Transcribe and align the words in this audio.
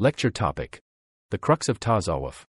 Lecture 0.00 0.30
topic 0.30 0.78
The 1.30 1.38
Crux 1.38 1.68
of 1.68 1.80
Tasawwuf. 1.80 2.44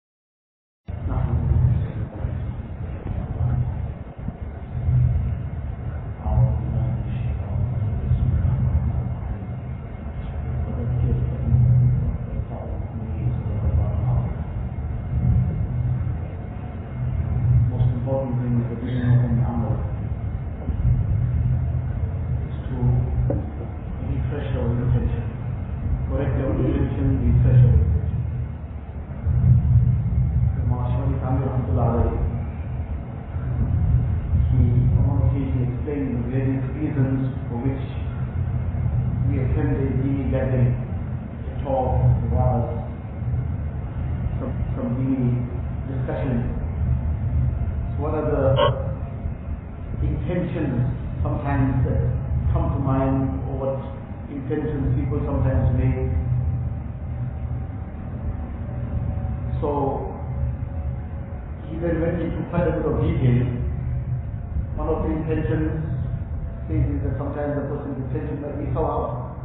was 67.80 67.88
in 67.88 67.96
detention, 68.04 68.44
but 68.44 68.60
he 68.60 68.68
fell 68.74 68.86
out. 68.86 69.40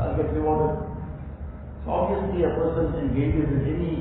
I'll 0.00 0.16
get 0.16 0.32
rewarded. 0.36 0.76
So 1.84 1.90
obviously 1.90 2.44
a 2.44 2.52
person 2.52 2.92
engages 3.00 3.48
in 3.48 3.62
any 3.64 3.94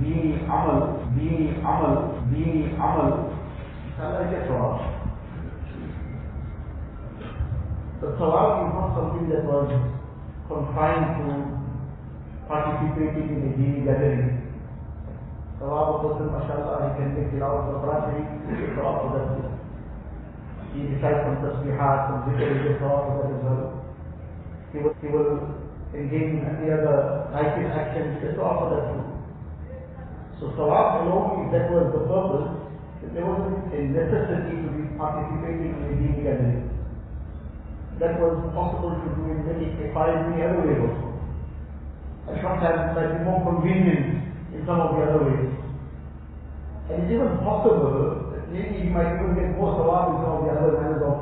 being 0.00 0.48
amal, 0.48 1.04
being 1.12 1.60
amal, 1.60 2.24
being 2.32 2.72
amal, 2.80 3.36
salah 3.98 4.24
gets 4.32 4.48
wrong. 4.48 4.80
The 8.00 8.16
salah 8.16 8.64
is 8.64 8.72
not 8.72 8.96
something 8.96 9.28
that 9.28 9.44
was 9.44 9.68
confined 10.48 11.20
to 11.20 11.60
participating 12.48 13.28
in 13.28 13.40
a 13.44 13.52
daily 13.60 13.84
gathering. 13.84 14.40
Salah 15.58 16.00
a 16.00 16.08
person, 16.08 16.32
mashallah, 16.32 16.88
he 16.88 17.04
can 17.04 17.12
take 17.12 17.36
it 17.36 17.42
out 17.42 17.60
of 17.60 17.64
the 17.68 17.76
Quran, 17.84 18.16
he 18.16 18.24
can 18.24 18.40
take 18.48 18.72
it 18.72 18.80
out 18.80 19.04
of 19.04 19.12
the 19.12 19.49
he 20.74 20.86
recites 20.86 21.26
some 21.26 21.42
tasbihat, 21.42 21.98
some 22.06 22.20
zikr, 22.30 22.78
for 22.78 23.18
that 23.18 23.30
as 23.34 23.42
well. 23.42 23.62
He 24.70 24.78
will, 24.78 24.94
he 25.02 25.08
will 25.10 25.34
engage 25.90 26.38
in 26.38 26.46
any 26.46 26.70
other 26.70 27.26
righteous 27.34 27.74
action, 27.74 28.22
gets 28.22 28.38
Sawab 28.38 28.54
for 28.62 28.68
that 28.70 28.84
too. 28.94 29.02
So 30.38 30.54
Sawab 30.54 31.02
alone, 31.02 31.46
if 31.46 31.58
that 31.58 31.74
was 31.74 31.90
the 31.90 32.06
purpose, 32.06 32.60
there 33.10 33.26
wasn't 33.26 33.74
a 33.74 33.80
necessity 33.90 34.62
to 34.62 34.68
be 34.70 34.86
participating 34.94 35.74
in 35.74 35.82
a 35.82 35.92
dini 35.98 36.22
gathering. 36.22 36.70
That 37.98 38.22
was 38.22 38.38
possible 38.54 38.94
to 38.94 39.08
do 39.18 39.22
in 39.26 39.42
many, 39.42 39.74
five 39.90 40.30
many 40.30 40.46
other 40.46 40.62
ways 40.62 40.78
also. 40.78 41.18
And 42.30 42.38
sometimes 42.38 42.78
it 42.78 42.94
might 42.94 43.18
be 43.18 43.24
more 43.26 43.42
convenient 43.42 44.22
in 44.54 44.62
some 44.64 44.78
of 44.78 44.94
the 44.94 45.02
other 45.02 45.26
ways. 45.26 45.50
And 46.88 47.02
it's 47.02 47.10
even 47.10 47.42
possible 47.42 48.29
maybe 48.50 48.84
you 48.84 48.90
might 48.90 49.14
even 49.16 49.34
get 49.34 49.56
more 49.56 49.74
Sawab 49.78 50.10
in 50.10 50.16
some 50.22 50.34
of 50.36 50.42
the 50.44 50.50
other 50.52 50.72
manners 50.76 51.02
of 51.06 51.16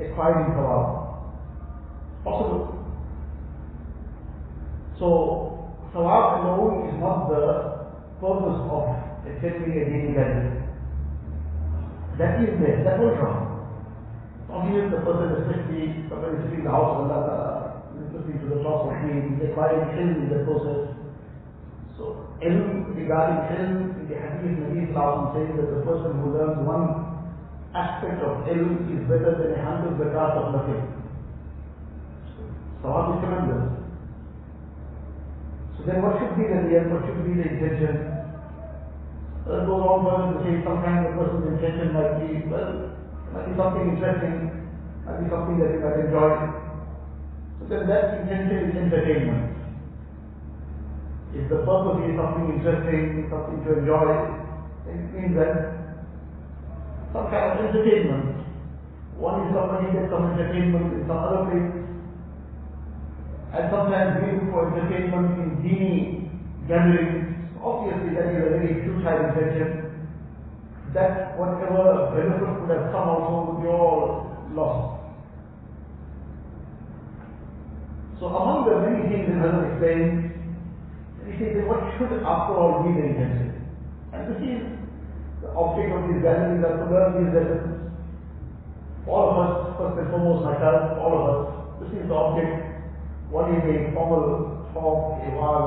acquiring 0.00 0.52
Sawab. 0.56 0.84
Possible. 2.24 2.64
So, 4.98 5.06
Sawab 5.92 6.44
alone 6.44 6.88
is 6.88 6.96
not 7.00 7.28
the 7.28 7.42
purpose 8.20 8.60
of 8.64 8.84
attending 9.28 9.76
a 9.76 9.84
dini 9.86 10.10
gathering. 10.16 10.64
That 12.18 12.40
is 12.42 12.56
there, 12.62 12.84
that 12.84 12.98
was 12.98 13.18
wrong. 13.20 13.44
Obviously, 14.48 14.90
the 14.90 15.02
person, 15.02 15.34
especially 15.42 16.06
somebody 16.08 16.38
sitting 16.46 16.62
in 16.62 16.64
the 16.64 16.70
house 16.70 16.94
of 16.94 17.10
Allah 17.10 17.64
listening 17.94 18.38
to 18.38 18.54
the 18.54 18.62
talk 18.62 18.86
of 18.86 18.94
is 19.10 19.50
acquiring 19.50 19.98
ilm 19.98 20.22
in 20.22 20.28
the 20.30 20.44
process. 20.46 21.03
Ilm 22.44 22.96
regarding 22.96 23.40
ilm, 23.56 23.76
in 24.00 24.04
the 24.08 24.16
hadith, 24.20 24.60
Nabi 24.60 24.92
Sallallahu 24.92 25.32
says 25.32 25.50
that 25.56 25.68
the 25.72 25.80
person 25.88 26.12
who 26.20 26.36
learns 26.36 26.60
one 26.66 26.86
aspect 27.72 28.20
of 28.20 28.44
ilm 28.46 28.84
is 28.92 29.02
better 29.08 29.32
than 29.40 29.56
a 29.56 29.62
hundred 29.64 29.96
zakat 29.96 30.36
of 30.36 30.52
nothing. 30.52 30.84
So, 32.82 32.92
how 32.92 33.16
is 33.16 33.24
tremendous. 33.24 33.84
So 35.76 35.82
then 35.88 36.02
what 36.02 36.20
should 36.20 36.36
be 36.38 36.46
the 36.46 36.60
niyat, 36.68 36.86
what 36.92 37.02
should 37.02 37.24
be 37.26 37.34
the 37.34 37.48
intention? 37.50 38.14
Uh, 39.44 39.66
goes 39.66 39.82
on 39.84 40.06
further 40.06 40.28
to 40.32 40.38
say 40.46 40.62
sometimes 40.64 41.00
the 41.04 41.12
person's 41.18 41.48
intention 41.50 41.92
might 41.92 42.14
be, 42.22 42.46
well, 42.48 42.94
might 43.34 43.44
be 43.50 43.52
something 43.58 43.84
interesting, 43.92 44.52
might 45.04 45.18
be 45.20 45.26
something 45.28 45.56
that 45.60 45.74
you 45.74 45.80
might 45.82 45.98
enjoy. 46.00 46.30
So 47.58 47.62
then 47.68 47.88
that 47.90 48.22
intention 48.22 48.70
is 48.70 48.76
entertainment. 48.76 49.63
If 51.34 51.50
the 51.50 51.66
purpose 51.66 52.06
is 52.06 52.14
something 52.14 52.46
interesting, 52.54 53.26
something 53.26 53.58
to 53.66 53.82
enjoy, 53.82 54.06
it 54.86 55.02
means 55.10 55.34
that 55.34 55.74
some 57.10 57.26
kind 57.26 57.58
of 57.58 57.74
entertainment. 57.74 58.46
One 59.18 59.46
is 59.46 59.54
somebody 59.54 59.90
gets 59.90 60.10
some 60.14 60.30
entertainment 60.30 60.94
in 60.94 61.06
some 61.10 61.18
other 61.18 61.42
place, 61.50 61.70
and 63.50 63.64
sometimes 63.70 64.22
we 64.22 64.38
look 64.38 64.50
for 64.50 64.62
entertainment 64.78 65.38
in 65.42 65.50
dini 65.62 65.94
gatherings. 66.66 67.34
Obviously, 67.62 68.14
that 68.14 68.30
is 68.30 68.38
a 68.38 68.50
very 68.54 68.74
futile 68.86 69.26
intention. 69.26 70.06
That 70.94 71.38
whatever 71.38 72.14
benefit 72.14 72.50
could 72.62 72.70
have 72.78 72.94
come 72.94 73.08
also 73.10 73.52
would 73.52 73.62
be 73.62 73.68
all 73.68 74.38
lost. 74.54 75.02
So, 78.20 78.26
among 78.26 78.70
the 78.70 78.78
many 78.86 79.02
things 79.10 79.26
that 79.26 79.38
Hazrat 79.42 79.70
explained, 79.70 80.23
he 81.34 81.42
says 81.42 81.58
that 81.58 81.66
what 81.66 81.82
should 81.98 82.14
after 82.22 82.54
all 82.54 82.86
be 82.86 82.94
the 82.94 83.10
intention? 83.10 83.58
And 84.14 84.30
this 84.30 84.38
is 84.38 84.62
the 85.42 85.50
object 85.58 85.90
of 85.90 86.06
these 86.06 86.22
gatherings 86.22 86.62
to 86.62 86.86
learn 86.86 87.10
these 87.18 87.34
lessons. 87.34 87.90
All 89.10 89.34
of 89.34 89.36
us, 89.42 89.52
first 89.76 89.98
and 89.98 90.08
foremost, 90.14 90.46
myself, 90.46 90.94
all 91.02 91.12
of 91.18 91.22
us, 91.26 91.40
this 91.82 91.90
is 91.98 92.06
the 92.06 92.14
object 92.14 92.74
one 93.34 93.50
is 93.50 93.66
a 93.66 93.90
formal 93.90 94.62
talk, 94.70 95.18
a 95.26 95.30
was, 95.34 95.66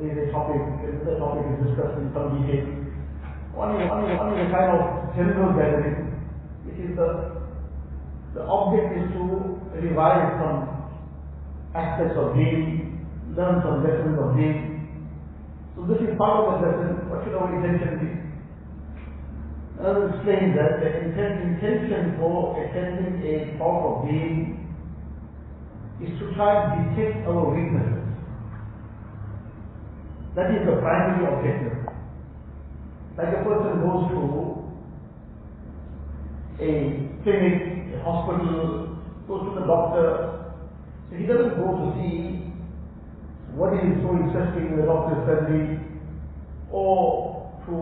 there 0.00 0.08
is 0.08 0.16
a 0.16 0.32
topic, 0.32 0.64
the 1.04 1.20
topic 1.20 1.44
is 1.44 1.68
discussed 1.68 2.00
in 2.00 2.08
some 2.16 2.40
detail. 2.40 2.72
One 3.52 3.76
is, 3.76 3.84
one 3.84 4.08
is, 4.08 4.16
one 4.16 4.32
is 4.32 4.48
a 4.48 4.52
kind 4.54 4.72
of 4.72 5.12
general 5.12 5.52
gathering, 5.52 6.08
which 6.64 6.80
is 6.80 6.96
the, 6.96 7.36
the 8.32 8.48
object 8.48 8.96
is 8.96 9.12
to 9.12 9.60
revise 9.76 10.40
some 10.40 10.88
aspects 11.76 12.16
of 12.16 12.32
deen, 12.32 13.04
learn 13.36 13.60
some 13.60 13.84
lessons 13.84 14.16
of 14.24 14.32
deen. 14.40 14.75
So 15.76 15.84
this 15.84 16.00
is 16.00 16.16
part 16.16 16.40
of 16.40 16.56
the 16.56 16.72
lesson, 16.72 17.04
what 17.12 17.20
should 17.22 17.36
our 17.36 17.52
intention 17.52 18.00
be? 18.00 18.08
I'll 19.76 20.08
explain 20.08 20.56
that 20.56 20.80
the 20.80 20.88
intent, 21.04 21.52
intention 21.52 22.16
for 22.16 22.56
attending 22.56 23.20
a 23.20 23.58
talk 23.58 23.84
of 23.84 24.08
deen 24.08 24.72
is 26.00 26.18
to 26.18 26.32
try 26.34 26.64
to 26.64 26.96
detect 26.96 27.28
our 27.28 27.52
weaknesses. 27.52 28.08
That 30.34 30.48
is 30.56 30.64
the 30.64 30.80
primary 30.80 31.28
objective. 31.28 31.92
Like 33.18 33.36
a 33.36 33.44
person 33.44 33.84
goes 33.84 34.08
to 34.16 34.20
a 36.56 36.72
clinic, 37.20 37.92
a 37.92 38.02
hospital, 38.02 38.96
goes 39.28 39.44
to 39.44 39.60
the 39.60 39.66
doctor, 39.66 40.56
so 41.10 41.16
he 41.16 41.26
doesn't 41.26 41.60
go 41.60 41.68
to 41.84 41.92
see 42.00 42.55
what 43.56 43.72
is 43.72 43.96
so 44.04 44.12
interesting 44.12 44.68
in 44.68 44.76
the 44.76 44.84
doctor's 44.84 45.24
surgery 45.24 45.80
or 46.68 47.56
oh, 47.56 47.64
to 47.64 47.72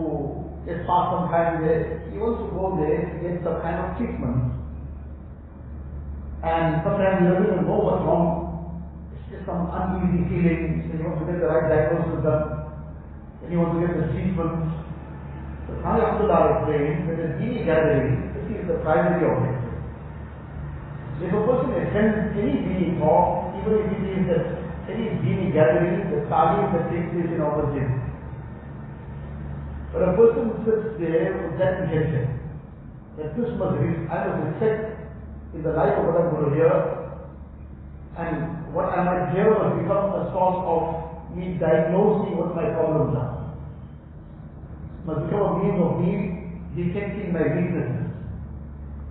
just 0.63 0.87
pass 0.87 1.11
some 1.11 1.27
time 1.27 1.59
there. 1.67 2.07
He 2.09 2.17
wants 2.17 2.41
to 2.41 2.49
go 2.55 2.79
there 2.79 3.11
to 3.11 3.15
get 3.19 3.43
some 3.43 3.59
kind 3.59 3.83
of 3.83 3.99
treatment. 3.99 4.55
And 6.47 6.79
sometimes 6.79 7.21
he 7.21 7.23
doesn't 7.27 7.47
even 7.51 7.67
know 7.67 7.83
what's 7.83 8.07
wrong. 8.07 8.55
It's 9.13 9.27
just 9.35 9.43
some 9.43 9.67
uneasy 9.67 10.23
feeling. 10.31 10.87
He 10.87 10.95
wants 11.03 11.19
to 11.19 11.27
get 11.27 11.43
the 11.43 11.51
right 11.51 11.67
diagnosis 11.67 12.23
done. 12.23 12.71
And 13.43 13.47
he 13.51 13.59
wants 13.59 13.75
to 13.75 13.83
get 13.83 13.93
the 13.99 14.07
treatment. 14.15 14.55
So 15.67 15.75
Sami 15.83 16.01
Abdullah 16.07 16.39
explained 16.55 17.11
that 17.11 17.17
the 17.19 17.27
dini 17.35 17.67
gathering, 17.67 18.31
this 18.31 18.47
is 18.47 18.63
the 18.63 18.79
primary 18.79 19.27
objective. 19.27 19.75
If 21.19 21.35
a 21.35 21.41
person 21.43 21.69
attends 21.83 22.31
any 22.39 22.63
dini 22.63 22.95
talk, 22.95 23.59
even 23.59 23.75
if 23.75 23.91
it 23.91 24.03
is 24.07 24.23
that 24.31 24.64
any 24.89 25.51
gathering, 25.51 26.11
the 26.11 26.27
talim 26.29 26.73
that 26.73 26.91
takes 26.91 27.09
place 27.13 27.31
in 27.33 27.41
our. 27.41 27.65
But 29.95 30.01
a 30.03 30.17
person 30.19 30.51
who 30.51 30.55
sits 30.67 30.99
there 30.99 31.31
with 31.39 31.57
that 31.57 31.87
intention, 31.87 32.35
that 33.15 33.31
this 33.37 33.47
must 33.55 33.79
be, 33.79 33.87
I 34.11 34.27
must 34.27 34.59
reflect 34.59 34.91
in 35.55 35.63
the 35.63 35.71
life 35.71 35.95
of 35.95 36.05
what 36.05 36.19
I'm 36.19 36.35
going 36.35 36.51
to 36.51 36.55
hear, 36.55 36.75
and 38.19 38.73
what 38.73 38.91
I 38.91 39.03
might 39.07 39.31
hear 39.31 39.55
must 39.55 39.79
become 39.79 40.11
a 40.19 40.31
source 40.35 40.59
of 40.67 41.35
me 41.35 41.55
diagnosing 41.55 42.35
what 42.35 42.55
my 42.55 42.75
problems 42.75 43.15
are. 43.15 43.55
Must 45.07 45.31
become 45.31 45.47
a 45.47 45.63
means 45.63 45.79
of 45.79 45.91
me 46.03 46.13
detecting 46.75 47.31
my 47.31 47.47
weaknesses. 47.55 48.11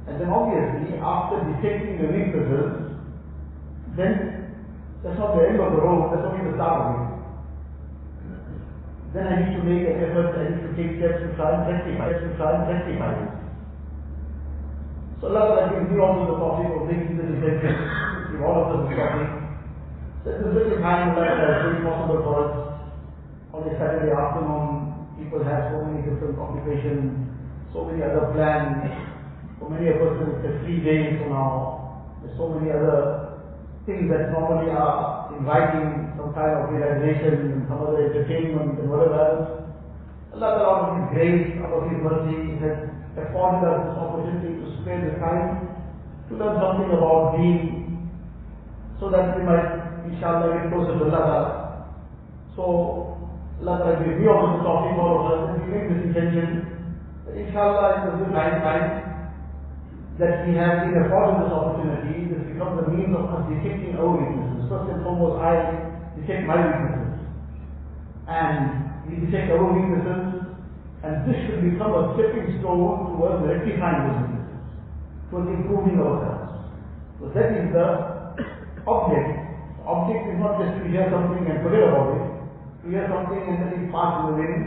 And 0.06 0.20
then 0.20 0.29
obviously, 0.29 1.00
after 1.00 1.41
detecting 1.49 1.97
the 1.97 2.12
weaknesses, 2.12 2.93
then 3.97 4.44
that's 5.05 5.21
not 5.21 5.37
the 5.37 5.45
end 5.45 5.61
of 5.61 5.77
the 5.77 5.85
road, 5.85 6.09
that's 6.17 6.25
only 6.25 6.49
the 6.49 6.56
start 6.56 6.81
of 6.81 6.87
it. 6.97 7.05
Then 9.12 9.29
I 9.29 9.35
need 9.45 9.53
to 9.53 9.62
make 9.62 9.85
an 9.85 10.01
effort, 10.01 10.33
I 10.33 10.49
need 10.49 10.65
to 10.65 10.73
take 10.73 10.97
steps 10.97 11.21
to 11.21 11.29
try 11.37 11.61
and 11.61 11.69
rectify, 11.69 12.09
to 12.17 12.29
try 12.41 12.51
and 12.56 12.65
rectify 12.65 13.12
it. 13.21 13.31
So 15.21 15.29
Allah 15.29 15.69
gives 15.77 15.93
me 15.93 16.01
also 16.01 16.25
the 16.33 16.41
tawfiq 16.41 16.73
of 16.73 16.89
making 16.89 17.21
this 17.21 17.31
intention, 17.37 17.77
give 18.33 18.41
all 18.41 18.65
of 18.65 18.73
us 18.73 18.81
the 18.89 18.97
tawfiq. 18.97 19.31
So 20.25 20.27
at 20.33 20.41
this 20.41 20.56
very 20.56 20.81
time, 20.81 21.12
Ta'ala 21.12 21.53
is 21.53 21.61
very 21.69 21.81
possible 21.85 22.21
for 22.25 22.35
us 22.41 22.53
on 23.53 23.69
a 23.69 23.73
Saturday 23.77 24.11
afternoon, 24.11 25.05
people 25.21 25.45
have 25.45 25.71
so 25.71 25.85
many 25.85 26.01
different 26.01 26.41
occupations, 26.41 27.29
so 27.77 27.85
many 27.85 28.03
other 28.03 28.33
plans. 28.33 28.89
For 29.61 29.69
many 29.69 29.93
of 29.93 30.01
us, 30.01 30.17
it's 30.33 30.49
a 30.49 30.53
free 30.65 30.81
day 30.81 31.21
for 31.21 31.29
now. 31.29 32.09
There's 32.25 32.35
so 32.41 32.49
many 32.51 32.73
other 32.73 33.34
things 33.87 34.09
that 34.09 34.33
normally 34.33 34.73
are 34.73 35.29
inviting 35.37 36.17
some 36.17 36.33
kind 36.33 36.57
of 36.57 36.73
relaxation 36.73 37.53
and 37.53 37.69
some 37.69 37.85
other 37.85 38.01
entertainment 38.09 38.81
and 38.81 38.89
whatever 38.89 39.13
else. 39.21 39.49
Allah 40.33 40.51
Ta'ala 40.57 40.75
of 40.81 40.93
His 40.97 41.07
grace, 41.13 41.47
out 41.61 41.73
of 41.77 41.85
His 41.93 42.01
mercy, 42.01 42.57
has 42.65 42.89
afforded 43.13 43.63
us 43.69 43.79
this 43.85 43.97
opportunity 44.01 44.51
to 44.57 44.67
spare 44.81 45.05
the 45.05 45.21
time 45.21 45.69
to 46.29 46.33
learn 46.41 46.57
something 46.59 46.91
about 46.97 47.37
deen 47.37 47.61
so 48.99 49.13
that 49.13 49.37
we 49.37 49.45
might, 49.45 50.09
inshallah, 50.09 50.49
get 50.57 50.73
closer 50.73 50.97
to 50.97 51.05
Allah 51.05 51.23
Ta'ala. 51.29 51.53
So, 52.57 52.65
Allah 53.61 53.75
Ta'ala 53.85 54.01
gives 54.01 54.17
me 54.17 54.27
also 54.27 54.59
the 54.59 54.63
talking 54.65 54.97
all 54.97 55.13
of 55.13 55.25
us 55.29 55.41
and 55.53 55.57
we 55.61 55.67
make 55.77 55.87
this 55.93 56.01
intention 56.09 56.49
that 57.29 57.37
inshallah 57.37 58.01
in 58.01 58.03
the 58.09 58.13
good 58.25 58.33
time, 58.33 58.65
time 58.65 58.87
that 60.19 60.47
we 60.49 60.57
have 60.57 60.89
been 60.89 60.97
afforded 61.05 61.45
this 61.45 61.53
opportunity, 61.53 62.34
this 62.55 62.62
becomes 62.62 62.87
a 62.87 62.91
means 62.91 63.17
of 63.17 63.27
us 63.27 63.51
detecting 63.51 63.97
our 63.99 64.15
weaknesses. 64.15 64.71
First 64.71 64.91
and 64.95 65.03
foremost, 65.03 65.43
I 65.43 65.55
detect 66.15 66.47
my 66.47 66.55
weaknesses. 66.62 67.19
And 68.31 69.11
we 69.11 69.27
detect 69.27 69.51
our 69.51 69.67
weaknesses, 69.75 70.55
and 71.03 71.15
this 71.27 71.37
should 71.47 71.67
become 71.67 71.93
a 71.93 72.15
stepping 72.15 72.62
stone 72.62 73.11
towards 73.11 73.43
rectifying 73.43 74.01
those 74.06 74.21
weaknesses, 74.23 74.62
towards 75.31 75.49
improving 75.51 75.99
ourselves. 75.99 76.71
So 77.19 77.29
that 77.35 77.59
is 77.59 77.75
the 77.75 77.87
object. 78.87 79.29
The 79.79 79.85
object 79.85 80.23
is 80.31 80.39
not 80.39 80.62
just 80.62 80.79
to 80.79 80.85
hear 80.89 81.11
something 81.11 81.45
and 81.45 81.59
forget 81.61 81.91
about 81.91 82.15
it, 82.17 82.25
to 82.25 82.85
hear 82.87 83.06
something 83.11 83.41
and 83.43 83.56
let 83.67 83.75
it 83.75 83.91
pass 83.91 84.11
in 84.23 84.25
the 84.31 84.35
wind, 84.39 84.62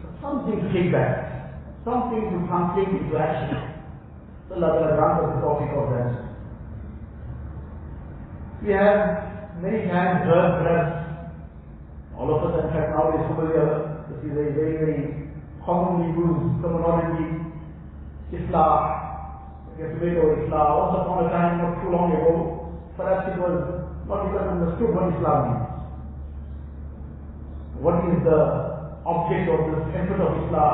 but 0.00 0.12
something 0.22 0.56
to 0.62 0.68
take 0.70 0.94
back, 0.94 1.58
something 1.84 2.22
to 2.22 2.36
translate 2.46 2.88
into 2.88 3.18
action. 3.18 3.82
So 4.48 4.56
Allah 4.56 4.94
grant 4.94 5.20
us 5.20 5.28
the 5.36 5.38
tawfiq 5.42 5.72
of 5.76 5.90
that. 5.90 6.31
We 8.62 8.70
have 8.74 9.58
many 9.58 9.90
times 9.90 10.22
heard 10.22 10.62
perhaps 10.62 11.02
all 12.14 12.30
of 12.30 12.46
us 12.46 12.62
in 12.62 12.70
fact 12.70 12.94
now 12.94 13.10
is 13.10 13.26
familiar, 13.26 14.06
this 14.06 14.22
is 14.22 14.38
a 14.38 14.54
very, 14.54 14.78
very 14.78 15.34
commonly 15.66 16.14
used 16.14 16.62
terminology, 16.62 17.42
Islah, 18.30 19.02
we 19.74 19.82
have 19.82 19.98
to 19.98 19.98
make 19.98 20.14
our 20.14 20.38
Islah. 20.46 20.78
Once 20.78 20.94
upon 20.94 21.26
a 21.26 21.28
time, 21.34 21.58
not 21.58 21.82
too 21.82 21.90
long 21.90 22.14
ago, 22.14 22.70
perhaps 22.94 23.34
it 23.34 23.42
was 23.42 23.82
not 24.06 24.30
even 24.30 24.46
understood 24.46 24.94
what 24.94 25.10
Islah 25.10 25.36
means. 25.42 25.66
What 27.82 27.98
is 28.14 28.22
the 28.22 28.40
object 29.02 29.50
of 29.50 29.58
this 29.74 29.90
effort 29.90 30.22
of 30.22 30.38
Islah? 30.38 30.70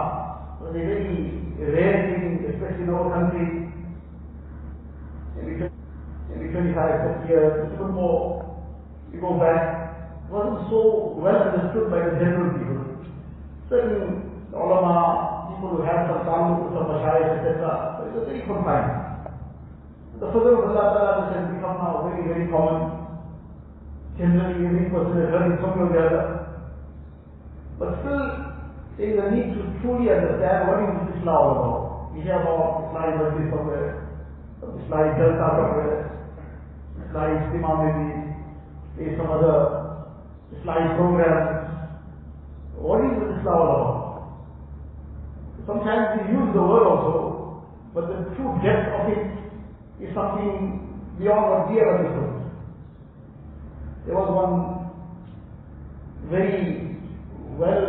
It 0.61 0.61
was 0.61 0.77
a 0.77 0.85
very 0.85 1.41
rare 1.57 2.05
thing, 2.05 2.53
especially 2.53 2.85
in 2.85 2.93
our 2.93 3.09
country. 3.17 3.73
Maybe, 5.41 5.73
maybe 6.29 6.53
25, 7.29 7.37
30 7.37 7.37
years, 7.37 7.73
even. 7.77 8.49
You 9.13 9.21
go 9.21 9.41
back, 9.41 10.29
wasn't 10.29 10.69
so 10.69 11.17
well 11.17 11.37
understood 11.37 11.89
by 11.91 12.05
the 12.05 12.21
general 12.21 12.53
people. 12.57 12.85
Certain 13.69 14.29
ulama, 14.53 15.53
people 15.53 15.77
who 15.77 15.83
have 15.85 16.09
some 16.09 16.25
talmud, 16.25 16.73
some 16.77 16.89
mashayikh, 16.89 17.41
etc., 17.41 18.05
it 18.05 18.13
was 18.13 18.25
very 18.29 18.45
confined. 18.45 19.09
The 20.21 20.29
further 20.33 20.61
of 20.61 20.73
Allah 20.73 20.87
Ta'ala, 20.93 21.33
has 21.33 21.49
become 21.57 21.79
now 21.81 22.05
very, 22.09 22.27
very 22.29 22.47
common. 22.53 23.09
Generally, 24.19 24.67
every 24.67 24.91
person 24.91 25.17
has 25.21 25.31
heard 25.31 25.53
it 25.53 25.61
somewhere 25.63 25.89
or 25.89 25.93
the 25.95 26.01
other. 26.05 26.25
But 27.79 27.89
still, 28.03 28.25
there 28.99 29.09
is 29.09 29.17
a 29.17 29.27
need 29.31 29.55
to 29.55 29.63
truly 29.81 30.11
understand 30.11 30.69
what 30.69 30.83
is 30.85 31.23
Islah 31.23 31.33
all 31.33 31.51
about. 31.55 31.83
We 32.13 32.27
hear 32.27 32.43
about 32.43 32.91
Islam 32.91 33.15
Masjid 33.15 33.47
somewhere, 33.55 34.11
Islam 34.59 35.07
Jalsa 35.17 35.49
somewhere, 35.55 36.08
Islam 37.09 37.41
Istima 37.41 37.71
maybe, 37.81 39.11
is 39.11 39.17
some 39.17 39.31
other 39.33 39.57
Islamic 40.61 40.97
program. 40.97 41.41
What 42.77 43.01
is 43.01 43.17
this 43.17 43.41
Islah 43.41 43.57
all 43.57 43.71
about? 43.73 43.99
Sometimes 45.67 46.21
we 46.21 46.33
use 46.37 46.53
the 46.53 46.61
word 46.61 46.85
also, 46.85 47.65
but 47.95 48.09
the 48.09 48.37
true 48.37 48.53
depth 48.61 48.93
of 48.93 49.09
it 49.09 49.25
is 50.05 50.15
something 50.15 50.85
beyond 51.19 51.49
what 51.49 51.73
we 51.73 51.81
have 51.81 51.97
understood. 51.97 52.53
There 54.07 54.15
was 54.15 54.29
one 54.29 54.89
very 56.31 56.97
well 57.57 57.89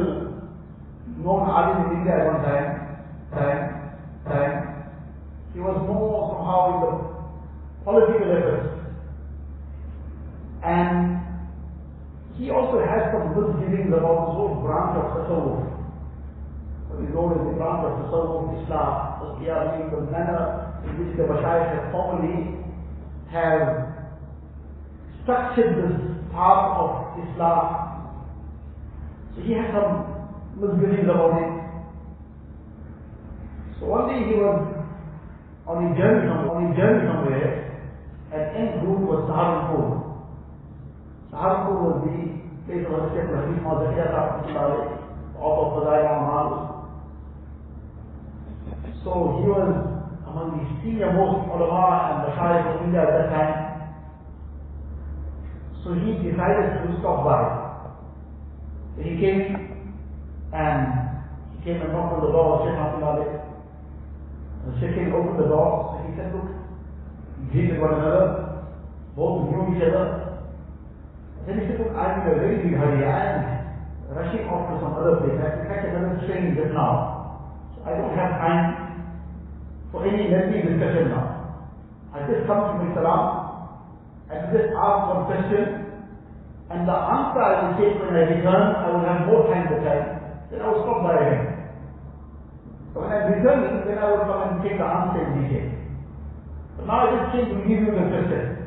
known 1.20 1.44
alim 1.50 1.92
in 1.92 1.98
India 2.00 2.16
at 2.20 2.26
one 2.28 2.42
time, 2.44 2.68
time, 3.32 3.64
time. 4.28 4.56
He 5.54 5.60
was 5.60 5.76
more 5.88 6.36
somehow 6.36 6.60
in 6.72 6.78
the 6.84 6.92
political 7.84 8.32
efforts. 8.32 8.79
And 10.64 11.20
he 12.38 12.52
also 12.52 12.80
has 12.84 13.12
some 13.12 13.36
misgivings 13.36 13.92
about 13.92 14.28
this 14.28 14.36
whole 14.36 14.60
branch 14.64 14.96
of 14.96 15.06
Tasawwuf. 15.16 15.70
Is 17.00 17.16
known 17.16 17.32
as 17.32 17.48
the 17.48 17.56
branch 17.56 17.88
of 17.88 17.96
Tasawwuf 18.04 18.60
Islam, 18.64 19.40
the 19.40 19.48
the 19.48 20.12
manner 20.12 20.70
in 20.84 21.00
which 21.00 21.16
the 21.16 21.24
Mashayikh 21.24 21.72
have 21.72 21.92
formally 21.92 22.60
have 23.32 23.88
structured 25.24 25.80
this 25.80 25.96
part 26.34 26.76
of 26.76 27.24
Islam. 27.24 28.20
So 29.36 29.42
he 29.44 29.54
has 29.54 29.72
some 29.72 30.28
misgivings 30.60 31.08
about 31.08 31.40
it. 31.40 31.52
So 33.80 33.86
one 33.86 34.10
day 34.10 34.28
he 34.28 34.36
was 34.36 34.60
on 35.68 35.86
a 35.86 35.96
journey 35.96 36.28
on 36.28 36.72
a 36.72 36.76
journey 36.76 37.08
somewhere, 37.08 37.80
and 38.34 38.42
end 38.58 38.88
route 38.88 39.08
was 39.08 39.24
Saharanpur. 39.30 39.99
Saharanpur 41.40 41.80
was 41.80 42.04
the 42.04 42.20
place 42.68 42.84
of 42.84 42.92
Hazrat 43.00 43.16
Shaykh 43.16 43.32
Rahim 43.32 43.64
or 43.64 43.80
Zakariyya 43.80 44.44
Sahib 44.52 45.00
author 45.40 45.88
of 45.88 45.88
Fadail 45.88 46.84
So 49.00 49.40
he 49.40 49.48
was 49.48 49.72
among 50.28 50.60
the 50.60 50.68
senior 50.84 51.16
most 51.16 51.48
ulama 51.48 52.12
and 52.12 52.28
mashayikh 52.28 52.76
of 52.76 52.84
India 52.84 53.08
at 53.08 53.16
that 53.16 53.32
time. 53.32 53.56
So 55.80 55.96
he 55.96 56.20
decided 56.28 56.84
to 56.84 57.00
stop 57.00 57.24
by. 57.24 57.40
He 59.00 59.16
came 59.16 59.56
and 60.52 61.24
he 61.56 61.64
came 61.64 61.80
and 61.80 61.94
knocked 61.96 62.20
on 62.20 62.22
the 62.28 62.36
door 62.36 62.60
of 62.60 62.68
Sheikh 62.68 62.76
Abdul 62.76 63.16
The 64.68 64.72
Sheikh 64.76 65.08
opened 65.16 65.40
the 65.40 65.48
door 65.48 65.96
and 65.96 66.04
he 66.04 66.20
said, 66.20 66.36
Look, 66.36 66.52
greeted 67.50 67.80
one 67.80 67.96
another, 67.96 68.68
both 69.16 69.48
knew 69.48 69.72
each 69.72 69.88
other. 69.88 70.19
Then 71.50 71.58
he 71.58 71.66
said, 71.66 71.82
Look, 71.82 71.98
I'm 71.98 72.22
in 72.22 72.30
a 72.30 72.38
very 72.38 72.62
big 72.62 72.78
hurry. 72.78 73.10
I 73.10 73.26
am 73.34 73.50
rushing 74.14 74.46
off 74.46 74.70
to 74.70 74.78
some 74.86 74.94
other 74.94 75.18
place. 75.18 75.42
I 75.42 75.50
have 75.50 75.58
to 75.58 75.66
catch 75.66 75.90
another 75.90 76.14
train 76.30 76.54
just 76.56 76.78
now. 76.78 77.10
So 77.78 77.84
I 77.90 77.98
don't 77.98 78.14
have 78.14 78.38
time 78.38 78.78
for 79.96 80.06
any 80.06 80.30
lengthy 80.30 80.62
discussion 80.62 81.10
now. 81.12 81.34
I 82.16 82.24
just 82.24 82.46
come 82.48 82.70
to 82.70 82.78
my 82.78 82.94
salam 82.96 83.42
and 84.32 84.54
just 84.54 84.70
ask 84.78 85.10
one 85.10 85.26
question 85.26 85.74
and 86.72 86.90
the 86.90 86.94
answer 86.96 87.42
I 87.42 87.58
will 87.58 87.74
take 87.78 88.00
when 88.02 88.14
I 88.14 88.30
return, 88.30 88.78
I 88.78 88.90
will 88.90 89.06
have 89.06 89.22
more 89.22 89.42
time 89.50 89.70
to 89.70 89.78
time. 89.82 90.14
Then 90.54 90.64
I 90.64 90.68
will 90.68 90.82
stop 90.84 91.04
by 91.04 91.18
again. 91.18 91.50
So 92.96 93.02
when 93.02 93.12
I 93.14 93.18
return, 93.18 93.84
then 93.88 94.00
I 94.00 94.08
will 94.08 94.22
come 94.22 94.42
and 94.42 94.62
take 94.64 94.78
the 94.78 94.86
answer 94.86 95.22
in 95.22 95.34
detail. 95.34 95.66
Now 96.86 97.02
I 97.04 97.08
just 97.08 97.32
came 97.34 97.50
to 97.50 97.62
give 97.64 97.82
you 97.82 97.94
the 97.96 98.06
question. 98.06 98.59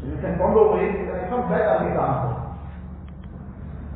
So 0.00 0.08
you 0.08 0.16
can 0.20 0.38
follow 0.38 0.72
away, 0.72 0.88
when 1.06 1.16
I 1.16 1.28
come 1.28 1.48
back, 1.50 1.62
I'll 1.64 1.84
get 1.84 1.94
the 1.94 2.02
answer. 2.02 2.34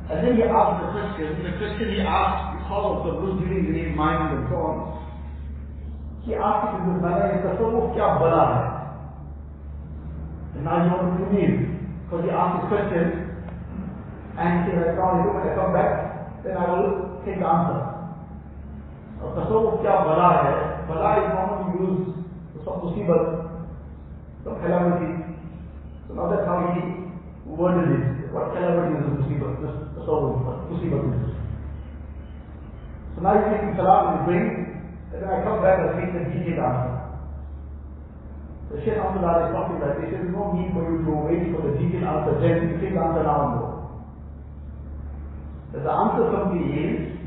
And 0.04 0.16
then 0.20 0.36
he 0.36 0.44
asked 0.44 0.78
the 0.84 0.88
question, 0.92 1.28
the 1.40 1.52
question 1.56 1.86
he 1.96 2.00
asked 2.04 2.60
because 2.60 2.86
of 2.92 2.98
the 3.08 3.12
blue 3.24 3.40
dealing 3.40 3.72
in 3.72 3.76
his 3.88 3.92
mind 3.96 4.36
and 4.36 4.44
so 4.52 4.56
on. 4.60 4.76
He 6.28 6.36
asked 6.36 6.76
it 6.76 6.84
in 6.84 6.92
this 6.92 7.00
manner, 7.00 7.28
is 7.36 7.44
tasawwuf 7.44 7.96
kya 7.96 8.08
bala 8.20 8.42
hai? 8.52 8.62
And 10.56 10.64
now 10.64 10.84
you 10.84 10.90
want 10.92 11.08
to 11.08 11.24
believe, 11.24 11.56
because 12.04 12.22
he 12.24 12.30
asked 12.30 12.56
this 12.60 12.68
question, 12.68 13.06
and 14.36 14.50
he 14.68 14.76
said, 14.76 14.92
I 14.92 14.96
come, 15.00 15.24
when 15.24 15.40
I 15.40 15.56
come 15.56 15.72
back, 15.72 15.90
then 16.44 16.56
I 16.56 16.64
will 16.68 17.22
take 17.24 17.40
the 17.40 17.48
answer. 17.48 17.94
और 19.24 19.30
tasawwuf 19.36 19.80
क्या 19.82 19.94
बला 20.04 20.28
है 20.44 20.54
बला 20.88 21.10
is 21.20 21.28
normally 21.32 21.68
used 21.80 22.08
for 22.52 22.60
some 22.64 22.76
musibat 22.84 23.24
some 24.44 24.56
calamity 24.60 25.10
so 25.17 25.17
now 26.19 26.27
that's 26.27 26.43
how 26.43 26.59
he 26.75 27.07
worded 27.47 27.87
it 27.95 28.27
what 28.35 28.51
calamity 28.51 28.99
is 28.99 29.07
a 29.07 29.11
musibat 29.15 29.63
this 29.63 29.75
tasawwuf 29.95 30.43
what 30.43 30.67
musibat 30.67 31.07
is 31.15 31.31
so 33.15 33.23
now 33.23 33.39
he's 33.39 33.47
making 33.55 33.79
salam 33.79 34.19
his 34.19 34.23
brain 34.27 34.47
and 35.15 35.23
then 35.23 35.29
I 35.31 35.39
come 35.47 35.63
back 35.63 35.79
and 35.79 35.95
take 35.95 36.11
the 36.11 36.27
detailed 36.27 36.59
answer 36.59 36.99
the 38.69 38.77
Shaykh 38.85 38.99
Ahmad 39.01 39.49
is 39.49 39.53
talking 39.55 39.79
that 39.81 39.97
he 39.97 40.11
says 40.13 40.21
there's 40.21 40.35
no 40.35 40.53
need 40.53 40.69
for 40.75 40.85
you 40.85 41.01
to 41.01 41.13
wait 41.25 41.49
for 41.55 41.65
the 41.65 41.73
detailed 41.79 42.05
answer 42.05 42.37
then 42.37 42.69
you 42.69 42.75
take 42.77 42.93
the 42.93 43.01
answer 43.01 43.23
now 43.23 43.39
and 43.41 43.53
go. 43.57 43.67
That 45.73 45.83
the 45.87 45.89
answer 45.89 46.23
simply 46.29 46.69
is 46.77 47.17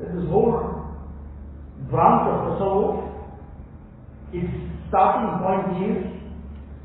that 0.00 0.12
this 0.12 0.28
whole 0.28 0.92
branch 1.88 2.24
of 2.28 2.36
tasawwuf, 2.44 3.08
its 4.36 4.52
starting 4.92 5.40
point 5.40 5.64
is 5.80 6.15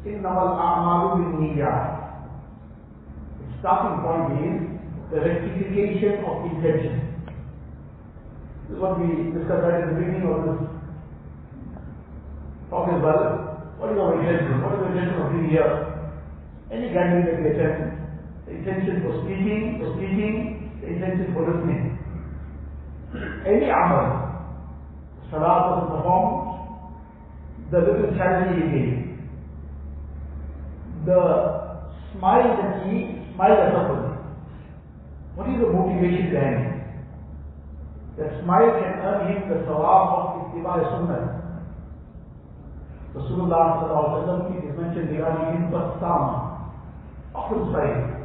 innamal 0.06 0.58
a'malu 0.58 1.08
binniyat. 1.20 1.86
The 3.38 3.46
starting 3.60 4.02
point 4.02 4.28
is 4.42 4.58
the 5.12 5.20
rectification 5.22 6.26
of 6.26 6.46
intention. 6.50 6.96
This 8.66 8.76
is 8.76 8.82
what 8.82 9.00
we 9.00 9.08
discussed 9.36 9.62
right 9.68 9.84
at 9.84 9.90
the 9.94 10.00
beginning 10.00 10.26
of 10.26 10.48
this 10.48 10.72
talk 12.72 12.88
as 12.88 13.02
well. 13.04 13.52
What 13.78 13.92
is 13.92 13.98
our 14.00 14.16
intention? 14.18 14.62
What 14.64 14.74
is 14.74 14.80
the 14.80 14.90
intention 14.96 15.22
of 15.22 15.32
being 15.34 15.50
here? 15.50 15.72
Any 16.72 16.88
gathering 16.96 17.26
that 17.28 17.38
we 17.44 17.52
attend, 17.52 18.00
the 18.48 18.52
intention 18.56 19.04
for 19.04 19.12
speaking, 19.26 19.84
for 19.84 19.92
speaking, 20.00 20.72
the 20.80 20.88
intention 20.88 21.34
for 21.36 21.44
listening. 21.44 22.00
Any 23.44 23.68
amal, 23.68 24.08
salat 25.30 25.68
was 25.68 25.84
performed, 25.92 26.40
the 27.72 27.80
little 27.80 28.16
charity 28.16 28.56
you 28.56 28.68
gave, 28.72 29.01
the 31.06 31.20
smile 32.14 32.50
that 32.58 32.86
he 32.88 33.22
smiled 33.34 33.60
at 33.60 33.74
somebody. 33.74 34.12
What 35.36 35.50
is 35.50 35.58
the 35.62 35.70
motivation 35.72 36.30
behind 36.32 36.58
it? 36.66 36.72
That 38.18 38.44
smile 38.44 38.70
can 38.78 38.94
earn 39.02 39.22
him 39.32 39.50
the 39.50 39.64
sawab 39.66 40.06
of 40.12 40.54
ittiba 40.54 40.74
sunnah. 40.92 41.42
Rasulullah 43.16 43.64
sallallahu 43.82 44.24
wasallam 44.24 44.72
is 44.72 44.78
mentioned 44.78 45.10
regarding 45.12 45.56
him 45.56 45.72
Bassama, 45.72 46.72
often 47.36 47.60
smile. 47.72 48.22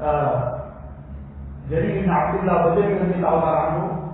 Uh, 0.00 0.64
Jarir 1.70 1.96
ibn 2.02 2.10
Abdullah 2.10 2.76
radiallahu 2.76 3.46
anhu 3.48 4.04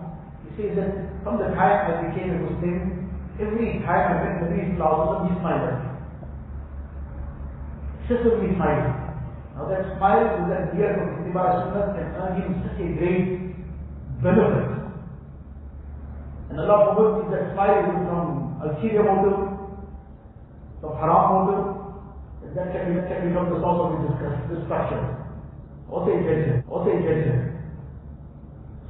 he 0.45 0.63
says 0.63 0.77
that 0.77 0.93
from 1.25 1.39
the 1.39 1.49
time 1.57 1.91
I 1.91 2.09
became 2.09 2.31
a 2.31 2.39
Muslim, 2.47 3.11
every 3.41 3.81
time 3.83 4.05
I 4.07 4.23
met 4.23 4.35
Nabi 4.45 4.77
Sallallahu 4.79 5.29
he 5.29 5.41
smiled. 5.41 5.90
Excessively 8.11 8.59
smiling. 8.59 8.91
Now 9.55 9.71
that 9.71 9.95
smile 9.95 10.27
is 10.35 10.51
that 10.51 10.75
beard 10.75 10.99
of 10.99 11.23
Ittiba 11.23 11.71
Sunnah 11.71 11.95
can 11.95 12.11
earn 12.19 12.43
him 12.43 12.59
such 12.67 12.83
a 12.83 12.89
great 12.99 13.55
benefit. 14.19 14.67
And 16.51 16.59
Allah 16.59 16.91
forbid 16.91 17.23
if 17.23 17.31
that 17.31 17.55
smile 17.55 17.87
from 17.87 18.59
ulterior 18.67 19.07
motive, 19.07 19.39
from 20.83 20.93
haram 20.99 21.23
motive, 21.39 21.63
that 22.59 22.75
can, 22.75 22.99
that 22.99 23.07
can 23.07 23.31
become 23.31 23.55
the 23.55 23.63
source 23.63 23.79
of 23.79 24.03
his 24.03 24.59
destruction. 24.59 24.99
What's 25.87 26.11
the 26.11 26.19
intention? 26.19 26.67
What's 26.67 26.91
the 26.91 26.99
intention? 26.99 27.63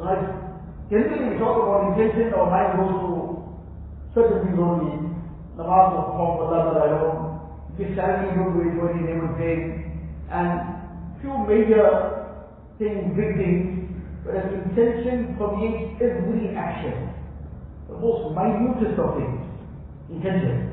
So 0.00 0.04
I 0.08 0.16
Generally, 0.88 1.28
we 1.28 1.38
talk 1.38 1.60
about 1.60 1.92
intention, 1.92 2.32
our 2.32 2.48
mind 2.48 2.72
goes 2.80 2.96
to 3.04 3.12
certain 4.16 4.48
things 4.48 4.56
only. 4.58 5.12
Namaz 5.60 5.92
performed 5.92 6.40
for 6.40 6.48
Allah 6.56 6.72
alone. 6.72 6.80
Give 6.80 6.88
don't 7.04 7.19
do 7.84 8.60
it 8.60 8.76
for 8.76 8.92
any 8.92 9.06
name 9.06 9.20
and 9.24 9.36
fame. 9.36 9.64
And 10.30 11.20
few 11.20 11.32
major 11.48 12.20
things, 12.78 13.16
big 13.16 13.36
things. 13.36 13.88
but 14.24 14.36
as 14.36 14.52
intention 14.52 15.36
permeates 15.38 16.00
every 16.00 16.54
action. 16.56 17.12
The 17.88 17.96
most 17.96 18.36
minutest 18.36 18.98
of 19.00 19.16
things. 19.16 19.40
Intention. 20.10 20.70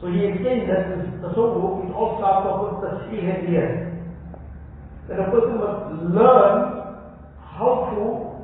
So 0.00 0.10
he 0.10 0.26
explained 0.26 0.68
that 0.68 0.90
this 0.90 1.08
tasawwuf, 1.22 1.88
it 1.88 1.94
all 1.94 2.18
starts 2.18 2.44
off 2.44 2.60
with 2.66 2.80
the 2.82 2.90
tashkih 2.98 3.48
here. 3.48 3.94
That 5.08 5.20
a 5.20 5.30
person 5.30 5.58
must 5.58 6.12
learn 6.12 6.74
how 7.40 7.94
to 7.94 8.34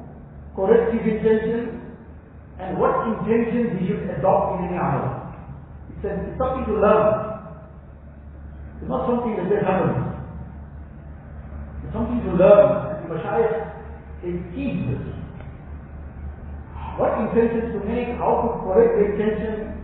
correct 0.55 0.93
his 0.95 1.05
intention 1.05 1.81
and 2.59 2.79
what 2.79 3.09
intentions 3.09 3.81
he 3.81 3.89
should 3.89 4.09
adopt 4.11 4.61
in 4.61 4.69
any 4.69 4.77
amal 4.77 5.20
It's, 6.00 6.04
a, 6.06 6.12
it's 6.28 6.38
something 6.38 6.66
to 6.70 6.76
learn. 6.80 7.08
It's 8.82 8.90
not 8.90 9.08
something 9.08 9.34
that 9.40 9.48
just 9.50 9.66
happens. 9.66 10.16
It's 11.84 11.94
something 11.94 12.22
to 12.26 12.32
learn. 12.36 12.68
And 12.96 13.08
the 13.08 13.16
Mashayikh, 13.16 13.56
they 14.22 14.34
teach 14.54 14.80
this. 14.90 15.06
What 16.96 17.12
intentions 17.28 17.76
to 17.76 17.80
make, 17.84 18.16
how 18.16 18.40
to 18.44 18.50
correct 18.64 18.96
the 18.96 19.04
intention, 19.12 19.84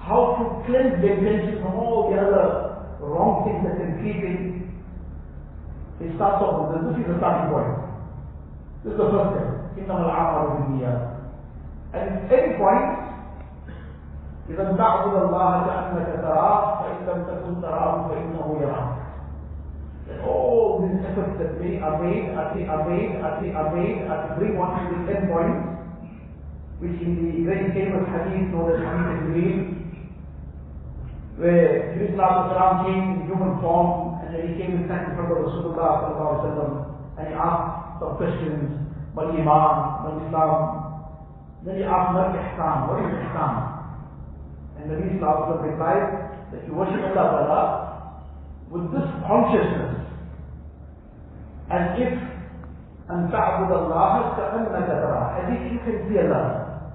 how 0.00 0.40
to 0.40 0.44
cleanse 0.64 0.96
the 1.04 1.08
intention 1.12 1.60
from 1.60 1.76
all 1.76 2.08
the 2.08 2.16
other 2.16 2.76
wrong 3.06 3.44
things 3.44 3.62
that 3.64 3.78
can 3.78 4.00
creep 4.00 4.20
in. 4.24 4.66
It 6.00 6.12
starts 6.16 6.42
off 6.44 6.68
with 6.68 6.82
this. 6.82 6.82
This 6.92 7.06
is 7.06 7.08
the 7.12 7.16
starting 7.18 7.48
point. 7.52 7.72
This 8.84 8.92
is 8.92 8.98
the 9.00 9.08
first 9.08 9.30
step. 9.32 9.48
إنما 9.76 10.02
الأعمال 10.04 10.46
بالنيات. 10.56 11.02
And 11.94 12.06
at 12.24 12.32
any 12.32 12.56
point, 12.58 12.99
إذا 14.51 14.75
تعبد 14.77 15.15
الله 15.23 15.65
كأنك 15.67 16.07
تراه 16.21 16.83
فإن 16.83 16.99
لم 17.07 17.23
تكن 17.23 17.61
تراه 17.61 18.07
فإنه 18.07 18.47
يراك. 18.61 19.01
And 20.11 20.21
all 20.27 20.83
these 20.83 20.99
efforts 21.07 21.39
that 21.39 21.55
we 21.61 21.79
are 21.79 21.95
made, 22.03 22.35
are 22.35 22.51
made, 22.53 22.67
are 22.67 22.83
made, 22.89 23.15
are 23.55 23.71
made, 23.75 24.07
are 24.11 24.27
to 24.27 24.35
bring 24.35 24.57
one 24.57 24.75
to 24.75 25.05
the 25.07 25.15
end 25.15 25.31
point, 25.31 25.55
which 26.83 26.99
in 26.99 27.15
the 27.15 27.45
very 27.47 27.71
famous 27.71 28.03
hadith 28.11 28.51
known 28.51 28.75
as 28.75 28.81
Hadith 28.83 29.31
al 29.39 29.81
where 31.37 31.95
Jibreel 31.95 32.85
came 32.85 33.23
in 33.23 33.25
human 33.25 33.61
form 33.61 34.19
and 34.21 34.35
then 34.35 34.51
he 34.51 34.61
came 34.61 34.75
and 34.77 34.85
sat 34.89 35.09
in 35.09 35.15
front 35.15 35.31
of 35.31 35.37
Rasulullah 35.47 36.91
and 37.17 37.27
he 37.27 37.33
asked 37.33 37.99
some 37.99 38.17
questions 38.17 38.81
mal 39.15 39.31
Iman, 39.31 39.45
mal 39.45 40.21
Islam. 40.27 40.53
Then 41.65 41.77
he 41.77 41.83
asked, 41.83 42.13
mal 42.13 42.35
Ihsan, 42.35 42.77
what 42.89 42.99
is 42.99 43.13
Ihsan? 43.25 43.70
And 44.80 44.90
Nabi 44.90 45.18
Sallallahu 45.18 45.64
replied 45.64 46.06
that 46.52 46.60
you 46.66 46.74
worship 46.74 47.00
Allah 47.00 47.26
Ta'ala 47.32 47.62
with 48.70 48.92
this 48.92 49.08
consciousness 49.26 50.06
as 51.70 51.98
if 51.98 52.14
أن 53.06 53.30
تعبد 53.30 53.70
الله 53.70 54.12
كأنك 54.36 54.88
تراه 54.90 55.26
as 55.38 55.46
if 55.54 55.72
you 55.72 55.78
can 55.86 55.96
see 56.10 56.18
Allah. 56.18 56.90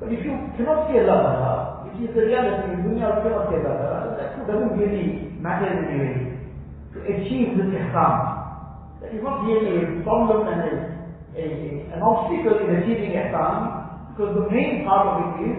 But 0.00 0.10
if 0.12 0.24
you 0.26 0.34
cannot 0.58 0.90
see 0.90 0.98
Allah 0.98 1.18
Ta'ala, 1.22 1.54
which 1.86 2.08
is 2.08 2.14
the 2.14 2.26
reality 2.26 2.74
in 2.74 2.82
dunya, 2.82 3.06
you 3.06 3.22
cannot 3.22 3.46
see 3.46 3.62
Allah 3.62 3.78
Ta'ala, 3.78 4.16
that 4.18 4.46
doesn't 4.46 4.74
really 4.74 5.38
matter 5.38 5.70
in 5.70 5.78
any 5.86 5.98
way. 6.02 6.14
To 6.94 6.98
achieve 7.06 7.54
this 7.54 7.70
ihsan, 7.78 8.14
that 9.00 9.14
is 9.14 9.22
not 9.22 9.46
really 9.46 9.86
a 9.86 10.02
problem 10.02 10.50
and 10.50 10.60
a 10.66 10.98
a, 11.38 11.46
an 11.94 12.02
obstacle 12.02 12.58
in 12.66 12.82
achieving 12.82 13.14
ihsan 13.14 13.54
because 14.10 14.34
the 14.34 14.46
main 14.50 14.84
part 14.84 15.06
of 15.06 15.14
it 15.22 15.46
is 15.46 15.56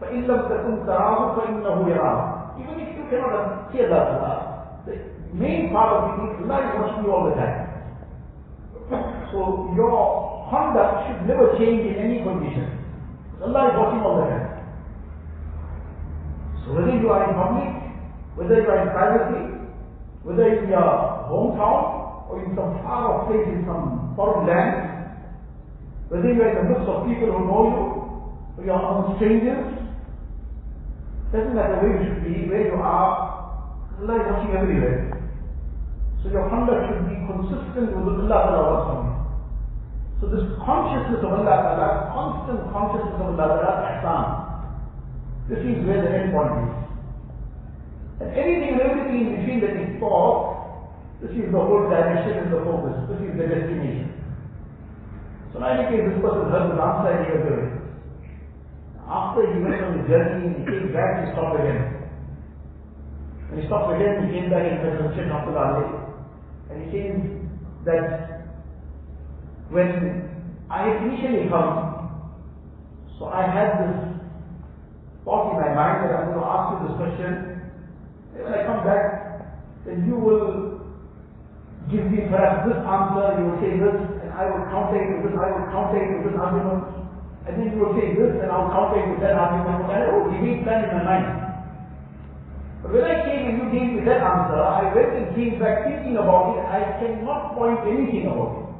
فإن 0.00 0.20
لم 0.22 0.40
تكن 0.48 0.86
تراه 0.86 1.36
فإنه 1.36 1.88
يراه. 1.88 2.18
Even 2.60 2.80
if 2.80 2.96
you 2.96 3.04
cannot 3.10 3.72
hear 3.72 3.88
that 3.88 4.06
Allah, 4.08 4.82
the 4.86 4.96
main 5.32 5.70
part 5.72 5.92
of 5.92 6.02
it 6.08 6.40
is 6.40 6.44
Allah 6.44 6.58
is 6.64 6.72
watching 6.80 7.04
you 7.04 7.12
all 7.12 7.24
the 7.28 7.36
time. 7.36 7.68
So 9.30 9.70
your 9.76 10.48
conduct 10.50 11.06
should 11.06 11.22
never 11.28 11.54
change 11.58 11.86
in 11.86 11.94
any 11.94 12.22
condition. 12.24 12.66
Allah 13.40 13.70
is 13.70 13.74
watching 13.78 14.02
all 14.02 14.16
the 14.20 14.26
time. 14.28 14.48
So 16.64 16.74
whether 16.74 16.92
you 16.92 17.08
are 17.08 17.22
in 17.28 17.32
public, 17.38 17.70
whether 18.36 18.60
you 18.60 18.68
are 18.68 18.82
in 18.82 18.90
privacy, 18.90 19.44
whether 20.22 20.44
in 20.44 20.68
your 20.68 20.90
hometown 21.30 22.28
or 22.28 22.44
in 22.44 22.52
some 22.56 22.82
far 22.84 23.08
off 23.08 23.28
place 23.30 23.48
in 23.48 23.64
some 23.64 24.12
foreign 24.16 24.46
land, 24.46 25.16
whether 26.08 26.28
you 26.32 26.42
are 26.42 26.50
in 26.50 26.56
the 26.60 26.66
midst 26.74 26.88
of 26.90 27.06
people 27.06 27.32
who 27.32 27.40
know 27.46 27.62
you, 27.70 27.84
or 28.58 28.64
you 28.66 28.72
are 28.72 28.82
among 28.82 29.16
strangers, 29.16 29.79
doesn't 31.30 31.54
matter 31.54 31.78
where 31.78 31.94
you 31.94 32.02
should 32.02 32.22
be, 32.26 32.50
where 32.50 32.66
you 32.66 32.78
are, 32.82 33.40
Allah 34.02 34.16
is 34.18 34.26
watching 34.34 34.50
everywhere. 34.58 35.14
So 36.22 36.28
your 36.34 36.50
conduct 36.50 36.90
should 36.90 37.06
be 37.06 37.16
consistent 37.22 37.94
with 37.94 38.26
Allah 38.26 38.38
Ta'ala 38.50 38.60
wants 38.66 38.84
from 38.90 39.00
you. 39.06 39.14
So 40.18 40.24
this 40.26 40.44
consciousness 40.58 41.22
of 41.22 41.30
Allah 41.30 41.56
Ta'ala, 41.62 41.88
constant 42.10 42.60
consciousness 42.74 43.14
of 43.14 43.30
Allah 43.30 43.46
Ta'ala, 43.46 43.72
ihsan. 43.94 44.24
This 45.46 45.62
is 45.62 45.86
where 45.86 46.02
the 46.02 46.10
end 46.10 46.34
point 46.34 46.66
is. 46.66 46.74
And 48.20 48.28
anything 48.34 48.74
and 48.74 48.82
everything 48.82 49.16
in 49.22 49.28
between 49.38 49.58
that 49.62 49.78
is 49.78 50.02
thought, 50.02 50.60
this 51.22 51.30
is 51.30 51.46
the 51.48 51.62
whole 51.62 51.86
direction 51.88 52.42
and 52.42 52.50
the 52.50 52.60
focus. 52.66 53.06
This 53.06 53.22
is 53.22 53.32
the 53.38 53.46
destination. 53.46 54.10
So 55.54 55.62
now 55.62 55.78
in 55.78 55.86
any 55.86 55.94
case, 55.94 56.04
this 56.10 56.18
person 56.18 56.50
heard 56.50 56.74
the 56.74 56.82
answer 56.82 57.14
doing. 57.46 57.69
After 59.10 59.42
he 59.42 59.58
went 59.58 59.82
on 59.82 59.98
the 59.98 60.06
journey, 60.06 60.54
he 60.54 60.62
came 60.62 60.94
back, 60.94 61.26
he 61.26 61.34
stopped 61.34 61.58
again. 61.58 61.98
When 63.50 63.58
he 63.58 63.66
stopped 63.66 63.90
again, 63.98 64.30
he 64.30 64.38
came 64.38 64.54
back 64.54 64.62
and 64.62 64.86
met 64.86 65.02
Sheikh 65.18 65.26
Abdullah 65.26 65.66
Ali. 65.66 65.90
And 66.70 66.78
he 66.86 66.94
says 66.94 67.18
that 67.90 68.54
when 69.74 70.30
I 70.70 70.94
initially 71.02 71.50
come, 71.50 71.90
so 73.18 73.26
I 73.26 73.50
had 73.50 73.82
this 73.82 73.98
thought 75.26 75.50
in 75.50 75.58
my 75.58 75.74
mind 75.74 76.06
that 76.06 76.14
I'm 76.14 76.30
going 76.30 76.38
to 76.38 76.46
ask 76.46 76.66
you 76.70 76.78
this 76.86 76.96
question. 77.02 77.30
And 78.38 78.46
when 78.46 78.54
I 78.54 78.62
come 78.62 78.86
back, 78.86 79.02
then 79.90 80.06
you 80.06 80.14
will 80.14 80.86
give 81.90 82.06
me 82.06 82.30
perhaps 82.30 82.62
this 82.62 82.78
answer, 82.78 83.42
you 83.42 83.44
will 83.50 83.58
say 83.58 83.74
this, 83.74 83.98
and 84.22 84.30
I 84.30 84.46
will 84.46 84.70
counter 84.70 85.02
it 85.02 85.18
with 85.18 85.34
this, 85.34 85.34
I 85.34 85.50
will 85.50 85.66
counter 85.74 85.98
it 85.98 86.08
with 86.14 86.30
this 86.30 86.38
argument. 86.38 86.99
And 87.50 87.66
then 87.66 87.74
you 87.74 87.82
will 87.82 87.98
say 87.98 88.14
this, 88.14 88.38
and 88.38 88.46
I 88.46 88.62
will 88.62 88.70
counter 88.70 88.94
oh, 88.94 89.02
it 89.02 89.10
with 89.10 89.22
that 89.26 89.34
argument. 89.34 89.90
And 89.90 89.98
I 89.98 90.06
will 90.14 90.30
debate 90.30 90.62
plan 90.62 90.86
in 90.86 90.94
my 90.94 91.02
mind. 91.02 91.26
But 92.78 92.94
when 92.94 93.02
I 93.02 93.26
came 93.26 93.42
and 93.50 93.54
you 93.58 93.66
gave 93.74 93.90
me 93.90 94.06
that 94.06 94.22
answer, 94.22 94.54
I 94.54 94.94
went 94.94 95.18
and 95.18 95.34
came 95.34 95.58
back 95.58 95.82
thinking 95.82 96.14
about 96.14 96.54
it. 96.54 96.62
I 96.62 97.02
cannot 97.02 97.58
point 97.58 97.82
anything 97.90 98.30
about 98.30 98.54
it. 98.54 98.70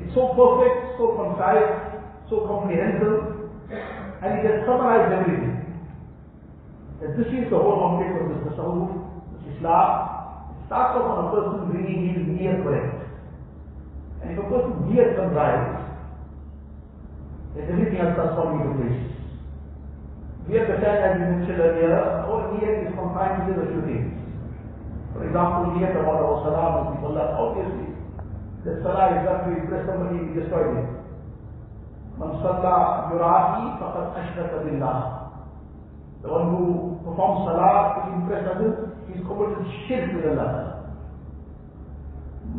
It's 0.00 0.12
so 0.16 0.32
perfect, 0.32 0.96
so 0.96 1.20
concise, 1.20 2.00
so 2.32 2.48
comprehensive, 2.48 3.44
and 4.24 4.30
it 4.40 4.44
has 4.48 4.64
summarized 4.64 5.12
everything. 5.12 5.60
That 7.04 7.12
this 7.20 7.28
is 7.28 7.52
the 7.52 7.60
whole 7.60 7.92
object 7.92 8.24
of 8.24 8.24
this 8.32 8.40
tasawwuf, 8.48 8.88
this 9.44 9.60
Islah. 9.60 10.56
It 10.56 10.64
starts 10.72 10.96
off 10.96 11.12
on 11.12 11.18
a 11.20 11.26
person 11.28 11.68
bringing 11.68 12.08
his 12.08 12.24
near 12.24 12.56
correct. 12.64 13.04
And 14.24 14.32
if 14.32 14.40
a 14.40 14.48
person's 14.48 14.80
near 14.88 15.12
comes 15.12 15.36
right, 15.36 15.75
everything 17.64 17.96
starts 17.96 18.36
falling 18.36 18.60
into 18.60 18.76
place. 18.76 19.16
We 20.46 20.60
understand, 20.62 20.98
as 21.02 21.12
we 21.18 21.24
mentioned 21.26 21.58
earlier, 21.58 21.96
our 22.22 22.54
niyat 22.54 22.86
is 22.86 22.94
confined 22.94 23.50
to 23.50 23.58
a 23.58 23.66
few 23.66 23.82
things. 23.82 24.14
For 25.10 25.26
example, 25.26 25.74
niyat 25.74 25.96
about 25.96 26.22
our 26.22 26.38
salah 26.46 26.66
must 26.76 26.88
be 26.94 27.06
Allah. 27.08 27.34
Obviously, 27.34 27.88
the 28.62 28.78
salah 28.84 29.10
is 29.16 29.26
done 29.26 29.42
to 29.42 29.50
impress 29.58 29.88
somebody, 29.90 30.22
we 30.22 30.38
destroyed 30.38 30.76
it. 30.76 30.86
Man 32.20 32.30
salla 32.44 33.10
yurahi 33.10 33.74
faqad 33.80 34.14
ashraka 34.14 34.62
billah. 34.62 34.98
The 36.22 36.28
one 36.30 36.46
who 36.54 36.62
performs 37.02 37.42
salah 37.50 38.06
to 38.06 38.14
impress 38.14 38.46
others, 38.46 38.92
he's 39.10 39.24
committed 39.26 39.66
shirk 39.88 40.14
with 40.14 40.30
Allah. 40.30 40.94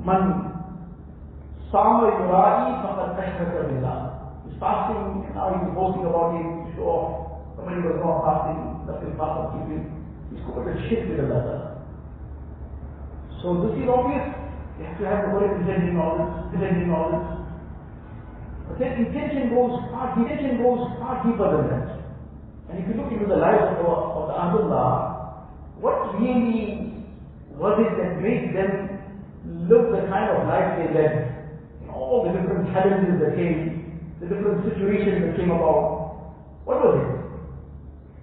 Man 0.04 0.24
sama 1.72 2.12
yurahi 2.20 2.84
faqad 2.84 3.16
ashraka 3.16 3.64
billah. 3.72 4.17
Fasting, 4.56 5.28
and 5.28 5.36
now 5.36 5.54
he's 5.54 5.70
boasting 5.76 6.08
about 6.08 6.34
it 6.34 6.48
to 6.48 6.70
show 6.80 6.88
off. 6.88 7.12
Somebody 7.60 7.84
was 7.84 8.00
not 8.00 8.24
fasting, 8.26 8.60
nothing 8.88 9.14
fast 9.20 9.36
or 9.38 9.48
keeping. 9.54 9.84
He's 10.32 10.42
committed 10.48 10.80
shirk 10.88 11.04
with 11.12 11.28
Allah. 11.28 11.84
So 13.44 13.68
this 13.68 13.78
is 13.78 13.86
obvious. 13.86 14.34
You 14.80 14.86
have 14.86 14.98
to 14.98 15.06
have 15.06 15.22
the 15.26 15.32
word 15.38 15.62
intending 15.62 15.94
knowledge, 15.94 16.54
intending 16.54 16.90
knowledge. 16.90 17.38
But 18.68 18.80
then 18.80 18.98
intention 18.98 19.54
goes 19.54 19.78
far, 19.94 20.18
intention 20.18 20.62
goes 20.62 20.90
far 20.98 21.22
deeper 21.22 21.48
than 21.54 21.66
that. 21.70 21.88
And 22.70 22.82
if 22.82 22.90
you 22.90 22.98
look 22.98 23.12
into 23.14 23.26
the 23.26 23.38
lives 23.38 23.78
of, 23.78 23.86
of 23.86 24.28
the 24.28 24.36
Ahlullah, 24.36 25.46
what 25.80 26.20
really 26.20 27.06
was 27.54 27.78
it 27.80 27.94
that 28.02 28.22
made 28.22 28.54
them 28.54 29.02
live 29.70 29.94
the 29.94 30.10
kind 30.10 30.30
of 30.34 30.46
life 30.50 30.78
they 30.78 30.90
led? 30.94 31.14
All 31.94 32.26
the 32.26 32.34
different 32.34 32.74
challenges 32.74 33.22
that 33.22 33.36
came, 33.38 33.77
the 34.20 34.26
different 34.26 34.66
situations 34.66 35.22
that 35.22 35.38
came 35.38 35.52
about. 35.52 36.34
What 36.66 36.82
was 36.82 36.94
it? 36.98 37.18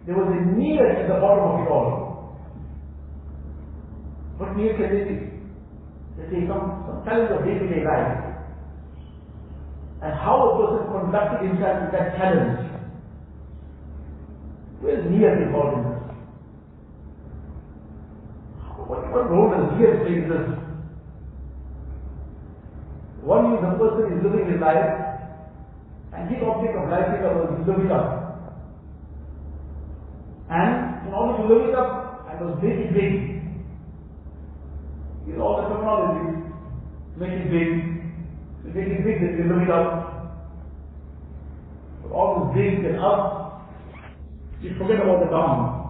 There 0.07 0.17
was 0.17 0.29
a 0.29 0.41
need 0.59 0.81
at 0.81 1.09
the 1.09 1.15
bottom 1.21 1.45
of 1.49 1.61
it 1.65 1.71
all. 1.71 2.39
What 4.37 4.57
need 4.57 4.77
can 4.77 4.91
they 4.91 5.05
be? 5.09 5.17
They 6.19 6.25
say 6.31 6.41
some, 6.47 6.85
some 6.87 7.03
challenge 7.07 7.31
of 7.31 7.47
day-to-day 7.47 7.87
life. 7.87 8.35
And 10.03 10.13
how 10.13 10.37
a 10.45 10.51
person 10.59 10.93
conducted 10.93 11.49
himself 11.49 11.87
with 11.87 11.93
that 11.97 12.17
challenge. 12.19 12.59
Where 14.81 14.99
is 15.01 15.07
Niyat 15.07 15.47
involved 15.47 15.79
in 15.79 15.83
this? 15.89 16.03
What, 18.85 19.01
what 19.09 19.31
role 19.31 19.49
does 19.49 19.73
Niyat 19.79 20.05
play 20.05 20.21
in 20.21 20.29
this? 20.29 20.65
One 23.25 23.55
is 23.55 23.65
the 23.65 23.73
person 23.81 24.13
is 24.13 24.23
living 24.23 24.53
his 24.53 24.61
life, 24.61 25.14
his 26.29 26.43
object 26.43 26.77
of 26.77 26.91
life 26.91 27.09
is 27.13 27.25
live 27.67 27.91
up. 27.91 28.25
And 30.51 31.09
in 31.09 31.15
to 31.41 31.55
live 31.55 31.69
up, 31.75 32.27
I 32.29 32.39
make 32.63 32.79
it 32.79 32.93
big. 32.93 33.43
Use 35.27 35.41
all 35.41 35.57
the 35.57 35.69
terminology. 35.69 36.45
Make 37.17 37.33
it 37.33 37.51
big. 37.51 37.69
It 38.67 38.75
big, 39.05 39.21
you 39.39 39.45
live 39.49 39.63
it 39.63 39.71
up. 39.71 40.05
But 42.03 42.13
all 42.13 42.53
this 42.53 42.55
big 42.55 42.85
and 42.85 42.99
up, 42.99 43.69
you 44.61 44.77
forget 44.79 45.01
about 45.01 45.21
the 45.25 45.31
down. 45.31 45.85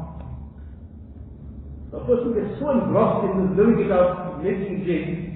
The 1.90 2.00
person 2.00 2.34
gets 2.34 2.58
so 2.60 2.70
engrossed 2.70 3.30
in 3.30 3.46
this 3.46 3.56
up, 3.90 4.42
making 4.42 4.84
big. 4.84 5.34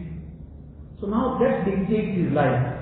So 1.00 1.06
now 1.06 1.38
that 1.38 1.64
dictates 1.64 2.18
his 2.18 2.32
life. 2.32 2.77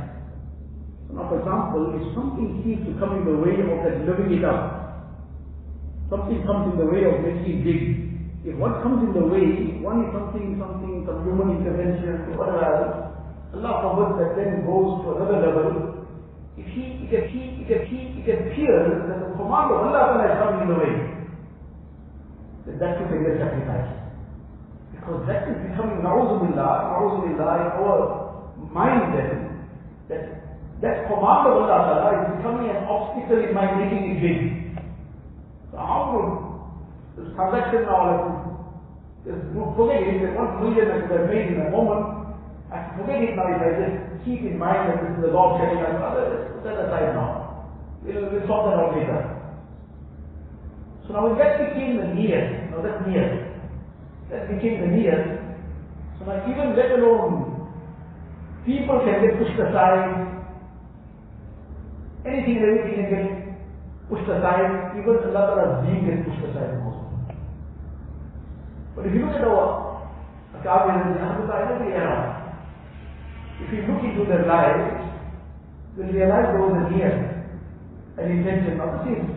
For 1.14 1.38
example, 1.38 1.94
if 1.96 2.04
something 2.14 2.62
seems 2.66 2.82
to 2.86 2.92
come 2.98 3.18
in 3.18 3.24
the 3.24 3.38
way 3.38 3.54
of 3.62 3.78
that 3.86 4.02
living 4.06 4.36
it 4.38 4.44
up, 4.44 4.86
something 6.10 6.42
comes 6.46 6.74
in 6.74 6.76
the 6.78 6.86
way 6.86 7.06
of 7.06 7.22
making 7.22 7.60
it 7.60 7.64
big. 7.64 7.80
If 8.46 8.54
what 8.58 8.82
comes 8.82 9.02
in 9.02 9.12
the 9.14 9.26
way, 9.26 9.82
one 9.82 10.06
is 10.06 10.10
something, 10.14 10.54
something, 10.58 11.02
some 11.02 11.26
human 11.26 11.58
intervention, 11.58 12.38
whatever 12.38 12.62
else, 12.62 13.06
Allah 13.54 13.74
forbid 13.82 14.10
that 14.22 14.30
then 14.38 14.62
goes 14.66 15.02
to 15.02 15.06
another 15.18 15.38
level. 15.42 15.66
If 16.56 16.66
he, 16.70 17.10
if 17.10 17.26
he, 17.30 17.66
if 17.66 17.82
he, 17.90 18.22
it 18.22 18.28
appears 18.30 19.02
that 19.10 19.18
the 19.18 19.30
command 19.34 19.66
of 19.74 19.82
Allah 19.82 20.22
is 20.22 20.38
coming 20.38 20.62
in 20.62 20.68
the 20.70 20.78
way, 20.78 20.94
then 22.66 22.78
that 22.78 22.98
be 23.02 23.18
a 23.18 23.34
sacrifice. 23.38 23.90
Because 24.94 25.26
that 25.26 25.50
is 25.50 25.58
becoming 25.70 26.02
na'uzubillah, 26.06 26.70
na'uzubillah 26.86 27.54
in 27.62 27.68
our 27.82 27.98
mind 28.70 29.14
then, 29.14 29.30
that 30.08 30.45
that 30.82 31.08
command 31.08 31.48
of 31.48 31.56
Allah 31.64 31.80
Ta'ala 31.88 32.10
is 32.20 32.36
becoming 32.36 32.68
an 32.68 32.84
obstacle 32.84 33.40
in 33.40 33.54
my 33.56 33.64
making 33.80 34.12
it 34.12 34.18
big. 34.20 34.38
So 35.72 35.80
how 35.80 36.12
would 36.12 36.28
this 37.16 37.32
transaction 37.32 37.88
now, 37.88 38.04
like, 38.04 38.46
is, 39.24 39.40
forget 39.56 40.04
it, 40.04 40.20
that 40.20 40.36
one 40.36 40.60
million 40.60 40.86
that 40.86 41.08
have 41.08 41.32
made 41.32 41.48
in 41.48 41.64
a 41.64 41.70
moment, 41.72 42.36
I 42.68 42.92
forget 42.98 43.24
it 43.24 43.32
now. 43.34 43.48
If 43.48 43.62
I 43.64 43.70
just 43.80 44.24
keep 44.28 44.44
in 44.44 44.60
mind 44.60 44.92
that 44.92 45.00
this 45.00 45.16
is 45.16 45.22
the 45.24 45.32
Lord 45.32 45.58
setting 45.58 45.80
us, 45.80 45.96
let's 45.96 46.52
put 46.52 46.62
that 46.68 46.76
aside 46.86 47.16
now. 47.16 47.72
We'll, 48.04 48.28
we'll 48.28 48.46
sort 48.46 48.68
that 48.68 48.76
out 48.76 48.92
later. 48.92 49.36
So 51.06 51.14
now 51.14 51.26
when 51.30 51.38
that 51.38 51.56
became 51.56 51.96
the 51.96 52.12
near, 52.12 52.68
now 52.70 52.82
that's 52.82 53.00
near, 53.08 53.48
that 54.30 54.50
became 54.50 54.80
the 54.82 54.90
near, 54.90 55.40
so 56.18 56.26
now 56.26 56.42
even 56.50 56.76
let 56.76 56.98
alone 56.98 57.70
people 58.66 58.98
can 59.06 59.22
get 59.22 59.38
pushed 59.38 59.54
aside, 59.54 60.25
anything 62.26 62.58
and 62.58 62.66
everything 62.66 62.94
can 62.98 63.08
get 63.10 63.26
pushed 64.08 64.28
aside, 64.28 64.94
even 64.98 65.18
Allah 65.30 65.44
Ta'ala's 65.50 65.86
deen 65.86 66.06
gets 66.06 66.22
pushed 66.26 66.44
aside 66.50 66.78
also. 66.82 67.06
But 68.94 69.06
if 69.06 69.14
you 69.14 69.26
look 69.26 69.36
at 69.36 69.44
our 69.44 70.08
Akabirs 70.56 71.06
and 71.06 71.20
Ahmadullah, 71.20 71.74
every 71.74 71.92
era, 71.92 72.56
if 73.60 73.72
you 73.72 73.82
look 73.88 74.02
into 74.02 74.24
their 74.24 74.46
lives, 74.46 75.04
you'll 75.96 76.12
realize 76.12 76.48
there 76.52 76.62
was 76.62 76.76
a 76.76 76.84
near, 76.94 77.12
an 78.18 78.30
intention 78.30 78.80
of 78.80 78.88
the 78.94 79.00
sins. 79.04 79.30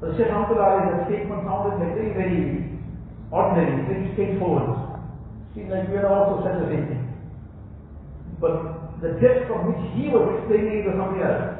The 0.00 0.14
Shaykh 0.16 0.30
Ahmadullah, 0.30 1.06
statement 1.08 1.42
sounded 1.46 1.80
like 1.80 1.94
very, 1.96 2.12
very 2.12 2.78
ordinary, 3.30 3.82
very 3.88 4.12
straightforward. 4.12 4.84
Seems 5.54 5.70
like 5.70 5.88
we 5.88 5.96
are 5.96 6.10
also 6.10 6.42
the 6.42 6.68
same 6.68 6.86
thing. 6.86 7.04
But 8.40 9.00
the 9.00 9.16
depth 9.22 9.48
from 9.48 9.70
which 9.70 9.82
he 9.94 10.10
was 10.10 10.26
explaining 10.38 10.82
it 10.82 10.86
was 10.86 10.98
something 10.98 11.22
else. 11.22 11.53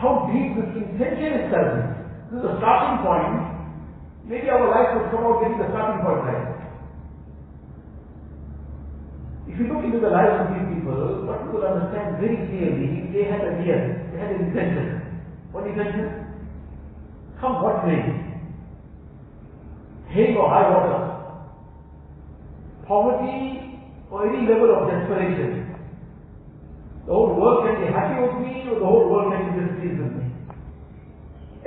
How 0.00 0.32
deep 0.32 0.56
this 0.56 0.72
intention 0.80 1.44
is. 1.44 1.52
This 1.52 2.40
is 2.40 2.42
the 2.42 2.56
starting 2.56 3.04
point. 3.04 3.36
Maybe 4.24 4.48
our 4.48 4.64
life 4.64 4.96
would 4.96 5.12
come 5.12 5.28
out 5.28 5.44
getting 5.44 5.60
the 5.60 5.68
starting 5.68 6.00
point 6.00 6.24
right. 6.24 6.56
If 9.44 9.60
you 9.60 9.68
look 9.68 9.84
into 9.84 10.00
the 10.00 10.08
lives 10.08 10.40
of 10.40 10.56
these 10.56 10.72
people, 10.72 11.28
what 11.28 11.44
you 11.44 11.52
will 11.52 11.68
understand 11.68 12.16
very 12.16 12.38
clearly, 12.48 13.12
they 13.12 13.28
had 13.28 13.44
a 13.44 13.60
real, 13.60 13.82
they 14.08 14.16
had 14.16 14.32
an 14.32 14.48
intention. 14.48 15.04
What 15.52 15.66
intention? 15.66 16.24
Come 17.40 17.60
what 17.60 17.84
may. 17.84 18.00
Hail 20.16 20.38
or 20.38 20.48
high 20.48 20.70
water. 20.70 21.02
Poverty 22.88 23.84
or 24.10 24.32
any 24.32 24.48
level 24.48 24.70
of 24.80 24.88
desperation. 24.88 25.59
The 27.10 27.16
whole 27.16 27.34
world 27.34 27.66
can 27.66 27.82
be 27.82 27.90
happy 27.90 28.22
with 28.22 28.38
me 28.38 28.70
or 28.70 28.78
the 28.78 28.86
whole 28.86 29.10
world 29.10 29.34
can 29.34 29.50
be 29.50 29.66
displeased 29.66 29.98
with 29.98 30.14
me. 30.14 30.30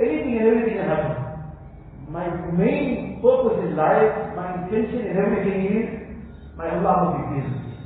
Anything 0.00 0.40
and 0.40 0.48
everything 0.48 0.80
can 0.80 0.88
happen. 0.88 1.20
My 2.08 2.32
main 2.56 3.20
purpose 3.20 3.60
in 3.60 3.76
life, 3.76 4.32
my 4.40 4.64
intention 4.64 5.04
in 5.04 5.20
everything 5.20 5.68
is, 5.68 5.84
my 6.56 6.72
Allah 6.72 6.96
will 6.96 7.12
be 7.12 7.24
pleased 7.28 7.52
with 7.52 7.60
me. 7.60 7.76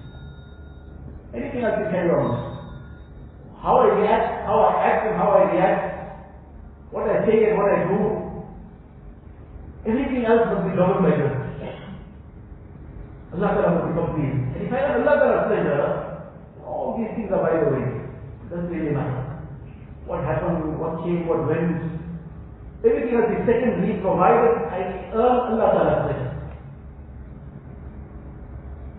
Anything 1.35 1.67
else 1.67 1.83
can 1.83 1.91
carry 1.91 2.15
on. 2.15 2.31
How 3.59 3.83
I 3.83 4.07
react, 4.07 4.47
how 4.47 4.63
I 4.63 4.73
act 4.79 5.07
and 5.11 5.17
how 5.19 5.31
I 5.35 5.51
react, 5.51 5.83
what 6.95 7.11
I 7.11 7.27
say 7.27 7.43
and 7.43 7.59
what 7.59 7.75
I 7.75 7.91
do, 7.91 7.99
everything 9.83 10.23
else 10.31 10.47
must 10.47 10.63
be 10.63 10.79
governed 10.79 11.03
by 11.03 11.11
this. 11.11 11.35
Allah 13.35 13.51
must 13.51 13.83
become 13.91 14.15
pleased. 14.15 14.47
And 14.55 14.63
if 14.63 14.71
I 14.71 14.79
have 14.79 15.03
Allah 15.03 15.15
Ta'ala's 15.19 15.47
pleasure, 15.51 16.08
these 16.99 17.13
things 17.15 17.31
are 17.31 17.43
by 17.43 17.55
the 17.59 17.71
way. 17.71 17.87
Doesn't 18.51 18.71
really 18.71 18.95
matter. 18.95 19.29
What 20.07 20.25
happened, 20.25 20.79
what 20.81 21.05
came, 21.05 21.29
what 21.29 21.47
went. 21.47 22.01
Everything 22.81 23.15
else 23.19 23.31
is 23.35 23.43
secondary, 23.45 24.01
provided 24.01 24.55
I 24.73 25.11
earn 25.13 25.37
Allah 25.53 25.69
Ta'ala's 25.75 26.01
pleasure. 26.09 26.29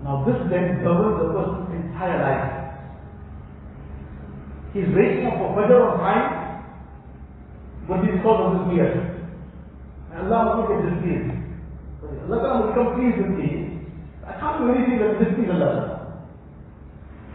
Now 0.04 0.24
this 0.24 0.40
then 0.52 0.84
governs 0.84 1.18
the 1.20 1.28
person's 1.34 1.70
entire 1.76 2.20
life. 2.24 2.60
He's 4.74 4.86
waking 4.94 5.26
up 5.26 5.42
for 5.42 5.58
on 5.58 5.98
time, 5.98 6.30
but 7.88 8.06
he's 8.06 8.22
because 8.22 8.40
of 8.46 8.50
this 8.54 8.64
fear. 8.70 8.90
And 10.14 10.32
Allah 10.32 10.62
will 10.62 10.68
get 10.70 10.86
displeased. 10.86 11.34
Allah 12.30 12.62
will 12.62 12.68
become 12.70 12.90
pleased 12.94 13.18
with 13.18 13.34
me. 13.34 13.50
I 14.28 14.38
can't 14.38 14.62
do 14.62 14.70
anything 14.70 15.00
that 15.02 15.18
displease 15.18 15.50
Allah. 15.50 15.99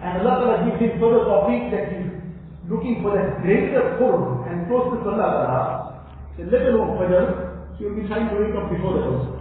And 0.05 0.21
Allah 0.21 0.35
Ta'ala 0.37 0.57
gives 0.69 0.85
him 0.85 1.01
further 1.01 1.25
tawfiq 1.25 1.73
that 1.73 1.97
he's 1.97 2.12
looking 2.69 3.01
for 3.01 3.17
that 3.17 3.40
greater 3.40 3.97
qurb 3.97 4.45
and 4.53 4.69
closeness 4.69 5.01
to 5.01 5.09
Allah 5.17 5.29
Ta'ala. 5.33 5.64
So 6.37 6.45
let 6.45 6.69
alone 6.69 7.01
Fajr, 7.01 7.25
he 7.81 7.88
will 7.88 7.97
be 7.97 8.05
trying 8.05 8.29
to 8.29 8.37
wake 8.37 8.53
up 8.53 8.69
before 8.69 9.01
the 9.01 9.03
also. 9.09 9.40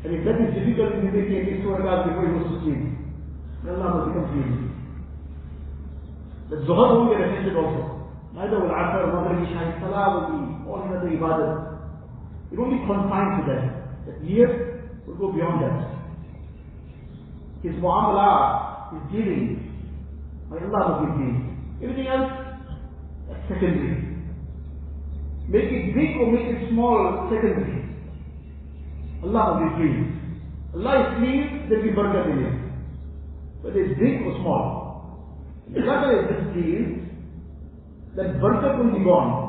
And 0.00 0.16
if 0.16 0.24
that 0.24 0.40
is 0.40 0.56
difficult 0.56 0.96
in 0.96 1.12
least 1.12 1.60
two 1.60 1.76
rakats 1.76 2.08
before 2.08 2.24
he 2.24 2.32
goes 2.40 2.48
to 2.48 2.56
sleep, 2.64 2.82
then 3.68 3.76
Allah 3.76 4.00
will 4.00 4.06
become 4.08 4.32
pleased. 4.32 4.64
The 6.48 6.56
Zuhar 6.64 6.96
will 6.96 7.10
get 7.12 7.26
affected 7.26 7.56
also. 7.58 8.06
Neither 8.32 8.60
will 8.60 8.70
Asr, 8.70 9.12
Maghrib, 9.12 9.44
Isha, 9.50 9.82
Salah 9.82 10.06
will 10.14 10.28
be 10.30 10.70
all 10.70 10.86
in 10.86 10.94
other 10.94 11.10
ibadat. 11.10 11.52
It 12.52 12.58
won't 12.58 12.70
be 12.70 12.86
confined 12.86 13.42
to 13.42 13.52
that. 13.52 13.64
That 14.06 14.24
year 14.24 14.86
will 15.06 15.16
go 15.16 15.32
beyond 15.32 15.64
that. 15.66 15.90
His 17.66 17.74
muamala, 17.82 18.94
his 18.94 19.02
dealing, 19.10 19.65
by 20.50 20.58
Allah 20.58 20.82
will 21.00 21.06
be 21.06 21.12
pleased. 21.18 21.44
Everything 21.82 22.06
else, 22.06 22.30
secondary. 23.48 24.16
Make 25.48 25.70
it 25.70 25.94
big 25.94 26.16
or 26.20 26.32
make 26.32 26.46
it 26.46 26.70
small, 26.70 27.28
secondary. 27.30 27.84
Allah 29.22 29.44
will 29.54 29.62
be 29.64 29.70
pleased. 29.78 30.12
Allah 30.74 30.94
is 31.02 31.08
pleased, 31.18 31.70
will 31.70 31.82
be 31.82 31.90
barakat 31.90 32.30
in 32.32 32.38
it. 32.44 32.56
Whether 33.62 33.80
it's 33.80 33.98
big 33.98 34.22
or 34.26 34.34
small. 34.40 34.64
If 35.74 35.88
Allah 35.88 36.10
is 36.14 36.26
displeased, 36.30 37.10
that 38.16 38.38
barakat 38.40 38.78
will 38.78 38.92
be 38.98 39.04
gone. 39.04 39.46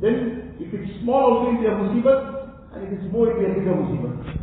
Then, 0.00 0.56
if 0.60 0.72
it's 0.72 1.02
small 1.02 1.44
also 1.44 1.50
it 1.50 1.54
will 1.54 1.60
be 1.60 1.66
a 1.66 1.76
musibah, 1.76 2.74
and 2.74 2.84
if 2.86 2.92
it's 2.98 3.12
more 3.12 3.28
it 3.30 3.36
will 3.36 3.44
be 3.44 3.50
a 3.50 3.54
bigger 3.58 3.74
musibah. 3.74 4.37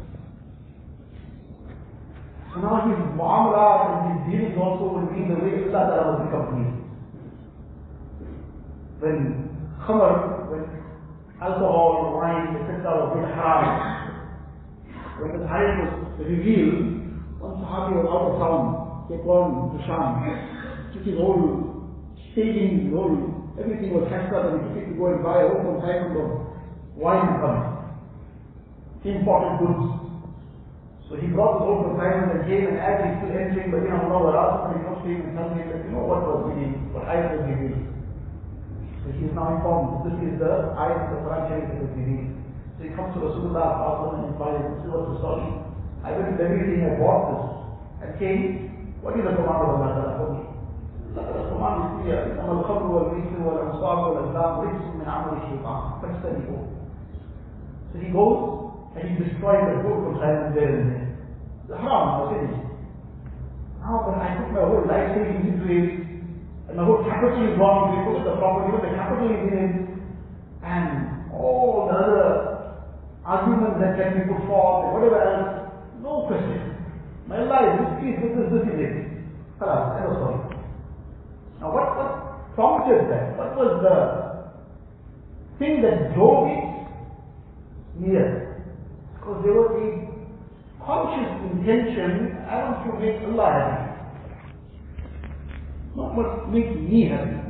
So 2.56 2.62
now 2.62 2.88
his 2.88 2.96
muamala 3.20 3.68
and 3.84 4.16
his 4.16 4.32
dealings 4.32 4.56
also 4.56 4.96
will 4.96 5.12
be 5.12 5.28
the 5.28 5.36
way 5.44 5.68
Allah 5.68 5.92
Ta'ala 5.92 6.08
will 6.08 6.24
become 6.24 6.48
pleased. 6.56 6.80
When 9.04 9.20
khamr, 9.84 10.48
when 10.48 10.64
alcohol, 11.44 12.16
wine, 12.16 12.56
etc. 12.56 12.96
was 12.96 13.12
made 13.20 13.28
haram. 13.36 13.68
When 15.20 15.36
the 15.36 15.44
ayat 15.52 16.00
was 16.00 16.24
revealed, 16.24 16.96
one 17.44 17.60
Sahabi 17.60 18.00
was 18.00 18.08
out 18.08 18.24
of 18.32 18.40
town, 18.40 18.64
he 19.12 19.20
had 19.20 19.28
gone 19.28 19.76
to 19.76 19.80
Sham, 19.84 20.24
took 20.96 21.04
his 21.04 21.20
whole 21.20 21.92
whole, 22.96 23.52
everything 23.60 23.92
was 23.92 24.08
packed 24.08 24.32
up 24.32 24.48
and 24.48 24.64
he 24.64 24.80
took 24.80 24.88
to 24.92 24.96
go 24.96 25.12
and 25.12 25.20
buy 25.20 25.44
a 25.44 25.52
whole 25.52 25.76
consignment 25.76 26.24
of 26.24 26.32
wine 26.96 27.36
and 27.36 27.44
imported 29.12 29.60
goods. 29.60 30.05
So 31.11 31.19
he 31.19 31.27
brought 31.35 31.59
the 31.59 31.67
whole 31.67 31.83
consignment 31.91 32.39
and 32.39 32.43
came 32.47 32.71
and 32.71 32.79
as 32.79 33.03
he's 33.03 33.19
still 33.19 33.35
entering 33.35 33.75
Medina 33.75 33.99
Munawwara, 34.07 34.63
somebody 34.63 34.87
comes 34.87 35.03
to 35.03 35.09
him 35.11 35.21
and 35.27 35.33
tells 35.35 35.59
him 35.59 35.67
that, 35.67 35.83
you 35.83 35.91
know 35.91 36.07
what 36.07 36.23
was 36.23 36.55
reading, 36.55 36.87
what 36.95 37.03
ayat 37.11 37.35
was 37.35 37.51
revealed. 37.51 37.83
So 39.03 39.07
he 39.19 39.27
is 39.27 39.35
now 39.35 39.59
informed 39.59 40.07
this 40.07 40.15
is 40.23 40.39
the 40.39 40.71
ayat 40.79 41.11
of 41.11 41.11
the 41.11 41.19
Quran 41.27 41.43
Sharif 41.51 41.67
that 41.67 41.83
is 41.83 41.91
revealed. 41.99 42.31
So 42.79 42.81
he 42.87 42.91
comes 42.95 43.11
to 43.19 43.27
Rasulullah 43.27 44.15
and 44.15 44.31
inquires, 44.31 44.63
this 44.71 44.87
is 44.87 44.91
what's 44.95 45.11
the 45.11 45.19
story. 45.19 45.51
I 46.07 46.15
went 46.15 46.39
to 46.39 46.45
everything, 46.47 46.87
I 46.87 46.95
bought 47.03 47.23
this. 47.27 47.45
And 48.07 48.11
came, 48.23 48.43
what 49.03 49.19
is 49.19 49.27
the 49.27 49.35
command 49.35 49.61
of 49.67 49.83
Allah 49.83 49.91
Ta'ala 49.99 50.15
for 50.15 50.29
me? 50.31 50.43
Allah 51.19 51.43
command 51.51 51.77
is 51.83 51.91
clear. 52.07 52.21
إنما 52.39 52.53
الخمر 52.63 52.87
والميسر 52.87 53.39
والأنصاب 53.43 53.99
والأزلام 53.99 54.53
رجس 54.61 54.85
من 54.95 55.05
عمل 55.11 55.33
الشيطان 55.43 55.81
فاجتنبوه. 56.03 56.63
So 57.93 57.99
he 57.99 58.09
goes 58.15 58.64
and 58.96 59.04
he 59.04 59.14
destroys 59.20 59.60
the 59.68 59.84
there 59.84 60.48
and 60.48 60.56
there. 60.56 61.06
The 61.68 61.76
haram 61.76 62.08
was 62.16 62.28
finished. 62.32 62.64
Now, 63.84 64.08
when 64.08 64.16
I 64.24 64.40
put 64.40 64.56
my 64.56 64.64
whole 64.64 64.88
life 64.88 65.12
savings 65.12 65.52
into 65.52 65.68
it, 65.68 65.88
and 66.70 66.78
my 66.80 66.86
whole 66.88 67.04
capital 67.04 67.44
is 67.44 67.60
gone 67.60 67.92
into 67.92 68.16
it, 68.16 68.24
the 68.24 68.40
property, 68.40 68.72
but 68.72 68.88
the 68.88 68.96
capital 68.96 69.28
is 69.30 69.42
in 69.52 69.58
it, 69.60 69.76
and 70.64 71.30
all 71.36 71.92
the 71.92 71.96
other 71.98 72.26
arguments 73.26 73.78
that 73.84 74.00
can 74.00 74.16
be 74.16 74.32
put 74.32 74.48
forth, 74.48 74.88
and 74.88 74.92
whatever 74.96 75.20
else, 75.20 75.70
no 76.00 76.26
question. 76.32 76.80
My 77.28 77.44
life, 77.44 77.76
this 77.76 77.92
piece, 78.00 78.18
this 78.22 78.32
is, 78.32 78.48
this 78.54 78.64
is 78.64 78.78
it. 78.80 78.96
Halas, 79.60 79.98
end 79.98 80.08
of 80.08 80.18
story. 80.24 80.40
Now, 81.60 81.74
what, 81.74 81.88
what 81.98 82.12
prompted 82.56 83.10
that? 83.12 83.36
What 83.36 83.58
was 83.58 83.72
the 83.82 83.98
thing 85.60 85.82
that 85.82 86.14
drove 86.14 86.48
it 86.48 86.64
near? 88.00 88.45
Because 89.26 89.42
there 89.42 89.54
was 89.54 89.74
a 89.82 90.86
conscious 90.86 91.34
intention, 91.50 92.38
I 92.48 92.62
want 92.62 92.86
to 92.86 93.00
make 93.02 93.18
Allah 93.26 93.50
happy. 93.58 93.90
Not 95.96 96.14
what 96.14 96.50
makes 96.54 96.78
me 96.78 97.10
happy. 97.10 97.42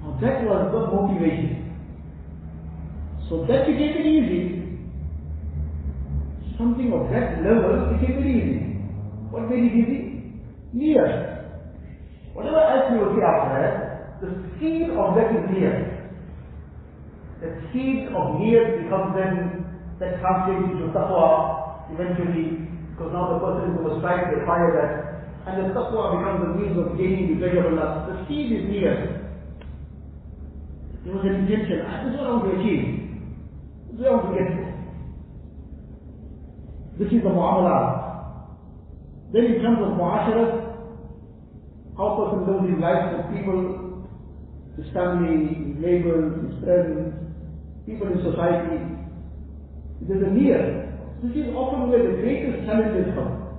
Now 0.00 0.16
that 0.22 0.48
was 0.48 0.72
the 0.72 0.80
motivation. 0.96 1.76
So 3.28 3.44
that 3.52 3.66
became 3.66 4.00
it 4.00 4.06
easy. 4.08 4.44
Something 6.56 6.90
of 6.94 7.10
that 7.12 7.44
level 7.44 7.92
became 7.92 8.16
it 8.16 8.26
easy. 8.32 8.64
What 9.28 9.50
made 9.50 9.64
it 9.64 9.76
easy? 9.76 10.32
Near. 10.72 11.04
Whatever 12.32 12.60
else 12.64 12.92
you 12.96 13.12
see 13.12 13.20
after 13.20 14.16
the 14.22 14.28
seed 14.56 14.88
of 14.88 15.14
that 15.16 15.36
is 15.36 15.44
near. 15.52 15.76
The 17.42 17.60
seed 17.74 18.08
of 18.08 18.40
near 18.40 18.80
becomes 18.82 19.14
then 19.14 19.67
that 19.98 20.20
translates 20.20 20.72
into 20.72 20.92
taqwa 20.94 21.90
eventually, 21.92 22.70
because 22.94 23.10
now 23.12 23.34
the 23.34 23.38
person 23.42 23.74
going 23.76 23.90
to 23.90 23.98
strive 23.98 24.30
to 24.30 24.40
acquire 24.42 24.70
that. 24.78 24.92
And 25.46 25.64
the 25.64 25.74
taqwa 25.74 26.18
becomes 26.18 26.40
the 26.44 26.50
means 26.60 26.76
of 26.78 26.96
gaining 26.98 27.34
the 27.34 27.36
pleasure 27.42 27.66
of 27.66 27.72
Allah. 27.78 28.06
The 28.06 28.26
seed 28.28 28.52
is 28.52 28.68
near. 28.68 29.18
It 31.06 31.10
was 31.14 31.24
an 31.24 31.34
intention. 31.46 31.78
This 31.82 32.12
is 32.12 32.20
what 32.20 32.26
I 32.26 32.30
want 32.36 32.44
to 32.46 32.60
achieve. 32.60 32.84
This 33.88 33.96
is 33.96 34.00
what 34.00 34.08
I 34.08 34.14
want 34.14 34.28
to 34.28 34.34
get 34.38 34.48
to. 34.54 34.68
This 36.98 37.12
is 37.12 37.22
the 37.22 37.30
mu'amalah. 37.30 38.08
Then 39.32 39.44
in 39.44 39.62
terms 39.62 39.78
of 39.80 39.96
mu'asharat, 39.96 40.68
how 41.96 42.14
person 42.14 42.46
lives 42.46 42.70
his 42.70 42.80
life 42.80 43.02
with 43.16 43.26
people, 43.34 43.58
his 44.76 44.86
family, 44.94 45.74
his 45.74 45.76
neighbors, 45.82 46.44
his 46.44 46.54
friends, 46.62 47.14
people 47.86 48.06
in 48.06 48.22
society. 48.22 48.87
There's 50.06 50.22
a 50.22 50.30
near. 50.30 50.94
This 51.22 51.34
is 51.34 51.54
often 51.54 51.90
where 51.90 51.98
the 51.98 52.22
greatest 52.22 52.66
challenges 52.66 53.10
come. 53.14 53.58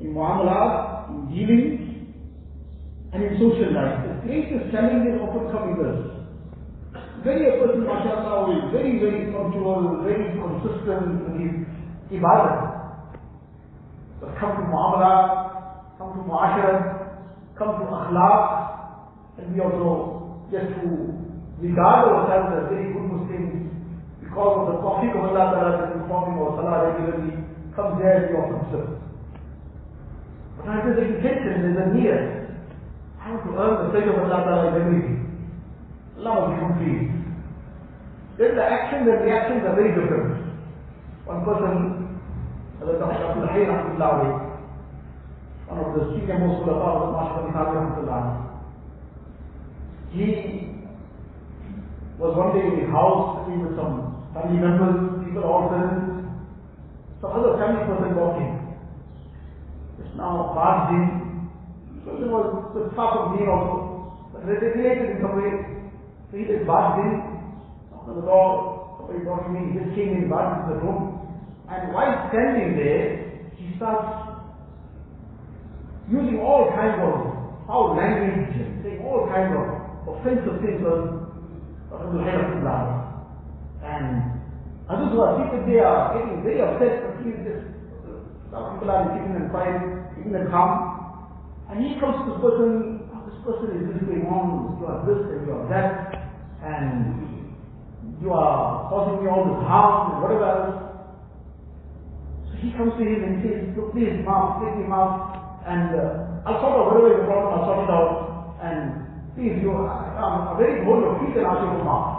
In 0.00 0.14
mu'amalat, 0.16 1.10
in 1.10 1.18
dealings, 1.28 1.86
and 3.12 3.22
in 3.22 3.32
social 3.36 3.72
life. 3.76 4.00
The 4.08 4.16
greatest 4.24 4.72
challenges 4.72 5.20
often 5.20 5.52
come 5.52 5.64
in 5.72 5.76
this. 5.76 6.16
very 7.24 7.44
a 7.48 7.60
person, 7.60 7.84
mashallah, 7.84 8.48
is 8.54 8.72
very, 8.72 8.98
very 9.02 9.32
punctual, 9.32 10.00
very 10.04 10.32
consistent 10.38 11.26
in 11.28 11.34
his 11.42 11.54
ibadah. 12.16 12.76
But 14.20 14.38
come 14.38 14.56
to 14.56 14.62
muamalah, 14.70 15.98
come 15.98 16.12
to 16.16 16.22
muasharat, 16.24 17.58
come 17.58 17.80
to 17.80 17.84
akhlaq, 17.84 18.46
and 19.38 19.54
we 19.54 19.60
also 19.60 20.48
just 20.50 20.70
to 20.80 21.12
regard 21.60 22.08
ourselves 22.08 22.48
as 22.56 22.70
very 22.70 22.92
good 22.92 23.10
Muslims 23.10 23.65
because 24.36 24.52
of 24.60 24.66
the 24.68 24.76
tawfiq 24.84 25.16
of 25.16 25.32
Allah 25.32 25.44
Ta'ala 25.48 25.70
that 25.80 25.96
is 25.96 26.04
performing 26.04 26.36
our 26.44 26.52
salah 26.60 26.92
regularly, 26.92 27.40
comes 27.72 27.96
there 28.04 28.28
be 28.28 28.36
of 28.36 28.52
concern. 28.52 29.00
But 30.60 30.68
I 30.68 30.84
there's 30.84 31.08
intention, 31.08 31.64
there's 31.64 31.80
a 31.80 31.86
need. 31.96 32.20
Want 33.24 33.40
to 33.48 33.50
earn 33.56 33.74
the 33.80 33.88
sake 33.96 34.04
of 34.12 34.20
Allah 34.20 34.44
Ta'ala 34.44 34.64
in 34.68 34.74
everything. 34.76 35.18
Allah 36.20 36.32
will 36.36 36.52
be 36.52 36.60
complete. 36.60 37.08
Then 38.36 38.60
the 38.60 38.64
actions 38.68 39.08
and 39.08 39.24
reactions 39.24 39.64
are 39.64 39.72
very 39.72 39.96
different. 39.96 40.52
One 41.24 41.40
person, 41.40 42.20
Hazrat 42.76 43.00
Abdul 43.08 43.48
Hayy 43.48 43.64
Rahmatullah 43.72 44.46
one 45.66 45.80
of 45.80 45.96
the 45.98 46.12
senior 46.12 46.38
most 46.44 46.60
of 46.60 46.66
the 46.68 46.76
Mashayikh 46.76 47.56
Rahmatullah 47.56 48.52
he 50.12 50.76
was 52.20 52.36
one 52.36 52.54
day 52.54 52.62
in 52.68 52.84
his 52.84 52.90
house 52.92 53.48
with 53.48 53.74
some 53.74 54.05
family 54.36 54.60
members, 54.60 55.24
people 55.24 55.44
all 55.44 55.68
present. 55.72 56.28
Some 57.24 57.32
other 57.32 57.56
family 57.56 57.88
person 57.88 58.12
walked 58.12 58.40
in. 58.44 58.52
Just 59.96 60.12
now 60.16 60.52
barged 60.52 60.92
in. 60.92 61.48
So 62.04 62.20
it 62.20 62.28
was, 62.28 62.76
the 62.76 62.92
far 62.94 63.16
of 63.16 63.40
me 63.40 63.48
also, 63.48 64.28
but 64.32 64.44
related 64.44 65.16
in 65.16 65.24
some 65.24 65.40
way. 65.40 65.52
So 66.28 66.36
he 66.36 66.44
just 66.44 66.68
barged 66.68 67.00
in, 67.00 67.12
on 67.96 68.12
the 68.12 68.20
door, 68.20 69.00
somebody 69.00 69.24
brought 69.24 69.48
him 69.48 69.56
in, 69.56 69.72
he 69.72 69.80
just 69.80 69.96
came 69.96 70.12
in, 70.12 70.28
barged 70.28 70.68
into 70.68 70.76
the 70.76 70.80
room. 70.84 71.16
And 71.72 71.96
while 71.96 72.28
standing 72.28 72.76
there, 72.76 73.40
he 73.56 73.72
starts 73.80 74.36
using 76.12 76.38
all 76.44 76.70
kinds 76.76 77.00
of 77.00 77.66
foul 77.66 77.96
language, 77.96 78.52
saying 78.84 79.00
all 79.02 79.26
kinds 79.32 79.50
of 79.56 79.64
offensive 80.06 80.60
things 80.62 80.84
Abdul 81.90 82.20
Hayy 82.22 82.95
And 83.86 84.42
others 84.90 85.14
who 85.14 85.20
are 85.22 85.38
seated 85.38 85.62
there 85.70 85.86
are 85.86 86.18
getting 86.18 86.42
very 86.42 86.58
upset, 86.58 87.06
just, 87.22 87.76
some 88.50 88.74
people 88.74 88.90
are 88.90 89.06
sitting 89.14 89.34
and 89.38 89.50
quiet, 89.50 89.78
sitting 90.18 90.34
and 90.34 90.50
calm. 90.50 90.70
And 91.70 91.82
he 91.82 91.98
comes 92.02 92.18
to 92.18 92.34
this 92.34 92.38
person, 92.42 92.70
oh, 93.14 93.22
this 93.30 93.38
person 93.46 93.66
is 93.78 93.82
this 93.94 94.02
going 94.06 94.26
on, 94.26 94.78
you 94.78 94.86
are 94.86 95.02
this 95.06 95.22
and 95.30 95.46
you 95.46 95.52
are 95.54 95.66
that, 95.70 95.94
and 96.62 96.98
you 98.22 98.30
are 98.32 98.90
causing 98.90 99.22
me 99.22 99.30
all 99.30 99.44
this 99.50 99.62
harm 99.66 100.14
and 100.14 100.18
whatever 100.22 100.46
else. 100.46 100.74
So 102.50 102.52
he 102.62 102.70
comes 102.74 102.94
to 102.98 103.02
him 103.02 103.22
and 103.22 103.34
says, 103.42 103.60
look, 103.74 103.94
please, 103.94 104.22
Maaf, 104.26 104.62
take 104.62 104.78
me 104.78 104.86
Maaf, 104.86 105.66
and 105.66 105.90
uh, 105.94 106.46
I'll 106.46 106.58
sort 106.62 106.74
out 106.74 106.86
whatever 106.90 107.10
is 107.14 107.20
the 107.22 107.26
problem, 107.26 107.50
I'll 107.54 107.66
sort 107.66 107.82
it 107.86 107.90
out. 107.90 108.10
And 108.62 108.82
please, 109.34 109.58
you 109.62 109.74
are 109.74 109.90
um, 110.18 110.54
a 110.54 110.58
very 110.58 110.82
of 110.86 111.18
feet 111.22 111.34
and 111.38 111.46
ask 111.46 111.60
you 111.66 111.70
to 111.76 111.82
Maaf. 111.82 112.15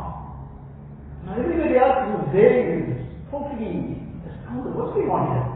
Now 1.27 1.35
everybody 1.35 1.75
else 1.75 2.07
is 2.07 2.39
is 2.39 3.03
totally 3.27 3.99
astounded. 4.23 4.71
What's 4.79 4.95
going 4.95 5.11
on 5.11 5.27
here? 5.27 5.47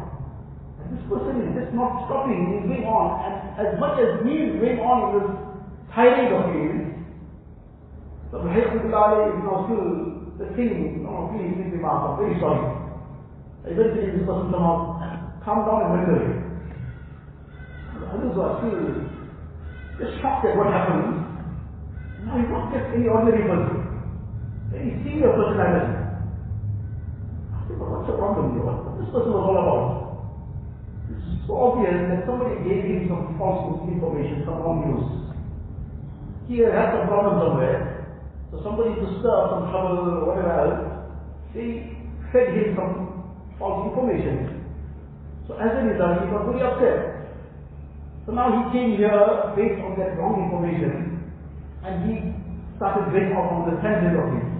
And 0.83 0.99
this 0.99 1.03
person 1.07 1.47
is 1.47 1.55
just 1.55 1.71
not 1.71 2.11
stopping, 2.11 2.59
he's 2.59 2.67
going 2.67 2.83
on, 2.83 3.23
and 3.23 3.55
as 3.55 3.79
much 3.79 3.95
as 4.03 4.19
he 4.27 4.51
is 4.51 4.59
going 4.59 4.83
on 4.83 4.97
in 4.99 5.11
this 5.15 5.31
tirade 5.95 6.35
of 6.35 6.43
his, 6.51 6.91
so 8.31 8.43
Rahmatullah 8.43 9.31
is 9.31 9.39
now 9.47 9.63
still 9.63 9.87
the 10.43 10.51
king, 10.59 11.07
no, 11.07 11.31
please, 11.31 11.55
please, 11.55 11.79
Maaf, 11.79 12.03
I'm 12.03 12.19
very 12.19 12.35
sorry. 12.43 12.67
Eventually 13.63 14.11
this 14.11 14.27
person 14.27 14.51
somehow 14.51 14.99
calmed 15.47 15.71
down 15.71 15.87
and 15.87 15.91
went 15.95 16.11
away. 16.11 16.35
Others 18.11 18.35
are 18.35 18.59
still 18.59 19.07
just 20.03 20.19
shocked 20.19 20.43
at 20.51 20.57
what 20.59 20.67
happened. 20.67 21.15
Now 22.27 22.35
he's 22.35 22.51
not 22.51 22.75
just 22.75 22.91
any 22.91 23.07
ordinary 23.07 23.47
person. 23.47 23.80
Very 24.71 24.95
senior 25.03 25.35
personality. 25.35 25.99
I 27.51 27.59
said, 27.67 27.75
but 27.75 27.91
what's 27.91 28.07
the 28.07 28.15
problem 28.15 28.55
here? 28.55 28.63
What 28.63 28.95
this 29.03 29.11
person 29.11 29.35
was 29.35 29.43
all 29.43 29.59
about? 29.59 30.01
It's 31.11 31.43
so 31.43 31.53
obvious 31.59 32.07
that 32.07 32.23
somebody 32.23 32.55
gave 32.63 32.87
him 32.87 33.11
some 33.11 33.35
false 33.35 33.83
information, 33.83 34.47
some 34.47 34.63
wrong 34.63 34.79
news. 34.87 35.35
He 36.47 36.63
had 36.63 36.95
some 36.95 37.11
problem 37.11 37.35
somewhere. 37.43 38.07
So 38.51 38.63
somebody 38.63 38.95
stir 38.95 39.39
some 39.51 39.71
trouble 39.71 40.07
or 40.07 40.31
whatever 40.31 40.55
else, 40.55 40.79
they 41.51 41.91
fed 42.31 42.55
him 42.55 42.75
some 42.79 42.95
false 43.59 43.91
information. 43.91 44.71
So 45.47 45.59
as 45.59 45.71
a 45.75 45.83
result, 45.83 46.23
he 46.23 46.31
got 46.31 46.47
very 46.47 46.63
upset. 46.63 46.99
So 48.23 48.31
now 48.31 48.47
he 48.51 48.61
came 48.71 48.95
here 48.95 49.19
based 49.55 49.83
on 49.83 49.99
that 49.99 50.15
wrong 50.15 50.47
information 50.47 51.27
and 51.83 51.95
he 52.07 52.15
started 52.77 53.11
going 53.11 53.35
off 53.35 53.51
on 53.51 53.61
the 53.67 53.81
tangent 53.81 54.15
of 54.15 54.31
it. 54.35 54.50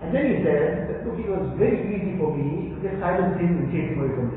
And 0.00 0.14
then 0.14 0.24
he 0.32 0.36
said 0.40 0.88
that 0.88 1.04
look, 1.04 1.20
it 1.20 1.28
was 1.28 1.52
very 1.60 1.84
easy 1.92 2.16
for 2.16 2.32
me 2.32 2.72
to 2.72 2.76
just 2.80 2.96
silence 3.00 3.36
him 3.36 3.60
and 3.60 3.68
chase 3.68 3.92
him 3.92 4.00
away 4.00 4.16
from 4.16 4.32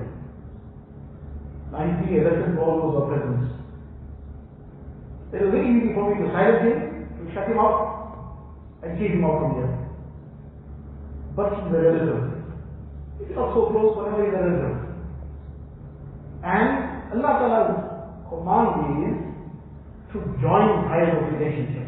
he's 1.73 2.05
being 2.05 2.21
arrested 2.21 2.53
for 2.55 2.63
all 2.67 2.77
those 2.83 2.97
offenses. 3.07 3.49
It 5.33 5.41
was 5.41 5.51
very 5.55 5.65
easy 5.71 5.89
for 5.95 6.03
me 6.13 6.21
to 6.21 6.29
silence 6.29 6.61
him, 6.61 6.77
to 7.17 7.33
shut 7.33 7.49
him 7.49 7.57
out, 7.57 7.79
and 8.83 8.99
chase 8.99 9.15
him 9.15 9.25
out 9.25 9.39
from 9.41 9.51
here. 9.57 9.73
But 11.33 11.49
he's 11.57 11.73
a 11.73 11.79
relative. 11.81 12.23
He's 13.17 13.33
not 13.33 13.55
so 13.57 13.73
close, 13.73 13.97
whenever 13.97 14.21
he's 14.21 14.35
a 14.35 14.43
relative. 14.43 14.77
And 16.43 16.69
Allah 17.17 17.33
Ta'ala's 17.39 17.71
command 18.29 18.69
is 19.09 19.17
to 20.13 20.17
join 20.37 20.85
ties 20.91 21.09
of 21.17 21.25
relationship. 21.33 21.87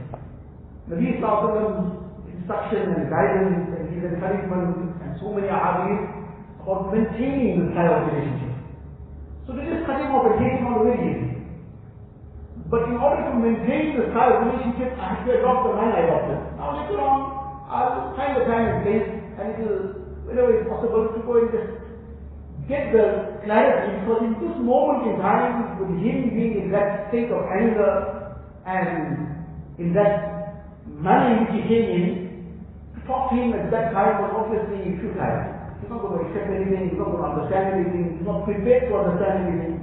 Nabi 0.90 1.22
Sallallahu 1.22 2.05
instruction 2.38 2.94
and 2.96 3.10
guidance 3.10 3.72
and 3.72 3.84
his 3.96 4.04
encouragement 4.04 5.00
and 5.02 5.12
so 5.20 5.32
many 5.32 5.48
ahadith 5.48 6.16
about 6.66 6.90
maintaining 6.90 7.62
the 7.62 7.68
tie 7.78 7.88
of 7.88 8.10
relationship. 8.10 8.54
So 9.46 9.54
to 9.54 9.62
just 9.62 9.86
cut 9.86 10.02
him 10.02 10.12
off 10.12 10.26
take 10.42 10.58
him 10.58 10.66
out 10.66 10.82
very 10.82 10.98
easy. 10.98 11.36
But 12.66 12.90
in 12.90 12.98
order 12.98 13.22
to 13.30 13.34
maintain 13.38 13.94
the 13.94 14.10
tie 14.10 14.34
of 14.34 14.50
relationship, 14.50 14.98
I 14.98 15.14
have 15.14 15.22
to 15.26 15.32
adopt 15.38 15.70
the 15.70 15.74
man 15.78 15.94
I 15.94 16.02
adopted. 16.10 16.42
Now 16.58 16.74
later 16.82 16.98
on, 16.98 17.20
I'll 17.70 18.18
find 18.18 18.34
the 18.42 18.46
time 18.50 18.66
and 18.66 18.80
place 18.82 19.08
and 19.38 19.46
it 19.54 19.58
will, 19.62 19.82
whenever 20.26 20.50
it's 20.58 20.66
possible, 20.66 21.14
to 21.14 21.20
go 21.22 21.38
and 21.38 21.50
just 21.54 21.70
get 22.66 22.90
the 22.90 23.38
clarity 23.46 24.02
because 24.02 24.26
in 24.26 24.34
this 24.42 24.58
moment 24.58 25.06
in 25.14 25.22
time, 25.22 25.78
with 25.78 26.02
him 26.02 26.34
being 26.34 26.66
in 26.66 26.68
that 26.74 27.14
state 27.14 27.30
of 27.30 27.46
anger 27.46 28.42
and 28.66 29.30
in 29.78 29.94
that 29.94 30.66
manner 30.90 31.38
in 31.38 31.40
which 31.46 31.62
he 31.62 31.70
came 31.70 31.88
in, 31.94 32.25
talk 33.06 33.30
to 33.32 33.36
him 33.38 33.54
at 33.54 33.70
that 33.70 33.94
time 33.94 34.22
was 34.22 34.34
obviously 34.34 34.98
futile. 35.00 35.56
He's 35.82 35.90
not 35.90 36.02
going 36.02 36.18
to 36.18 36.22
accept 36.26 36.50
anything, 36.50 36.90
he's 36.90 36.98
not 36.98 37.14
going 37.14 37.22
to 37.22 37.30
understand 37.30 37.66
anything, 37.78 38.04
he's 38.18 38.26
not 38.26 38.46
prepared 38.46 38.90
to 38.90 38.94
understand 38.98 39.38
anything. 39.46 39.76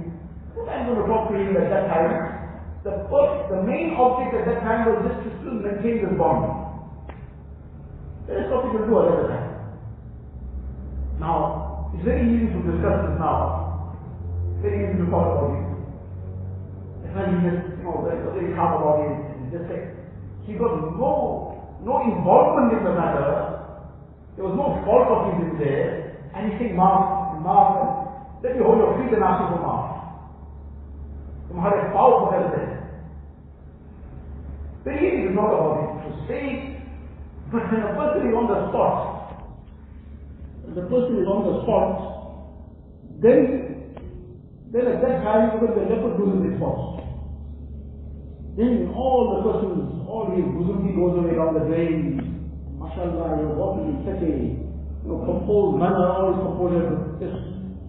What 0.55 0.69
am 0.69 0.91
going 0.91 1.01
to 1.01 1.07
talk 1.07 1.31
to 1.31 1.35
him 1.39 1.55
at 1.55 1.67
that 1.71 1.85
time? 1.87 2.13
The 2.83 3.07
first, 3.07 3.47
the 3.47 3.63
main 3.63 3.95
object 3.95 4.35
at 4.35 4.43
that 4.43 4.59
time 4.67 4.83
was 4.91 4.99
just 5.07 5.19
to 5.23 5.29
still 5.39 5.57
maintain 5.63 6.03
this 6.03 6.15
bond. 6.19 6.63
That 8.27 8.43
is 8.43 8.51
what 8.51 8.67
people 8.67 8.83
do 8.83 8.95
at 8.99 9.07
that 9.07 9.27
time. 9.31 9.53
Now, 11.19 11.91
it's 11.95 12.03
very 12.03 12.27
easy 12.27 12.51
to 12.51 12.59
discuss 12.67 13.07
this 13.07 13.15
now. 13.19 13.95
Very 14.59 14.83
easy 14.83 14.99
to 14.99 15.07
talk 15.07 15.27
about 15.31 15.55
it. 15.55 15.63
And 17.07 17.11
then 17.15 17.27
he 17.31 17.37
just, 17.47 17.79
you 17.79 17.83
know, 17.87 18.03
very, 18.03 18.51
calm 18.55 18.83
about 18.83 18.99
it. 19.05 19.15
And 19.39 19.51
just 19.51 19.67
say, 19.71 19.93
he 20.43 20.59
got 20.59 20.75
no, 20.99 21.52
no 21.84 22.02
involvement 22.02 22.78
in 22.78 22.84
the 22.84 22.94
matter. 22.94 23.58
There 24.36 24.44
was 24.44 24.54
no 24.54 24.78
fault 24.86 25.08
of 25.10 25.20
his 25.34 25.50
in 25.50 25.58
there. 25.58 26.18
And 26.34 26.52
he 26.52 26.58
said, 26.58 26.76
Maaf, 26.76 27.42
Maaf, 27.42 28.42
let 28.42 28.56
me 28.56 28.62
hold 28.62 28.78
your 28.78 28.94
feet 28.98 29.14
and 29.14 29.22
ask 29.22 29.42
you 29.42 29.56
for 29.56 29.62
Maaf. 29.66 29.98
तुम्हारे 31.48 31.82
पाव 31.92 32.10
पकड़ते 32.24 32.60
हैं 32.64 32.76
Very 34.84 35.06
easy 35.06 35.28
to 35.28 35.34
talk 35.34 35.52
about 35.52 35.78
it, 35.84 35.94
to 36.02 36.10
say, 36.28 36.42
but 37.52 37.64
when 37.70 37.82
a 37.82 37.94
person 37.96 38.28
is 38.28 38.34
on 38.34 38.46
the 38.50 38.58
spot, 38.68 38.92
the 40.76 40.82
person 40.82 41.18
is 41.22 41.28
on 41.28 41.42
the 41.48 41.54
spot, 41.62 42.06
then, 43.20 43.40
then 44.70 44.86
at 44.86 45.02
that 45.02 45.24
time, 45.24 45.50
because 45.50 45.74
the 45.74 45.84
leopard 45.90 46.20
loses 46.20 46.52
its 46.52 46.56
spot. 46.60 46.91
Then 48.55 48.93
all 48.93 49.33
the 49.33 49.39
persons, 49.49 50.05
all 50.05 50.29
his 50.29 50.45
buzurgi 50.45 50.93
goes 50.93 51.17
away 51.17 51.33
down 51.33 51.57
the 51.57 51.65
drain. 51.65 52.21
MashaAllah, 52.77 53.41
you're 53.41 53.57
walking 53.57 53.89
in 53.89 53.97
such 54.05 54.21
a 54.21 54.29
you 54.29 55.09
know, 55.09 55.25
composed 55.25 55.81
manner, 55.81 56.05
all 56.05 56.37
his 56.37 56.41
composure 56.45 57.17
just 57.17 57.39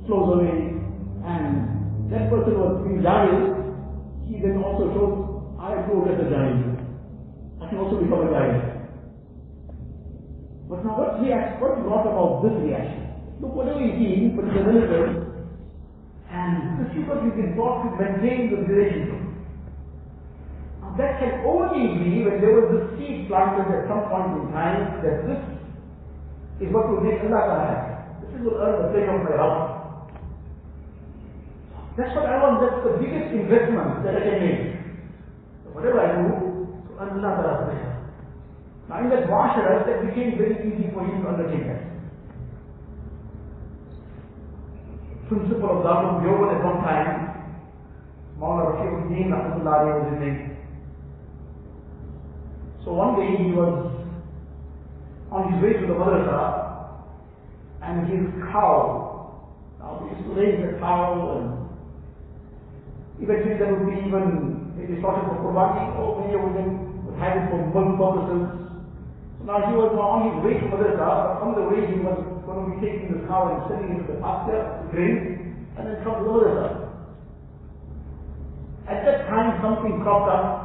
flows 0.08 0.40
away. 0.40 0.80
And 1.20 2.08
that 2.08 2.32
person 2.32 2.56
was 2.56 2.80
being 2.88 3.04
jahil, 3.04 3.60
he 4.24 4.40
then 4.40 4.64
also 4.64 4.88
shows, 4.96 5.14
I 5.60 5.84
too 5.84 6.00
get 6.08 6.16
a 6.16 6.32
jahil. 6.32 6.80
I 7.60 7.68
can 7.68 7.78
also 7.78 8.00
become 8.00 8.24
a 8.24 8.30
jahil. 8.32 8.74
But 10.68 10.80
now 10.80 10.96
what 10.96 11.20
reaction, 11.20 11.60
what 11.60 11.76
brought 11.84 12.08
about 12.08 12.40
this 12.40 12.56
reaction? 12.64 13.04
Look, 13.40 13.52
whatever 13.52 13.84
he's 13.84 14.00
eating, 14.00 14.32
but 14.32 14.48
he's 14.48 14.64
a 14.64 15.34
and 16.34 16.80
this 16.80 16.90
is 16.90 17.04
we've 17.04 17.36
been 17.36 17.54
taught 17.54 17.84
to 17.84 17.90
maintain 17.94 18.50
the 18.50 18.64
relationship. 18.64 19.23
That 20.94 21.18
can 21.18 21.42
only 21.42 21.98
be 21.98 22.22
when 22.22 22.38
there 22.38 22.54
was 22.54 22.70
this 22.70 22.86
seed 22.94 23.26
planted 23.26 23.66
at 23.66 23.90
some 23.90 24.06
point 24.06 24.30
in 24.38 24.54
time 24.54 25.02
that 25.02 25.26
this 25.26 25.42
is 26.62 26.70
what 26.70 26.86
will 26.86 27.02
make 27.02 27.18
Allah 27.26 27.42
Ta'ala 27.50 27.66
happy. 27.66 27.94
This 28.22 28.30
is 28.38 28.46
what 28.46 28.62
earn 28.62 28.78
the 28.78 28.88
pleasure 28.94 29.18
of 29.18 29.26
my 29.26 29.34
house. 29.34 29.74
That's 31.98 32.14
what 32.14 32.30
I 32.30 32.38
want, 32.38 32.62
that's 32.62 32.78
the 32.86 32.94
biggest 33.02 33.34
investment 33.34 34.06
that 34.06 34.14
I 34.14 34.22
can 34.22 34.38
make. 34.38 34.62
So 35.66 35.74
whatever 35.74 35.98
I 35.98 36.14
do, 36.14 36.30
to 36.62 36.90
earn 37.02 37.18
Allah 37.18 37.42
Ta'ala's 37.42 37.62
pleasure. 37.66 37.94
Now 38.86 39.02
in 39.02 39.10
that 39.10 39.26
muashara, 39.26 39.82
that 39.82 39.98
became 40.06 40.38
very 40.38 40.62
easy 40.62 40.94
for 40.94 41.02
him 41.02 41.26
to 41.26 41.28
undertake 41.34 41.66
that. 41.74 41.82
Principal 45.26 45.82
of 45.82 45.82
Darul 45.82 46.22
Deoband 46.22 46.54
at 46.54 46.62
one 46.62 46.78
time, 46.86 47.34
Mawlana 48.38 48.78
Rafiuddin 48.78 49.34
Rahmatullahi 49.34 49.90
was 49.90 50.06
his 50.14 50.20
name. 50.22 50.53
So 52.84 52.92
one 52.92 53.16
day 53.16 53.32
he 53.40 53.48
was 53.56 53.96
on 55.32 55.48
his 55.48 55.56
way 55.64 55.72
to 55.80 55.88
the 55.88 55.96
madrasa 55.96 57.00
and 57.80 58.04
his 58.12 58.28
cow, 58.52 59.40
now 59.80 60.04
they 60.04 60.12
used 60.12 60.28
to 60.28 60.32
raise 60.36 60.60
the 60.60 60.76
cow 60.84 61.16
and 61.32 61.64
eventually 63.24 63.56
there 63.56 63.72
would 63.72 63.88
be 63.88 64.04
even, 64.04 64.68
maybe 64.76 65.00
slaughtered 65.00 65.32
for 65.32 65.48
Qurbani 65.48 65.96
or 65.96 66.12
oh, 66.12 66.20
many 66.20 66.36
of 66.36 66.44
them 66.52 67.08
would 67.08 67.16
have 67.16 67.40
it 67.40 67.48
for 67.48 67.64
milk 67.72 67.96
purposes. 67.96 68.68
So 69.40 69.48
now 69.48 69.64
he 69.64 69.72
was 69.72 69.96
on 69.96 70.28
his 70.28 70.36
way 70.44 70.60
to 70.60 70.68
Madrasa, 70.68 71.08
but 71.08 71.40
on 71.40 71.56
the 71.56 71.64
way 71.64 71.88
he 71.88 72.04
was 72.04 72.20
going 72.44 72.68
to 72.68 72.68
be 72.68 72.84
taking 72.84 73.16
the 73.16 73.24
cow 73.24 73.48
and 73.48 73.64
sending 73.64 73.96
it 73.96 74.04
to 74.04 74.12
the 74.12 74.20
pasture 74.20 74.60
graze, 74.92 75.40
and 75.80 75.88
then 75.88 76.04
come 76.04 76.20
to 76.20 76.24
the 76.28 76.36
Madrasa. 76.36 76.84
At 78.92 79.08
that 79.08 79.24
time 79.32 79.56
something 79.64 80.04
cropped 80.04 80.28
up, 80.28 80.63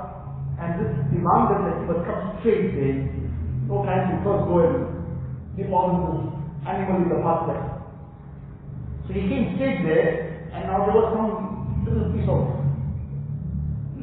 and 0.60 0.70
this 0.80 0.92
demanded 1.12 1.60
that 1.66 1.76
he 1.80 1.88
come 1.88 2.38
straight 2.40 2.76
there. 2.76 3.08
No 3.68 3.86
time 3.86 4.12
to 4.12 4.16
first 4.24 4.44
go 4.46 4.60
and 4.60 5.56
deposit 5.56 6.00
this 6.08 6.20
animal 6.68 7.02
in 7.04 7.10
the 7.10 7.20
pasture. 7.24 7.64
So 9.08 9.14
he 9.14 9.24
came 9.28 9.56
straight 9.56 9.82
there, 9.88 10.52
and 10.54 10.68
now 10.68 10.86
there 10.86 10.96
was 10.96 11.08
some 11.16 11.88
little 11.88 12.12
piece 12.12 12.28
of 12.28 12.44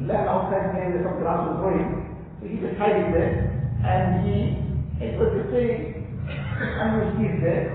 land 0.03 0.27
outside 0.27 0.73
there, 0.73 1.03
some 1.05 1.19
grass 1.21 1.45
was 1.45 1.57
growing. 1.61 2.17
So 2.39 2.47
he 2.47 2.57
just 2.57 2.77
tied 2.77 2.97
it 2.97 3.09
there, 3.13 3.53
and 3.85 4.25
he 4.25 4.67
it 4.99 5.19
was 5.19 5.29
the 5.29 5.45
same 5.53 6.09
underneath 6.81 7.41
there. 7.41 7.69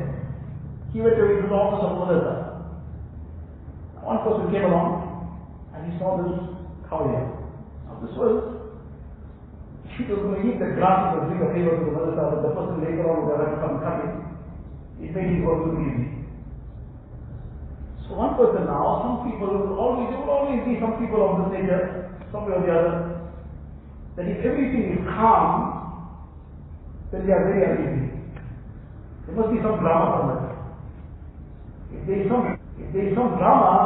He 0.93 1.01
went 1.01 1.15
away 1.15 1.41
to 1.41 1.47
the 1.47 1.55
office 1.55 1.87
of 1.87 2.03
Madrasa. 2.03 2.53
One 4.03 4.19
person 4.27 4.51
came 4.51 4.67
along 4.67 5.71
and 5.75 5.93
he 5.93 5.99
saw 5.99 6.19
this 6.19 6.35
cow 6.91 7.07
here. 7.07 7.31
Now 7.87 8.03
this 8.03 8.11
was, 8.19 8.62
she 9.97 10.05
was 10.09 10.25
going 10.25 10.41
to 10.41 10.43
eat 10.49 10.59
the 10.59 10.73
grass 10.81 11.17
and 11.21 11.29
bring 11.29 11.43
a 11.45 11.49
favor 11.53 11.77
to 11.77 11.85
the 11.85 11.93
Madrasa, 11.93 12.25
but 12.33 12.41
the 12.49 12.53
person 12.57 12.81
later 12.81 13.05
on 13.05 13.29
would 13.29 13.41
have 13.41 13.61
come 13.61 13.77
cut 13.85 14.01
it. 14.09 14.13
It 15.05 15.11
made 15.13 15.37
his 15.37 15.45
work 15.45 15.65
too 15.69 15.77
easy. 15.85 16.09
So 18.09 18.17
one 18.17 18.37
person 18.41 18.65
now, 18.65 19.05
some 19.05 19.29
people 19.29 19.53
will 19.53 19.77
always, 19.77 20.09
there 20.09 20.21
will 20.21 20.33
always 20.33 20.61
be 20.65 20.81
some 20.81 20.97
people 21.01 21.21
of 21.21 21.33
this 21.45 21.61
nature, 21.61 22.09
some 22.33 22.49
way 22.49 22.57
or 22.57 22.63
the 22.65 22.73
other, 22.73 22.95
that 24.17 24.27
if 24.29 24.41
everything 24.45 24.97
is 24.97 25.03
calm, 25.13 25.81
then 27.13 27.27
they 27.27 27.33
are 27.33 27.45
very 27.45 27.65
uneasy. 27.65 28.13
There 29.27 29.37
must 29.37 29.53
be 29.53 29.61
some 29.61 29.81
drama 29.81 30.07
somewhere. 30.17 30.53
If 31.93 32.07
there 32.09 32.21
is 32.25 32.29
some, 32.29 32.45
if 32.81 32.89
there 32.93 33.09
is 33.09 33.15
some 33.17 33.37
drama, 33.37 33.77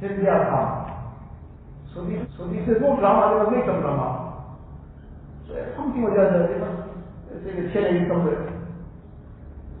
then 0.00 0.22
they 0.22 0.30
are 0.30 0.46
calm. 0.50 0.70
So 1.94 2.06
this, 2.06 2.22
so 2.38 2.46
this 2.48 2.64
is 2.66 2.78
no 2.80 2.96
drama, 2.96 3.34
they 3.34 3.38
must 3.44 3.52
make 3.54 3.66
some 3.66 3.82
drama. 3.82 4.11
So 5.52 5.60
something 5.76 6.00
or 6.00 6.16
the 6.16 6.24
other, 6.24 6.48
they 6.48 6.56
must, 6.64 7.44
they 7.44 7.52
will 7.52 7.68
challenge 7.76 8.08
somewhere. 8.08 8.48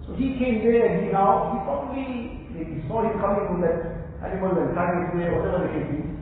So 0.04 0.12
he 0.20 0.36
came 0.36 0.60
there 0.60 0.84
and 0.84 1.06
he 1.06 1.12
now, 1.12 1.56
he 1.56 1.64
probably, 1.64 2.44
maybe 2.52 2.84
saw 2.84 3.00
him 3.00 3.16
coming 3.16 3.56
with 3.56 3.64
that 3.64 3.80
animal 4.20 4.52
and 4.52 4.76
tied 4.76 5.00
it 5.00 5.16
there, 5.16 5.32
whatever 5.32 5.64
it 5.64 5.72
may 5.72 5.84
be. 5.88 6.12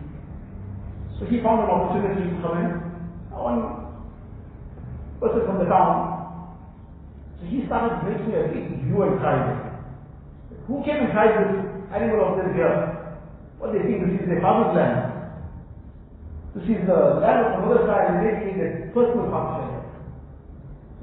So 1.19 1.27
he 1.27 1.43
found 1.43 1.67
an 1.67 1.71
opportunity 1.75 2.31
to 2.31 2.37
come 2.39 2.63
in. 2.63 2.71
One 3.35 3.91
person 5.19 5.43
from 5.51 5.59
the 5.59 5.67
town. 5.67 6.55
So 7.41 7.47
he 7.51 7.67
started 7.67 8.07
making 8.07 8.31
a 8.31 8.47
big 8.55 8.87
view 8.87 9.03
and 9.03 9.19
tried 9.19 9.81
Who 10.69 10.85
came 10.87 11.03
and 11.03 11.11
tried 11.11 11.35
this 11.35 11.51
animal 11.91 12.23
of 12.23 12.39
this 12.39 12.55
here? 12.55 13.19
What 13.59 13.73
they 13.75 13.83
think 13.83 14.07
this 14.07 14.23
is 14.23 14.29
their 14.31 14.41
father's 14.41 14.79
land. 14.79 15.10
This 16.55 16.67
is 16.67 16.83
the 16.83 17.23
land 17.23 17.47
of 17.47 17.63
another 17.63 17.87
side 17.87 18.11
and 18.11 18.19
making 18.27 18.59
it 18.59 18.91
personal 18.91 19.31
function. 19.31 19.71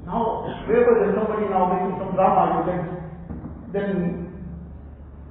Now, 0.04 0.44
wherever 0.68 1.00
there's 1.00 1.16
somebody 1.16 1.48
now 1.48 1.72
making 1.72 1.96
some 2.00 2.12
drama, 2.12 2.52
you 2.52 2.62
can, 2.68 2.80
then 3.72 3.88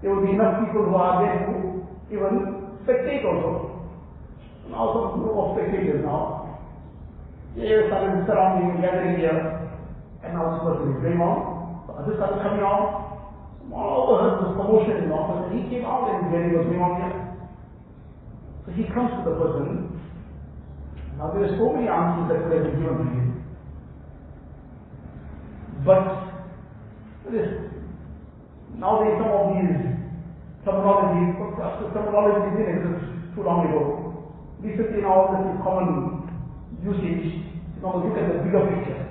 there 0.01 0.13
will 0.13 0.25
be 0.25 0.33
enough 0.33 0.57
people 0.65 0.89
who 0.89 0.95
are 0.97 1.21
there 1.21 1.37
to 1.45 1.85
even 2.09 2.33
spectate 2.81 3.25
also. 3.25 3.89
Now 4.69 4.89
some 4.93 5.21
group 5.21 5.37
of 5.37 5.57
spectators 5.57 6.01
now, 6.05 6.59
they 7.55 7.69
started 7.89 8.25
surrounding 8.25 8.77
and 8.77 8.81
gathering 8.81 9.17
here, 9.17 9.37
and 10.21 10.33
now 10.33 10.53
this 10.53 10.61
person 10.65 10.93
is 10.93 11.01
going 11.01 11.21
on. 11.21 11.85
So 11.85 11.93
others 11.93 12.17
started 12.17 12.41
coming 12.41 12.61
out. 12.61 13.05
All 13.73 14.13
overheard 14.13 14.45
this 14.47 14.55
commotion 14.55 15.03
in 15.03 15.09
the 15.09 15.15
office, 15.15 15.51
and 15.51 15.59
he 15.59 15.69
came 15.69 15.85
out 15.85 16.07
and 16.07 16.31
Gary 16.31 16.55
was 16.55 16.65
going 16.65 16.79
on 16.79 17.01
here. 17.01 17.17
So 18.65 18.71
he 18.71 18.83
comes 18.93 19.11
to 19.11 19.21
the 19.27 19.35
person. 19.35 19.96
Now 21.17 21.33
there 21.33 21.49
are 21.49 21.57
so 21.57 21.73
many 21.73 21.89
answers 21.89 22.29
that 22.29 22.37
could 22.45 22.53
have 22.53 22.65
been 22.69 22.77
given 22.81 22.97
to 22.97 23.05
him. 23.09 23.27
But 25.83 26.27
now 28.77 29.01
is 29.01 29.17
some 29.17 29.33
of 29.33 29.57
these 29.57 29.73
terminologies, 30.61 31.33
terminologies 31.89 32.53
didn't 32.53 32.77
exist 32.77 33.33
too 33.33 33.43
long 33.43 33.65
ago. 33.65 33.81
Recently 34.61 35.01
now 35.01 35.33
this 35.33 35.41
is 35.49 35.57
common 35.65 36.29
usage, 36.85 37.41
you 37.41 37.81
know, 37.81 37.97
look 37.97 38.13
at 38.13 38.29
the 38.29 38.37
bigger 38.45 38.61
picture. 38.69 39.01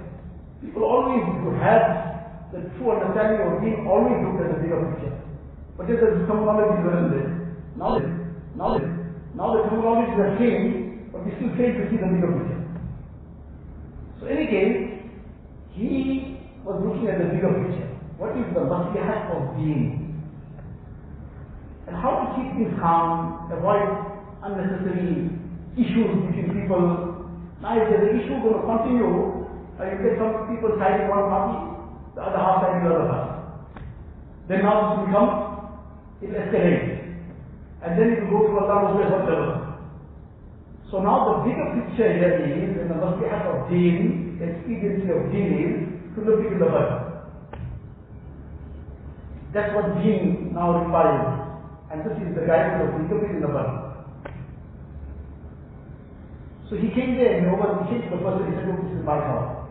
People 0.62 0.84
always 0.84 1.26
have 1.58 2.50
the 2.54 2.70
true 2.78 2.94
understanding 2.94 3.42
of 3.42 3.58
being 3.58 3.82
always 3.90 4.14
look 4.22 4.38
at 4.46 4.54
the 4.54 4.62
bigger 4.62 4.78
picture. 4.94 5.18
But 5.76 5.90
just 5.90 6.00
the 6.00 6.22
terminology 6.30 6.86
isn't 6.86 7.10
there. 7.10 7.30
Now, 7.74 7.98
now, 8.54 8.78
now 9.34 9.48
the 9.58 9.62
terminology 9.66 10.14
are 10.22 10.38
changed, 10.38 10.85
we 11.26 11.34
still 11.34 11.50
fail 11.58 11.74
to 11.74 11.82
see 11.90 11.98
the 11.98 12.06
bigger 12.06 12.30
picture. 12.38 12.62
So 14.22 14.30
in 14.30 14.38
any 14.38 14.46
case, 14.46 14.78
he 15.74 16.38
was 16.62 16.78
looking 16.86 17.10
at 17.10 17.18
the 17.18 17.34
bigger 17.34 17.50
picture. 17.50 17.90
What 18.22 18.38
is 18.38 18.46
the 18.54 18.62
maslahat 18.62 19.34
of 19.34 19.58
being? 19.58 20.22
And 21.90 21.96
how 21.98 22.14
to 22.22 22.26
keep 22.38 22.54
things 22.54 22.78
calm, 22.78 23.50
avoid 23.50 23.90
unnecessary 24.46 25.34
issues 25.74 26.14
between 26.30 26.62
people, 26.62 27.26
now 27.60 27.74
if 27.74 27.90
there's 27.90 28.06
an 28.06 28.20
issue 28.22 28.38
going 28.38 28.54
to 28.54 28.62
continue, 28.62 29.46
uh, 29.78 29.84
you 29.90 29.98
get 30.06 30.22
some 30.22 30.46
people 30.46 30.78
siding 30.78 31.10
one 31.10 31.26
party, 31.26 31.58
the 32.14 32.22
other 32.22 32.38
half 32.38 32.62
siding 32.62 32.86
the 32.86 32.94
other 32.94 33.08
party. 33.10 33.32
Then 34.46 34.62
now 34.62 34.74
this 34.78 34.94
will 34.94 35.06
become, 35.10 35.30
it 36.22 36.30
escalates. 36.30 37.02
And 37.82 37.98
then 37.98 38.08
it 38.14 38.30
will 38.30 38.46
go 38.46 38.46
to 38.46 38.58
Allah 38.62 38.94
knows 38.94 39.10
whatever. 39.10 39.55
So 40.90 41.02
now 41.02 41.42
the 41.42 41.50
bigger 41.50 41.66
picture 41.74 42.06
here 42.14 42.38
is, 42.46 42.78
in 42.78 42.86
the 42.86 42.94
maslahat 42.94 43.50
of 43.50 43.70
deen, 43.70 44.38
the 44.38 44.54
expediency 44.54 45.10
of 45.10 45.32
deen 45.34 45.50
is, 45.58 45.74
to 46.14 46.22
look 46.22 46.46
into 46.46 46.62
the 46.62 46.70
Bible. 46.70 47.26
That's 49.52 49.74
what 49.74 49.98
deen 49.98 50.54
now 50.54 50.78
requires. 50.78 51.42
And 51.90 52.06
this 52.06 52.14
is 52.22 52.38
the 52.38 52.46
guidance 52.46 52.86
of 52.86 53.00
interpreting 53.02 53.40
the 53.42 53.50
Bible. 53.50 53.82
So 56.70 56.76
he 56.76 56.88
came 56.94 57.18
there 57.18 57.38
and 57.38 57.50
over, 57.50 57.82
he 57.82 57.90
came 57.90 58.10
to 58.10 58.16
the 58.16 58.22
person, 58.22 58.46
he 58.46 58.54
said, 58.54 58.66
look, 58.70 58.82
this 58.86 58.98
is 58.98 59.04
my 59.04 59.18
car. 59.18 59.66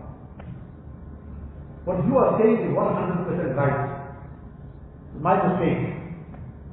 What 1.86 2.04
you 2.04 2.18
are 2.18 2.36
saying 2.42 2.60
is 2.60 2.72
100% 2.76 3.56
right. 3.56 4.20
My 5.22 5.36
mistake. 5.48 5.96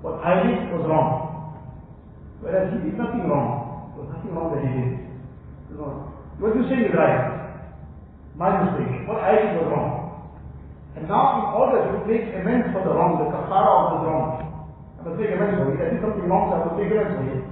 What 0.02 0.18
I 0.24 0.42
did 0.42 0.72
was 0.74 0.82
wrong. 0.88 1.30
Whereas 2.40 2.72
he 2.74 2.90
did 2.90 2.98
nothing 2.98 3.28
wrong. 3.28 3.61
Nothing 4.12 4.32
wrong 4.36 4.48
that 4.52 4.60
he 4.60 4.70
did. 4.76 4.92
You 5.72 6.12
what 6.38 6.56
you 6.56 6.64
say 6.68 6.84
is 6.84 6.92
right. 6.92 7.64
My 8.36 8.50
mistake. 8.64 9.08
What 9.08 9.24
I 9.24 9.40
did 9.40 9.56
was 9.60 9.68
wrong. 9.72 10.02
And 10.96 11.08
now 11.08 11.24
in 11.40 11.44
order 11.56 11.80
to 11.88 11.96
make 12.04 12.28
amends 12.36 12.68
for 12.76 12.84
the 12.84 12.92
wrong, 12.92 13.16
the 13.16 13.32
kafara 13.32 13.72
of 13.72 13.88
the 13.96 14.00
wrong, 14.04 14.28
I 14.98 15.08
must 15.08 15.16
make 15.16 15.32
amends 15.32 15.56
for 15.56 15.72
it. 15.72 15.80
I 15.80 15.96
did 15.96 16.04
something 16.04 16.28
wrong, 16.28 16.52
so 16.52 16.60
I 16.60 16.60
must 16.68 16.76
make 16.76 16.92
amends 16.92 17.14
for 17.16 17.24
it. 17.32 17.42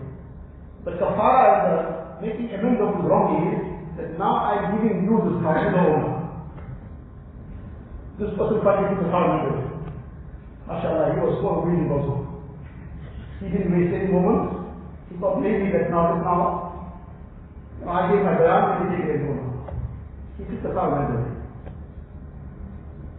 The 0.85 0.93
kafara 1.01 1.41
and 1.49 1.63
the 1.65 1.79
making 2.21 2.53
amends 2.53 2.81
of 2.85 3.01
the 3.01 3.05
wrong 3.09 3.27
is 3.49 3.61
that 3.97 4.19
now 4.21 4.45
I'm 4.45 4.77
giving 4.77 5.09
you 5.09 5.17
this 5.25 5.41
the 5.41 5.49
owner. 5.49 6.21
This 8.21 8.37
person 8.37 8.61
finally 8.61 8.93
took 8.93 9.01
the 9.05 9.09
car 9.09 9.25
and 9.25 9.41
went 9.49 9.71
MashaAllah, 10.69 11.15
he 11.17 11.21
was 11.25 11.41
so 11.41 11.65
willing 11.65 11.89
also. 11.89 12.15
He 13.41 13.49
didn't 13.49 13.73
waste 13.73 13.97
any 13.97 14.13
moment. 14.13 14.60
Know, 15.21 16.71
I 17.91 18.09
gave 18.09 18.25
my 18.25 18.37
bayan, 18.39 18.89
he 18.89 18.97
take 18.97 19.09
it 19.09 19.21
moment. 19.21 19.69
He 20.39 20.45
took 20.45 20.63
the 20.63 20.73
car 20.73 20.89
and 20.89 20.97
went 20.97 21.13
away. 21.13 21.41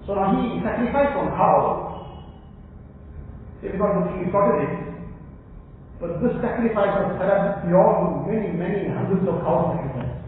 So 0.07 0.15
now 0.15 0.33
he 0.33 0.61
sacrificed 0.65 1.15
on 1.17 1.29
cow. 1.37 2.25
Everybody 3.63 3.93
looking 3.99 4.25
important. 4.25 4.91
But 5.99 6.21
this 6.21 6.33
sacrifice 6.41 6.97
was 6.97 7.13
perhaps 7.21 7.61
beyond 7.65 8.25
many, 8.25 8.49
many 8.57 8.89
hundreds 8.89 9.27
of 9.29 9.37
cow 9.45 9.77
sacrifices. 9.77 10.25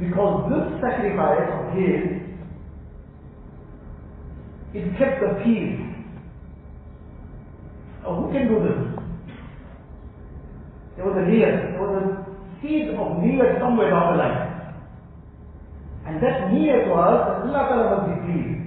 Because 0.00 0.50
this 0.50 0.82
sacrifice 0.82 1.46
of 1.54 1.78
his, 1.78 2.18
it 4.74 4.98
kept 4.98 5.22
the 5.22 5.38
peace. 5.44 5.78
Now 8.02 8.18
who 8.18 8.32
can 8.32 8.48
do 8.48 8.58
this? 8.58 9.01
There 10.95 11.05
was 11.05 11.15
a 11.17 11.25
niyat, 11.29 11.73
there 11.73 11.81
was 11.81 11.93
a 12.01 12.05
seed 12.61 12.89
of 12.93 13.21
niyat 13.21 13.59
somewhere 13.59 13.89
down 13.89 14.13
the 14.13 14.23
line. 14.23 14.41
And 16.07 16.23
that 16.23 16.49
niyat 16.49 16.89
was 16.89 17.15
that 17.27 17.37
Allah 17.45 17.61
Ta'ala 17.69 17.85
must 17.93 18.05
be 18.09 18.15
pleased. 18.25 18.57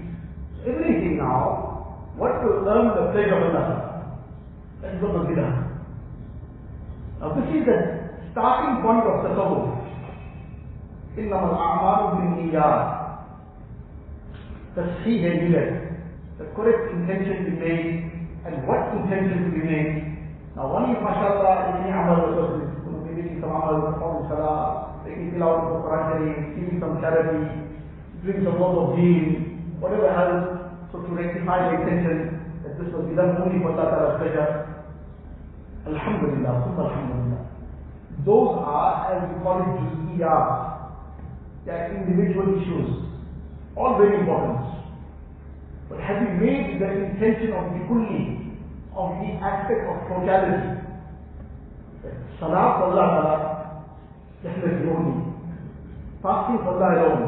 So 0.62 0.70
everything 0.70 1.18
now, 1.18 2.12
what 2.16 2.38
to 2.44 2.48
earn 2.68 2.86
the 2.94 3.10
pleasure 3.12 3.34
of 3.34 3.54
Allah 3.54 4.16
That 4.82 4.94
is 4.94 5.02
what 5.02 5.14
must 5.14 5.28
be 5.28 5.36
done. 5.36 5.80
Now 7.20 7.34
this 7.36 7.48
is 7.52 7.64
the 7.66 7.78
starting 8.32 8.82
point 8.82 9.04
of 9.04 9.22
the 9.24 9.34
tasawwuf. 9.34 9.76
إنما 11.18 11.46
الأعمال 11.50 12.00
بالنيات 12.16 13.00
تصحيح 14.76 15.22
النية 15.32 15.90
the 16.38 16.46
correct 16.56 16.90
intention 16.92 17.44
to 17.44 17.50
be 17.50 17.56
made 17.60 18.10
and 18.46 18.66
what 18.66 18.80
intention 18.96 19.44
to 19.44 19.50
be 19.52 19.60
made. 19.60 20.13
now 20.55 20.71
one 20.71 20.87
is 20.87 21.03
mashallah 21.03 21.83
any 21.83 21.91
amal 21.91 22.31
know, 22.31 23.03
maybe 23.03 23.43
some 23.43 23.51
amal 23.51 23.91
performing 23.91 24.31
salah, 24.31 25.03
making 25.03 25.35
tilawat 25.35 25.67
of 25.67 25.83
Quran 25.83 26.03
Sharif, 26.07 26.37
giving 26.55 26.79
some 26.79 26.95
charity, 27.03 27.43
doing 28.23 28.39
some 28.47 28.55
work 28.55 28.71
of 28.79 28.95
deen, 28.95 29.75
whatever 29.83 30.07
else, 30.07 30.71
so 30.95 31.03
to 31.03 31.11
rectify 31.11 31.59
the 31.67 31.83
intention 31.83 32.39
that 32.63 32.79
this 32.79 32.87
was 32.95 33.03
done 33.19 33.35
only 33.43 33.59
for 33.59 33.75
Allah 33.75 33.91
Ta'ala's 33.91 34.15
pleasure. 34.23 34.49
Alhamdulillah, 35.91 36.53
Summa 36.71 36.83
Alhamdulillah. 36.87 37.41
Those 38.23 38.51
are, 38.63 39.11
as 39.11 39.27
we 39.27 39.43
call 39.43 39.59
it, 39.59 39.75
juz'iyat. 39.75 40.47
They 41.67 41.71
are 41.75 41.99
individual 41.99 42.63
issues. 42.63 43.11
All 43.75 43.99
very 43.99 44.23
important. 44.23 44.63
But 45.89 45.99
have 45.99 46.23
you 46.23 46.31
made 46.39 46.79
the 46.79 46.89
intention 47.11 47.51
of 47.53 47.75
the 47.75 47.83
kulli, 47.91 48.44
of 48.95 49.09
the 49.19 49.29
aspect 49.43 49.83
of 49.91 49.97
totality? 50.07 50.81
Salah 52.39 52.79
for 52.79 52.85
Allah 52.91 53.07
Ta'ala, 53.15 53.37
definitely 54.43 54.89
only. 54.91 55.15
Fasting 56.23 56.59
for 56.63 56.75
Allah 56.75 56.89
alone. 56.95 57.23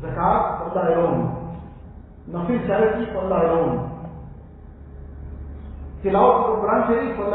Zakat 0.00 0.42
for 0.58 0.64
Allah 0.72 0.84
alone. 0.96 1.20
Nafil 2.28 2.66
charity 2.66 3.06
for 3.12 3.24
Allah 3.28 3.40
alone. 3.46 3.74
Tilawat 6.02 6.36
of 6.50 6.56
Quran 6.62 6.80
Sharif 6.88 7.16
for 7.16 7.25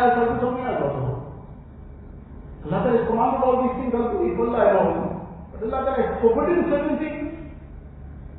کیا 0.00 0.08
سب 0.14 0.28
کچھ 0.28 0.44
ہمیں 0.44 0.66
آتا 0.66 0.86
اللہ 2.64 2.76
تعالیٰ 2.76 3.00
استعمال 3.00 3.30
کر 3.30 3.40
رہا 3.40 3.48
ہوں 3.48 3.68
کہ 3.80 3.96
اس 4.26 4.36
کو 4.36 4.44
لائے 4.44 4.72
رہا 4.72 4.82
ہوں 4.84 5.08
اللہ 5.60 5.76
تعالیٰ 5.76 6.04
اس 6.04 6.20
کو 6.22 6.28
بڑی 6.36 6.54
مسلمان 6.54 6.96
سے 6.98 7.08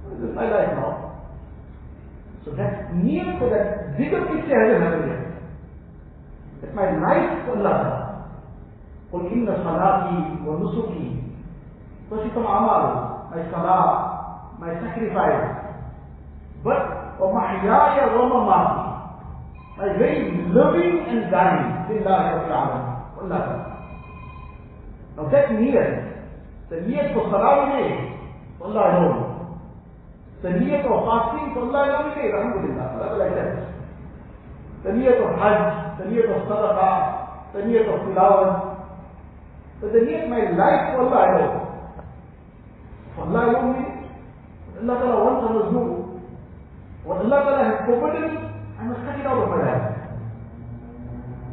اللہ 0.10 0.40
تعالیٰ 0.40 0.68
اس 0.68 0.76
کو 0.82 1.00
So 2.44 2.52
that 2.58 2.96
near 2.98 3.26
for 3.40 3.50
that 3.50 3.98
zikr 3.98 4.20
kis 4.28 4.48
se 4.48 4.56
hai 4.56 4.78
hai 4.84 5.18
That 6.62 6.72
my 6.74 6.88
life 7.04 7.36
for 7.46 7.58
Allah 7.58 7.74
ta. 7.82 7.92
Kul 9.12 9.28
inna 9.32 9.58
salati 9.62 10.42
wa 10.48 10.56
nusuki. 10.58 11.06
So 12.10 12.16
my 12.16 13.44
salat, 13.54 14.02
my 14.60 14.74
sacrifice. 14.82 15.46
But 16.64 16.82
wa 17.22 17.30
mahiyaya. 17.38 18.81
by 19.82 19.90
very 19.98 20.30
loving 20.54 20.94
and 21.10 21.26
dying 21.34 21.70
lillahi 21.90 22.38
rabbil 22.38 22.54
alamin 22.54 22.86
allah 23.18 23.42
now 25.18 25.26
that 25.34 25.50
niyat 25.58 26.22
the 26.70 26.78
niyat 26.86 27.10
ko 27.18 27.26
khalaw 27.34 27.56
ne 27.74 27.82
allah 28.62 28.86
ho 29.02 29.08
the 30.46 30.50
niyat 30.62 30.86
ko 30.86 31.00
fasting 31.08 31.48
ko 31.58 31.66
allah 31.66 31.82
ne 32.06 32.14
ke 32.18 32.30
alhamdulillah 32.30 32.86
allah 32.94 33.10
la 33.22 33.26
ilaha 33.26 33.66
the 34.86 34.92
niyat 35.00 35.18
ko 35.18 35.26
hajj 35.42 35.62
the 35.98 36.06
niyat 36.14 36.30
ko 36.30 36.38
sadaqa 36.52 36.92
the 37.58 37.60
niyat 37.66 37.90
ko 37.90 37.94
tilawat 38.06 38.52
but 39.82 39.90
the 39.98 40.02
niyat 40.06 40.30
my 40.36 40.44
life 40.62 40.84
ko 40.94 41.10
allah 41.10 41.26
ho 43.18 43.26
allah 43.26 43.44
ho 43.50 43.66
ne 43.74 43.84
allah 44.78 44.96
tala 45.02 45.18
wants 45.26 45.42
to 45.42 45.74
know 45.74 45.90
what 47.10 47.18
allah 47.26 47.42
tala 47.50 47.62
has 47.66 47.82
provided 47.90 48.51
I 48.82 48.84
must 48.90 49.06
cut 49.06 49.14
it 49.14 49.28
out 49.30 49.38
of 49.38 49.50
my 49.54 49.62
life. 49.62 49.94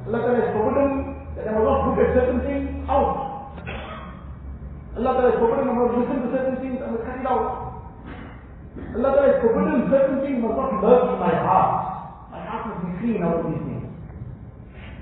Allah 0.09 0.21
Ta'ala 0.25 0.41
has 0.41 0.49
forbidden 0.57 0.89
that 1.37 1.45
I 1.45 1.53
must 1.53 1.69
not 1.69 1.85
look 1.85 2.01
at 2.01 2.17
certain 2.17 2.41
things 2.41 2.89
out. 2.89 3.53
Allah 4.97 5.13
Ta'ala 5.13 5.29
has 5.29 5.37
forbidden 5.37 5.69
I 5.69 5.77
must 5.77 5.93
listen 6.01 6.25
to 6.25 6.29
certain 6.33 6.57
things, 6.65 6.81
I 6.81 6.89
must 6.89 7.05
cut 7.05 7.21
it 7.21 7.29
out. 7.29 7.45
Allah 8.97 9.11
Ta'ala 9.13 9.29
has 9.29 9.39
forbidden 9.45 9.93
certain 9.93 10.19
things 10.25 10.41
must 10.41 10.57
not 10.57 10.73
lurk 10.81 11.05
in 11.05 11.19
my 11.21 11.35
heart. 11.37 11.73
My 12.33 12.41
heart 12.49 12.63
must 12.73 12.81
be 12.89 12.93
clean 12.97 13.21
out 13.21 13.45
of 13.45 13.53
these 13.53 13.61
things. 13.61 13.85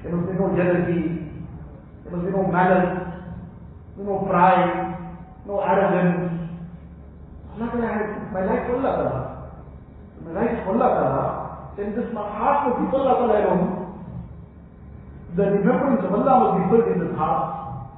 There 0.03 0.11
must 0.11 0.27
be 0.27 0.35
no 0.35 0.47
jealousy, 0.59 1.03
there 2.03 2.11
must 2.11 2.27
be 2.27 2.33
no 2.35 2.43
malice, 2.51 3.07
no 4.03 4.27
pride, 4.27 4.99
no 5.47 5.63
arrogance. 5.63 6.27
Allah 7.55 7.71
Ta'ala 7.71 7.87
has 7.87 8.07
my 8.35 8.43
life 8.43 8.67
for 8.67 8.83
Allah 8.83 8.93
Ta'ala. 8.99 9.23
My 10.27 10.33
life 10.35 10.59
for 10.67 10.75
Allah 10.75 10.91
Ta'ala. 10.91 11.46
Then 11.77 11.93
this 11.95 12.09
my 12.13 12.25
heart 12.25 12.73
be 12.81 12.89
for 12.91 13.05
Allah 13.05 13.29
The 15.37 15.45
remembrance 15.45 16.01
of 16.09 16.13
Allah 16.17 16.35
must 16.41 16.55
be 16.57 16.65
filled 16.73 16.89
in 16.97 16.99
this 17.05 17.15
heart. 17.17 17.93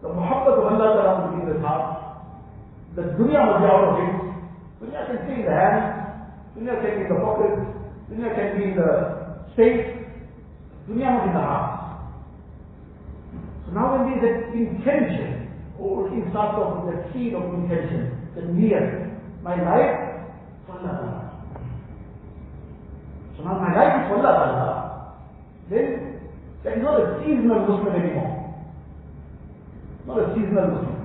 The 0.00 0.08
muhabbat 0.08 0.56
of 0.56 0.64
Allah 0.64 0.88
must 1.20 1.36
be 1.36 1.42
in 1.44 1.52
this 1.52 1.60
heart. 1.60 2.24
The 2.96 3.02
dunya 3.20 3.40
must 3.44 3.60
be 3.60 3.66
out 3.68 3.84
of 3.84 3.94
it. 4.00 4.14
Dunya 4.80 5.00
can 5.06 5.18
stay 5.28 5.36
in 5.40 5.44
the 5.44 5.52
hand. 5.52 5.84
Dunya 6.56 6.74
can 6.80 6.90
be 6.96 7.02
in 7.04 7.08
the 7.12 7.20
pocket. 7.20 7.54
Dunya 8.08 8.28
can 8.32 8.48
be 8.56 8.62
in 8.64 8.74
the 8.80 8.90
safe. 9.52 9.84
Dunya 10.88 11.08
must 11.12 11.24
be 11.24 11.28
in 11.28 11.36
the 11.36 11.44
heart. 11.44 11.78
So 13.68 13.72
now 13.74 13.92
when 13.92 14.08
there 14.08 14.16
is 14.16 14.24
that 14.24 14.56
intention, 14.56 15.52
or 15.78 16.08
it 16.08 16.24
starts 16.30 16.56
off 16.56 16.84
with 16.86 16.94
that 16.96 17.12
seed 17.12 17.34
of 17.34 17.44
intention, 17.52 18.16
the 18.34 18.40
niyyah, 18.40 19.12
my 19.42 19.54
life, 19.60 20.24
for 20.66 20.72
Allah 20.80 20.96
Ta'ala. 20.96 21.28
So 23.36 23.37
now 23.48 23.56
my 23.56 23.72
life 23.72 24.04
is 24.04 24.04
for 24.12 24.20
Allah 24.20 24.34
Ta'ala. 24.36 24.76
Then 25.72 26.20
that 26.64 26.76
is 26.76 26.82
not 26.84 27.00
a 27.00 27.24
seasonal 27.24 27.64
Muslim 27.64 27.96
anymore. 27.96 28.34
Not 30.04 30.20
a 30.20 30.26
seasonal 30.36 30.68
Muslim. 30.68 31.00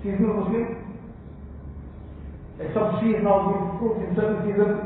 Seasonal 0.00 0.40
Muslim, 0.40 0.64
like 2.56 2.72
some 2.72 2.96
trees 3.00 3.20
now 3.20 3.36
give 3.52 3.76
fruit 3.76 4.08
in 4.08 4.16
certain 4.16 4.40
seasons, 4.48 4.76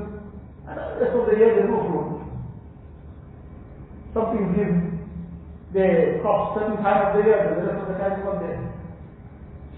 and 0.66 0.74
the 0.74 0.98
rest 0.98 1.14
of 1.14 1.26
the 1.30 1.38
year 1.38 1.54
there 1.54 1.66
is 1.66 1.70
no 1.70 1.78
fruit. 1.86 2.26
Something 4.14 4.50
gives 4.58 4.82
their 5.74 6.18
crops 6.22 6.58
certain 6.58 6.82
time 6.82 7.06
of 7.06 7.10
the 7.14 7.22
year, 7.22 7.38
but 7.38 7.54
the 7.62 7.66
rest 7.70 7.86
of 7.86 7.88
the 7.92 7.98
time 8.02 8.18
is 8.18 8.24
not 8.26 8.42
there. 8.42 8.62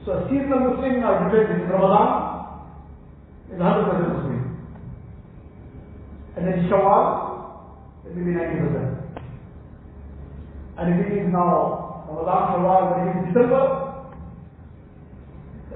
So 0.09 0.24
seasonal 0.32 0.64
Muslim 0.64 1.01
now 1.05 1.28
depends 1.28 1.61
in 1.61 1.68
Ramadan 1.68 2.09
is 3.53 3.61
100% 3.61 4.16
Muslim. 4.16 4.30
And 6.41 6.49
then 6.49 6.64
Shawwal, 6.72 7.68
it 8.09 8.16
will 8.16 8.24
be 8.24 8.32
90%. 8.32 8.41
And 10.80 10.88
if 10.88 11.05
it 11.05 11.12
is 11.20 11.28
now 11.28 12.09
Ramadan, 12.09 12.41
Shawwal, 12.57 12.97
when 12.97 13.05
it 13.05 13.12
is 13.12 13.28
December, 13.28 13.61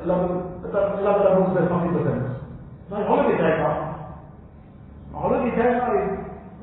Allah 0.00 0.16
will, 0.24 0.64
there's 1.52 1.68
40%. 1.68 2.40
So 2.88 2.96
it's 2.96 3.08
holiday 3.08 3.36
time 3.36 3.60
now. 3.60 3.76
Holiday 5.12 5.52
time 5.52 5.76
now 5.84 5.92
is 6.00 6.08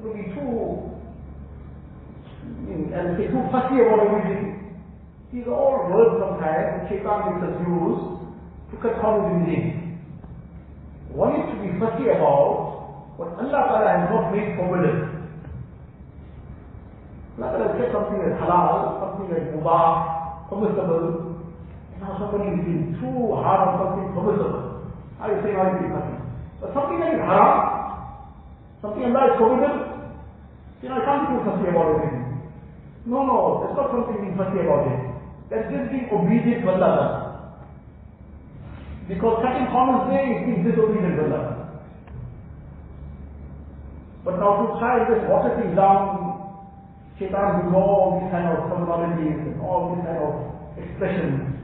going 0.02 0.18
to 0.18 0.18
be 0.18 0.26
too 0.34 0.90
and 2.74 3.18
say 3.22 3.28
too 3.30 3.44
fussy 3.54 3.86
about 3.86 4.02
everything. 4.02 4.82
These 5.32 5.46
are 5.46 5.54
all 5.54 5.94
words 5.94 6.18
sometimes 6.18 6.66
that 6.74 6.90
Shaitan 6.90 7.38
makes 7.38 7.54
us 7.54 7.56
use 7.70 8.02
to 8.74 8.76
cut 8.82 8.98
corners 8.98 9.30
in 9.30 9.46
things. 9.46 10.02
One 11.14 11.38
is 11.38 11.46
to 11.54 11.58
be 11.62 11.70
fussy 11.78 12.10
about 12.10 12.71
What 13.18 13.36
Allah 13.40 13.62
Ta'ala 13.68 13.90
has 14.00 14.06
not 14.10 14.26
made 14.32 14.56
forbidden. 14.56 14.98
Allah 17.38 17.48
Ta'ala 17.52 17.66
has 17.72 17.76
kept 17.80 17.92
something 17.96 18.20
as 18.24 18.36
halal, 18.40 19.02
something 19.04 19.28
as 19.36 19.44
mubah, 19.56 19.90
permissible. 20.50 21.32
Now 22.02 22.18
somebody 22.18 22.50
is 22.56 22.62
being 22.66 22.98
too 22.98 23.36
hard 23.38 23.62
on 23.68 23.74
something 23.82 24.08
permissible. 24.18 24.90
How 25.22 25.30
you 25.30 25.38
say, 25.46 25.54
how 25.54 25.70
you 25.70 25.78
say 25.86 25.90
nothing. 25.94 26.18
But 26.60 26.74
something 26.74 26.98
that 27.00 27.14
is 27.14 27.22
haram, 27.22 27.58
something 28.82 29.06
Allah 29.06 29.24
is 29.30 29.36
forbidden, 29.38 29.76
you 30.82 30.90
know, 30.90 30.98
I 30.98 31.06
can't 31.06 31.30
too 31.30 31.40
fussy 31.46 31.70
about 31.70 31.94
everything. 31.94 32.22
No, 33.06 33.22
no, 33.26 33.38
that's 33.62 33.78
not 33.78 33.94
something 33.94 34.18
being 34.18 34.34
fussy 34.38 34.66
about 34.66 34.90
it. 34.90 34.98
That's 35.54 35.70
just 35.70 35.92
being 35.94 36.10
obedient 36.10 36.66
to 36.66 36.70
Allah. 36.74 36.98
Because 39.06 39.42
cutting 39.46 39.68
corners 39.70 40.10
there 40.10 40.26
is 40.26 40.40
being 40.46 40.62
disobedient 40.66 41.18
to 41.22 41.24
Allah. 41.30 41.44
But 44.24 44.38
now 44.38 44.62
to 44.62 44.80
try 44.80 45.02
just 45.10 45.26
water 45.30 45.58
things 45.58 45.76
down, 45.76 46.32
Shaitan 47.18 47.66
will 47.66 47.72
know 47.74 47.86
all 47.86 48.20
these 48.22 48.30
kind 48.30 48.50
of 48.54 48.70
terminologies 48.70 49.38
and 49.50 49.62
all 49.62 49.96
these 49.96 50.06
kind 50.06 50.22
of 50.22 50.34
expressions. 50.78 51.58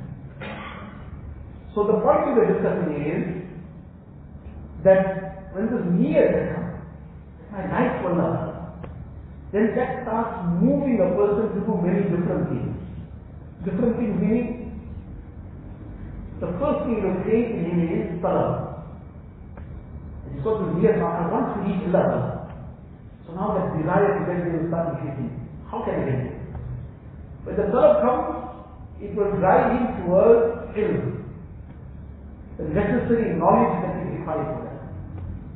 So 1.74 1.86
the 1.86 2.02
point 2.02 2.26
we 2.26 2.34
were 2.34 2.50
discussing 2.50 2.94
is 2.98 3.24
that 4.84 5.54
when 5.54 5.70
this 5.70 5.86
niyyah 5.94 6.26
has 6.30 6.46
come, 6.54 7.70
my 7.70 8.02
for 8.02 8.18
Allah, 8.18 8.74
then 9.54 9.74
that 9.76 10.04
starts 10.04 10.46
moving 10.62 10.98
a 11.02 11.14
person 11.14 11.54
to 11.54 11.60
do 11.62 11.74
many 11.82 12.04
different 12.10 12.50
things. 12.50 12.74
Different 13.66 13.98
things 13.98 14.14
meaning, 14.22 14.68
the 16.40 16.54
first 16.62 16.86
thing 16.86 17.02
that 17.02 17.24
create 17.24 17.50
in 17.58 17.66
him 17.66 17.80
is 17.82 18.22
talab. 18.22 18.86
It's 20.30 20.44
got 20.44 20.58
to 20.62 20.78
near 20.78 21.02
I 21.02 21.32
want 21.32 21.58
to 21.58 21.66
reach 21.66 21.94
Allah. 21.94 22.37
Now 23.38 23.54
that 23.54 23.78
desire 23.78 24.18
to 24.18 24.26
get 24.26 24.50
will 24.50 24.66
start 24.74 24.98
increasing. 24.98 25.30
How 25.70 25.86
can 25.86 25.94
I 25.94 26.10
get 26.10 26.18
there? 26.26 26.42
When 27.46 27.54
the 27.54 27.70
talab 27.70 28.02
comes, 28.02 28.34
it 28.98 29.14
will 29.14 29.30
drive 29.38 29.78
him 29.78 29.86
towards 30.02 30.74
ilm. 30.74 31.22
The 32.58 32.66
necessary 32.74 33.38
knowledge 33.38 33.78
that 33.86 33.94
he 33.94 34.18
requires 34.18 34.50
for 34.58 34.66
that. 34.66 34.90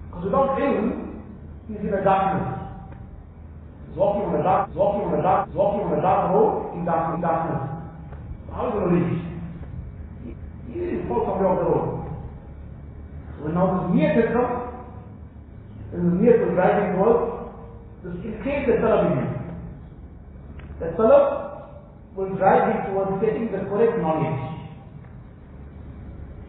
Because 0.05 0.25
without 0.29 0.61
ilm, 0.61 1.25
he's 1.65 1.81
in 1.81 1.89
a 1.89 2.03
darkness. 2.05 2.53
He's 3.89 3.97
walking 3.97 4.29
on 4.29 4.39
a 4.39 4.43
dark, 4.43 4.69
he's 4.69 4.77
walking 4.77 5.01
on 5.01 5.17
a 5.17 5.23
dark, 5.25 5.47
he's 5.49 5.57
walking 5.57 5.81
on 5.81 5.97
a 5.97 6.01
dark 6.05 6.21
road 6.37 6.77
in 6.77 6.85
dark, 6.85 7.15
in 7.17 7.21
darkness. 7.25 7.65
How 8.53 8.69
is 8.69 8.73
he 8.73 8.77
going 8.77 8.93
to 8.93 8.93
reach? 8.93 9.25
He, 10.69 11.01
he 11.01 11.07
falls 11.09 11.25
somewhere 11.25 11.49
off 11.49 11.57
the 11.57 11.65
road. 11.65 11.97
So 13.41 13.49
when 13.49 13.57
now 13.57 13.73
this 13.73 13.89
niyat 13.89 14.21
has 14.21 14.37
and 15.97 16.01
the 16.05 16.13
niyat 16.21 16.45
will 16.45 16.53
drive 16.53 16.77
him 16.77 17.01
towards, 17.01 17.40
increase 18.09 18.65
the 18.65 18.81
talab 18.81 19.11
in 19.11 19.17
him. 19.21 19.29
The 20.79 20.97
talab 20.97 21.25
will 22.15 22.33
drive 22.35 22.73
him 22.73 22.91
towards 22.91 23.21
getting 23.21 23.51
the 23.51 23.69
correct 23.69 24.01
knowledge. 24.01 24.51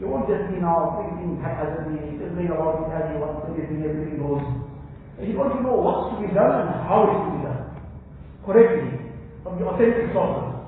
You 0.00 0.08
won't 0.08 0.26
just 0.26 0.50
be 0.50 0.58
now 0.58 0.98
thinking 0.98 1.38
haphazardly, 1.38 2.18
going 2.18 2.50
about 2.50 2.82
it 2.82 2.90
as 2.90 3.06
you 3.14 3.22
want, 3.22 3.46
everything, 3.46 3.86
everything 3.86 4.18
goes. 4.18 4.42
And 5.20 5.28
you 5.30 5.38
want 5.38 5.54
to 5.54 5.62
know 5.62 5.78
what's 5.78 6.16
to 6.16 6.26
be 6.26 6.34
done 6.34 6.66
and 6.66 6.74
how 6.88 7.06
it's 7.06 7.22
to 7.22 7.30
be 7.36 7.40
done. 7.46 7.62
Correctly, 8.42 9.12
from 9.46 9.60
the 9.60 9.64
authentic 9.68 10.10
sources. 10.10 10.58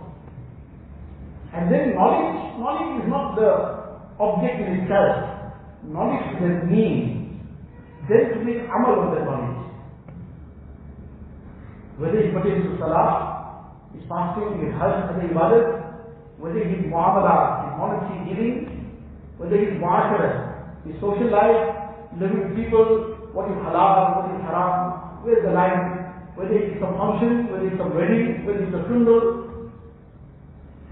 And 1.51 1.66
then 1.66 1.99
knowledge, 1.99 2.62
knowledge 2.62 3.03
is 3.03 3.09
not 3.11 3.35
the 3.35 3.51
object 4.22 4.62
in 4.62 4.87
itself. 4.87 5.51
Knowledge 5.82 6.26
is 6.30 6.39
the 6.39 6.53
means. 6.70 7.43
Then 8.07 8.37
to 8.37 8.45
make 8.45 8.62
amal 8.70 9.11
of 9.11 9.18
that 9.18 9.24
knowledge. 9.26 9.64
Whether 11.97 12.19
it 12.19 12.35
pertains 12.35 12.65
to 12.67 12.79
salah, 12.79 13.71
his 13.95 14.03
fasting, 14.09 14.59
his 14.65 14.75
hajj, 14.75 15.11
a 15.11 15.15
ibadat, 15.31 15.67
whether 16.39 16.59
his 16.59 16.91
muamalah, 16.91 17.71
his 17.71 17.73
monetary 17.79 18.21
giving, 18.29 18.57
whether 19.39 19.57
his 19.57 19.79
muasharat, 19.79 20.87
his 20.87 20.95
social 21.01 21.31
life, 21.31 21.85
living 22.21 22.43
with 22.43 22.57
people, 22.57 23.15
what 23.33 23.51
is 23.51 23.59
halal, 23.63 24.19
what 24.19 24.35
is 24.35 24.43
haram, 24.43 25.23
where 25.23 25.39
is 25.39 25.45
the 25.45 25.53
line, 25.53 26.05
whether 26.35 26.55
it's 26.55 26.83
a 26.83 26.91
function, 26.99 27.51
whether 27.51 27.67
it's 27.67 27.81
a 27.81 27.89
wedding, 27.95 28.47
whether 28.47 28.63
it's 28.63 28.75
a 28.75 28.83
funeral, 28.87 29.71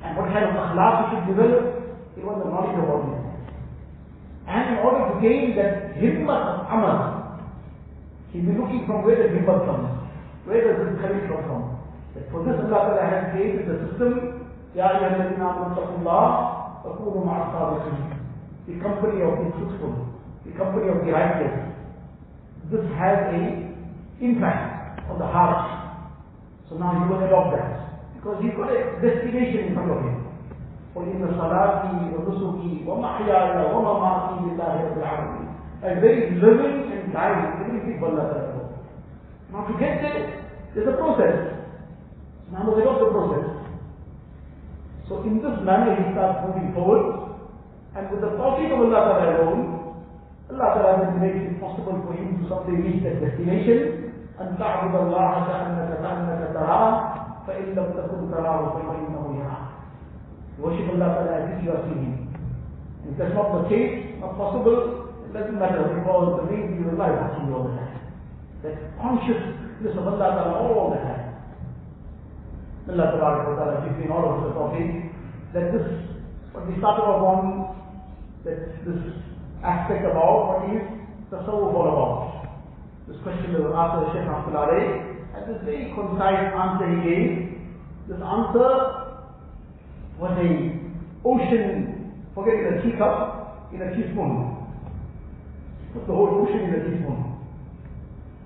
and 0.02 0.16
what 0.16 0.26
kind 0.34 0.46
of 0.46 0.54
akhlaq 0.58 0.94
he 0.98 1.06
should 1.14 1.26
develop, 1.34 1.62
he 2.14 2.22
wants 2.22 2.42
the 2.42 2.50
knowledge 2.50 2.78
of 2.78 2.90
all. 2.90 3.22
And 4.46 4.74
in 4.74 4.78
order 4.82 5.14
to 5.14 5.20
gain 5.22 5.54
that 5.56 5.94
himmat 5.94 6.42
of 6.50 6.66
amal, 6.66 7.38
he'll 8.32 8.42
be 8.42 8.58
looking 8.58 8.86
from 8.86 9.06
where 9.06 9.16
the 9.16 9.30
himmat 9.30 9.66
comes, 9.66 10.01
where 10.45 10.63
does 10.63 10.79
this 10.79 10.95
courage 11.03 11.27
come 11.27 11.43
from. 11.43 11.61
That 12.15 12.31
for 12.31 12.41
this 12.47 12.55
Allah 12.55 12.95
Ta'ala 12.95 13.03
has 13.03 13.35
created 13.35 13.67
the 13.67 13.75
system, 13.87 14.47
Ya 14.75 14.95
ayyuhalladhina 14.95 15.43
amanu 15.43 15.75
taqullah, 15.75 16.27
wa 16.85 16.91
kunu 16.95 17.19
ma'a 17.27 17.51
sadiqin. 17.51 18.15
The 18.67 18.75
company 18.79 19.23
of 19.23 19.33
the 19.43 19.47
truthful, 19.59 19.93
the 20.47 20.53
company 20.55 20.87
of 20.87 21.03
the 21.03 21.11
righteous. 21.11 21.55
This 22.71 22.83
has 22.99 23.31
a 23.31 23.43
impact 24.19 25.07
on 25.09 25.19
the 25.19 25.27
heart. 25.27 25.67
So 26.69 26.75
now 26.75 26.95
he 26.99 27.07
will 27.07 27.23
adopt 27.23 27.55
that. 27.55 27.71
Because 28.15 28.43
he's 28.43 28.55
got 28.59 28.71
a 28.71 28.99
destination 28.99 29.71
in 29.71 29.73
front 29.73 29.91
of 29.91 29.99
him. 30.03 30.17
قل 30.97 31.03
إن 31.13 31.21
صلاتي 31.37 32.09
ونسكي 32.17 32.83
ومحياي 32.87 33.73
ومماتي 33.73 34.35
لله 34.49 34.73
رب 34.85 34.97
العالمين. 34.97 35.47
A 35.83 36.01
very 36.01 36.31
living 36.41 36.91
and 36.91 37.13
dying, 37.13 37.53
everything 37.61 37.99
for 37.99 38.09
Allah 38.09 38.33
Ta'ala. 38.33 38.50
Now 39.51 39.63
to 39.67 39.73
get 39.79 40.01
there, 40.03 40.43
there's 40.75 40.87
a 40.87 40.97
process. 40.99 41.57
Now 42.51 42.67
we 42.67 42.81
adopt 42.81 42.99
the 42.99 43.11
process. 43.11 43.45
So 45.07 45.23
in 45.23 45.39
this 45.39 45.55
manner 45.63 45.95
he 45.95 46.03
starts 46.11 46.43
moving 46.47 46.75
forward, 46.75 47.31
and 47.95 48.11
with 48.11 48.21
the 48.21 48.35
tawfiq 48.35 48.69
of 48.75 48.79
Allah 48.91 49.01
Ta'ala 49.07 49.25
alone, 49.39 49.61
Allah 50.51 50.67
Ta'ala 50.75 50.91
will 51.07 51.19
make 51.23 51.35
it 51.35 51.59
possible 51.63 51.95
for 52.03 52.13
him 52.13 52.39
to 52.39 52.43
someday 52.51 52.75
reach 52.83 53.03
that 53.03 53.23
destination, 53.23 54.03
أن 54.37 54.53
تعبد 54.57 54.95
الله 54.95 55.31
كأنك 55.47 55.97
كأنك 55.97 56.53
تراه 56.53 56.93
فإن 57.47 57.65
لم 57.73 57.87
تكن 57.97 58.31
تراه 58.31 58.61
فإنه 58.77 59.23
يراك. 59.39 59.65
Worship 60.59 60.89
Allah 60.93 61.09
Ta'ala 61.09 61.33
as 61.41 61.57
if 61.57 61.65
you 61.65 61.71
are 61.71 61.81
seeing 61.89 62.05
him. 62.05 62.27
If 63.09 63.17
that's 63.17 63.33
not 63.33 63.63
the 63.63 63.69
case, 63.69 64.19
not 64.19 64.37
possible, 64.37 65.09
it 65.25 65.33
doesn't 65.33 65.57
matter 65.57 65.89
because 65.89 66.41
the 66.41 66.51
main 66.51 66.69
thing 66.69 66.85
is 66.85 66.93
Allah 66.93 67.17
watching 67.17 67.47
you 67.47 67.55
all 67.55 67.63
the 67.65 67.73
time. 67.81 67.90
That 68.62 68.78
consciousness 69.00 69.94
of 69.98 70.06
Allah 70.06 70.18
Ta'ala 70.18 70.54
all 70.58 70.90
the 70.90 71.00
time. 71.02 71.34
Allah 72.88 73.10
Ta'ala 73.18 73.86
gives 73.86 73.98
me 73.98 74.10
all 74.10 74.22
of 74.22 74.46
the 74.46 74.54
topic 74.54 75.10
that 75.54 75.72
this, 75.72 75.86
what 76.52 76.66
we 76.66 76.78
started 76.78 77.02
off 77.02 77.22
on, 77.22 77.72
that 78.44 78.86
this 78.86 79.02
aspect 79.62 80.04
about 80.06 80.46
what 80.48 80.70
is 80.74 80.82
tasawwuf 81.30 81.74
all 81.74 81.88
about. 81.90 82.42
This 83.08 83.16
question 83.22 83.52
that 83.52 83.62
was 83.62 83.74
asked 83.74 83.98
by 83.98 84.14
Shaykh 84.14 84.30
Abdullah 84.30 85.12
and 85.34 85.42
this 85.48 85.60
very 85.64 85.90
concise 85.94 86.54
answer 86.54 86.86
he 86.86 86.98
gave. 87.02 87.30
This 88.06 88.20
answer 88.22 88.70
was 90.18 90.34
a 90.38 90.50
ocean, 91.24 92.22
forgetting 92.34 92.78
a 92.78 92.82
teacup, 92.82 93.70
in 93.72 93.80
a 93.80 93.90
teaspoon. 93.96 94.56
Put 95.94 96.06
the 96.06 96.12
whole 96.12 96.44
ocean 96.44 96.60
in 96.60 96.74
a 96.74 96.80
teaspoon. 96.84 97.31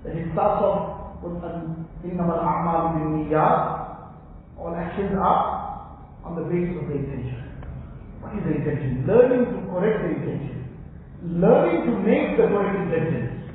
The 0.07 0.13
hisab 0.13 0.63
of 0.63 1.43
innamal 1.99 2.39
a'mal 2.39 2.95
bin 2.95 3.27
all 4.57 4.73
actions 4.73 5.11
are 5.19 5.99
on 6.23 6.35
the 6.39 6.47
basis 6.47 6.79
of 6.79 6.87
the 6.87 6.95
intention. 6.95 7.43
What 8.23 8.31
is 8.39 8.43
the 8.47 8.55
intention? 8.55 9.03
Learning 9.03 9.43
to 9.51 9.57
correct 9.67 10.07
the 10.07 10.15
intention. 10.15 10.63
Learning 11.43 11.91
to 11.91 11.93
make 12.07 12.39
the 12.39 12.47
correct 12.47 12.87
intentions. 12.87 13.51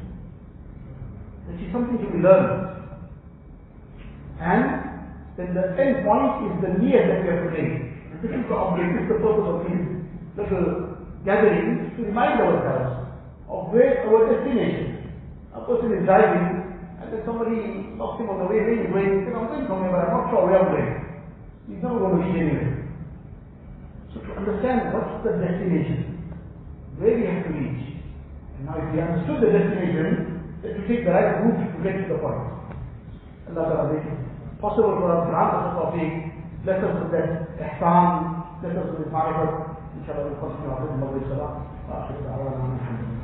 This 1.49 1.57
is 1.65 1.73
something 1.73 1.97
to 2.05 2.09
be 2.13 2.21
learned. 2.21 2.69
And 4.37 4.65
then 5.41 5.57
the 5.57 5.73
end 5.81 6.05
point 6.05 6.53
is 6.53 6.55
the 6.61 6.73
need 6.85 7.01
that 7.01 7.25
we 7.25 7.33
have 7.33 7.49
to 7.49 7.51
make. 7.57 7.81
And 8.13 8.21
this 8.21 8.29
is 8.29 8.45
the 8.45 8.57
objective, 8.61 9.09
the 9.09 9.17
purpose 9.25 9.49
of 9.49 9.57
these 9.73 9.89
little 10.37 11.01
gatherings 11.25 11.97
to 11.97 12.05
remind 12.05 12.45
ourselves 12.45 13.09
of 13.49 13.73
where 13.73 14.05
our 14.05 14.29
destination 14.29 14.92
A 15.54 15.62
person 15.66 15.94
is 15.96 16.06
driving 16.06 16.68
and 17.02 17.08
then 17.14 17.22
somebody 17.26 17.94
stops 17.96 18.18
him 18.20 18.30
on 18.30 18.42
the 18.42 18.48
way, 18.50 18.60
where 18.62 18.78
he's 18.78 18.90
going, 18.90 19.22
he 19.22 19.30
says, 19.30 19.36
I'm 19.38 19.48
going 19.48 19.66
somewhere, 19.70 19.94
but 19.94 20.02
I'm 20.06 20.14
not 20.18 20.26
sure 20.34 20.44
where 20.44 20.58
I'm 20.58 20.70
going. 20.74 20.92
He's 21.70 21.82
never 21.82 22.00
going 22.02 22.18
to 22.18 22.22
reach 22.26 22.38
anywhere. 22.42 22.74
So 24.12 24.24
to 24.26 24.32
understand 24.34 24.92
what's 24.92 25.22
the 25.22 25.38
destination, 25.38 26.18
where 26.98 27.14
we 27.14 27.24
have 27.30 27.46
to 27.46 27.52
reach. 27.54 28.02
And 28.58 28.66
now 28.66 28.82
if 28.82 28.90
we 28.92 28.98
understood 28.98 29.40
the 29.46 29.52
destination, 29.54 30.58
then 30.66 30.72
we 30.74 30.82
take 30.90 31.06
the 31.06 31.14
right 31.14 31.38
route 31.44 31.60
to 31.62 31.78
get 31.86 31.96
to 32.02 32.06
the 32.12 32.20
point. 32.20 32.58
Allah 33.48 33.64
Ta'ala 33.72 33.94
make 33.94 34.04
it 34.04 34.18
possible 34.60 34.98
for 34.98 35.08
us 35.14 35.30
to 35.30 35.34
answer 35.38 35.60
the 35.64 35.74
topic, 35.78 36.12
let 36.66 36.84
us 36.84 36.94
with 36.98 37.14
that 37.14 37.56
ihsan, 37.62 38.10
let 38.66 38.76
us 38.76 38.90
with 38.98 39.08
marifat, 39.14 39.78
inshallah 40.02 40.28
we'll 40.28 40.42
continue 40.42 40.74
after 40.74 40.90
the 40.92 40.98
Maghrib 40.98 41.30
Salah. 41.30 41.64
وآخر 41.88 42.16
دعوانا 42.20 42.76
الحمد 42.76 43.00
لله 43.00 43.21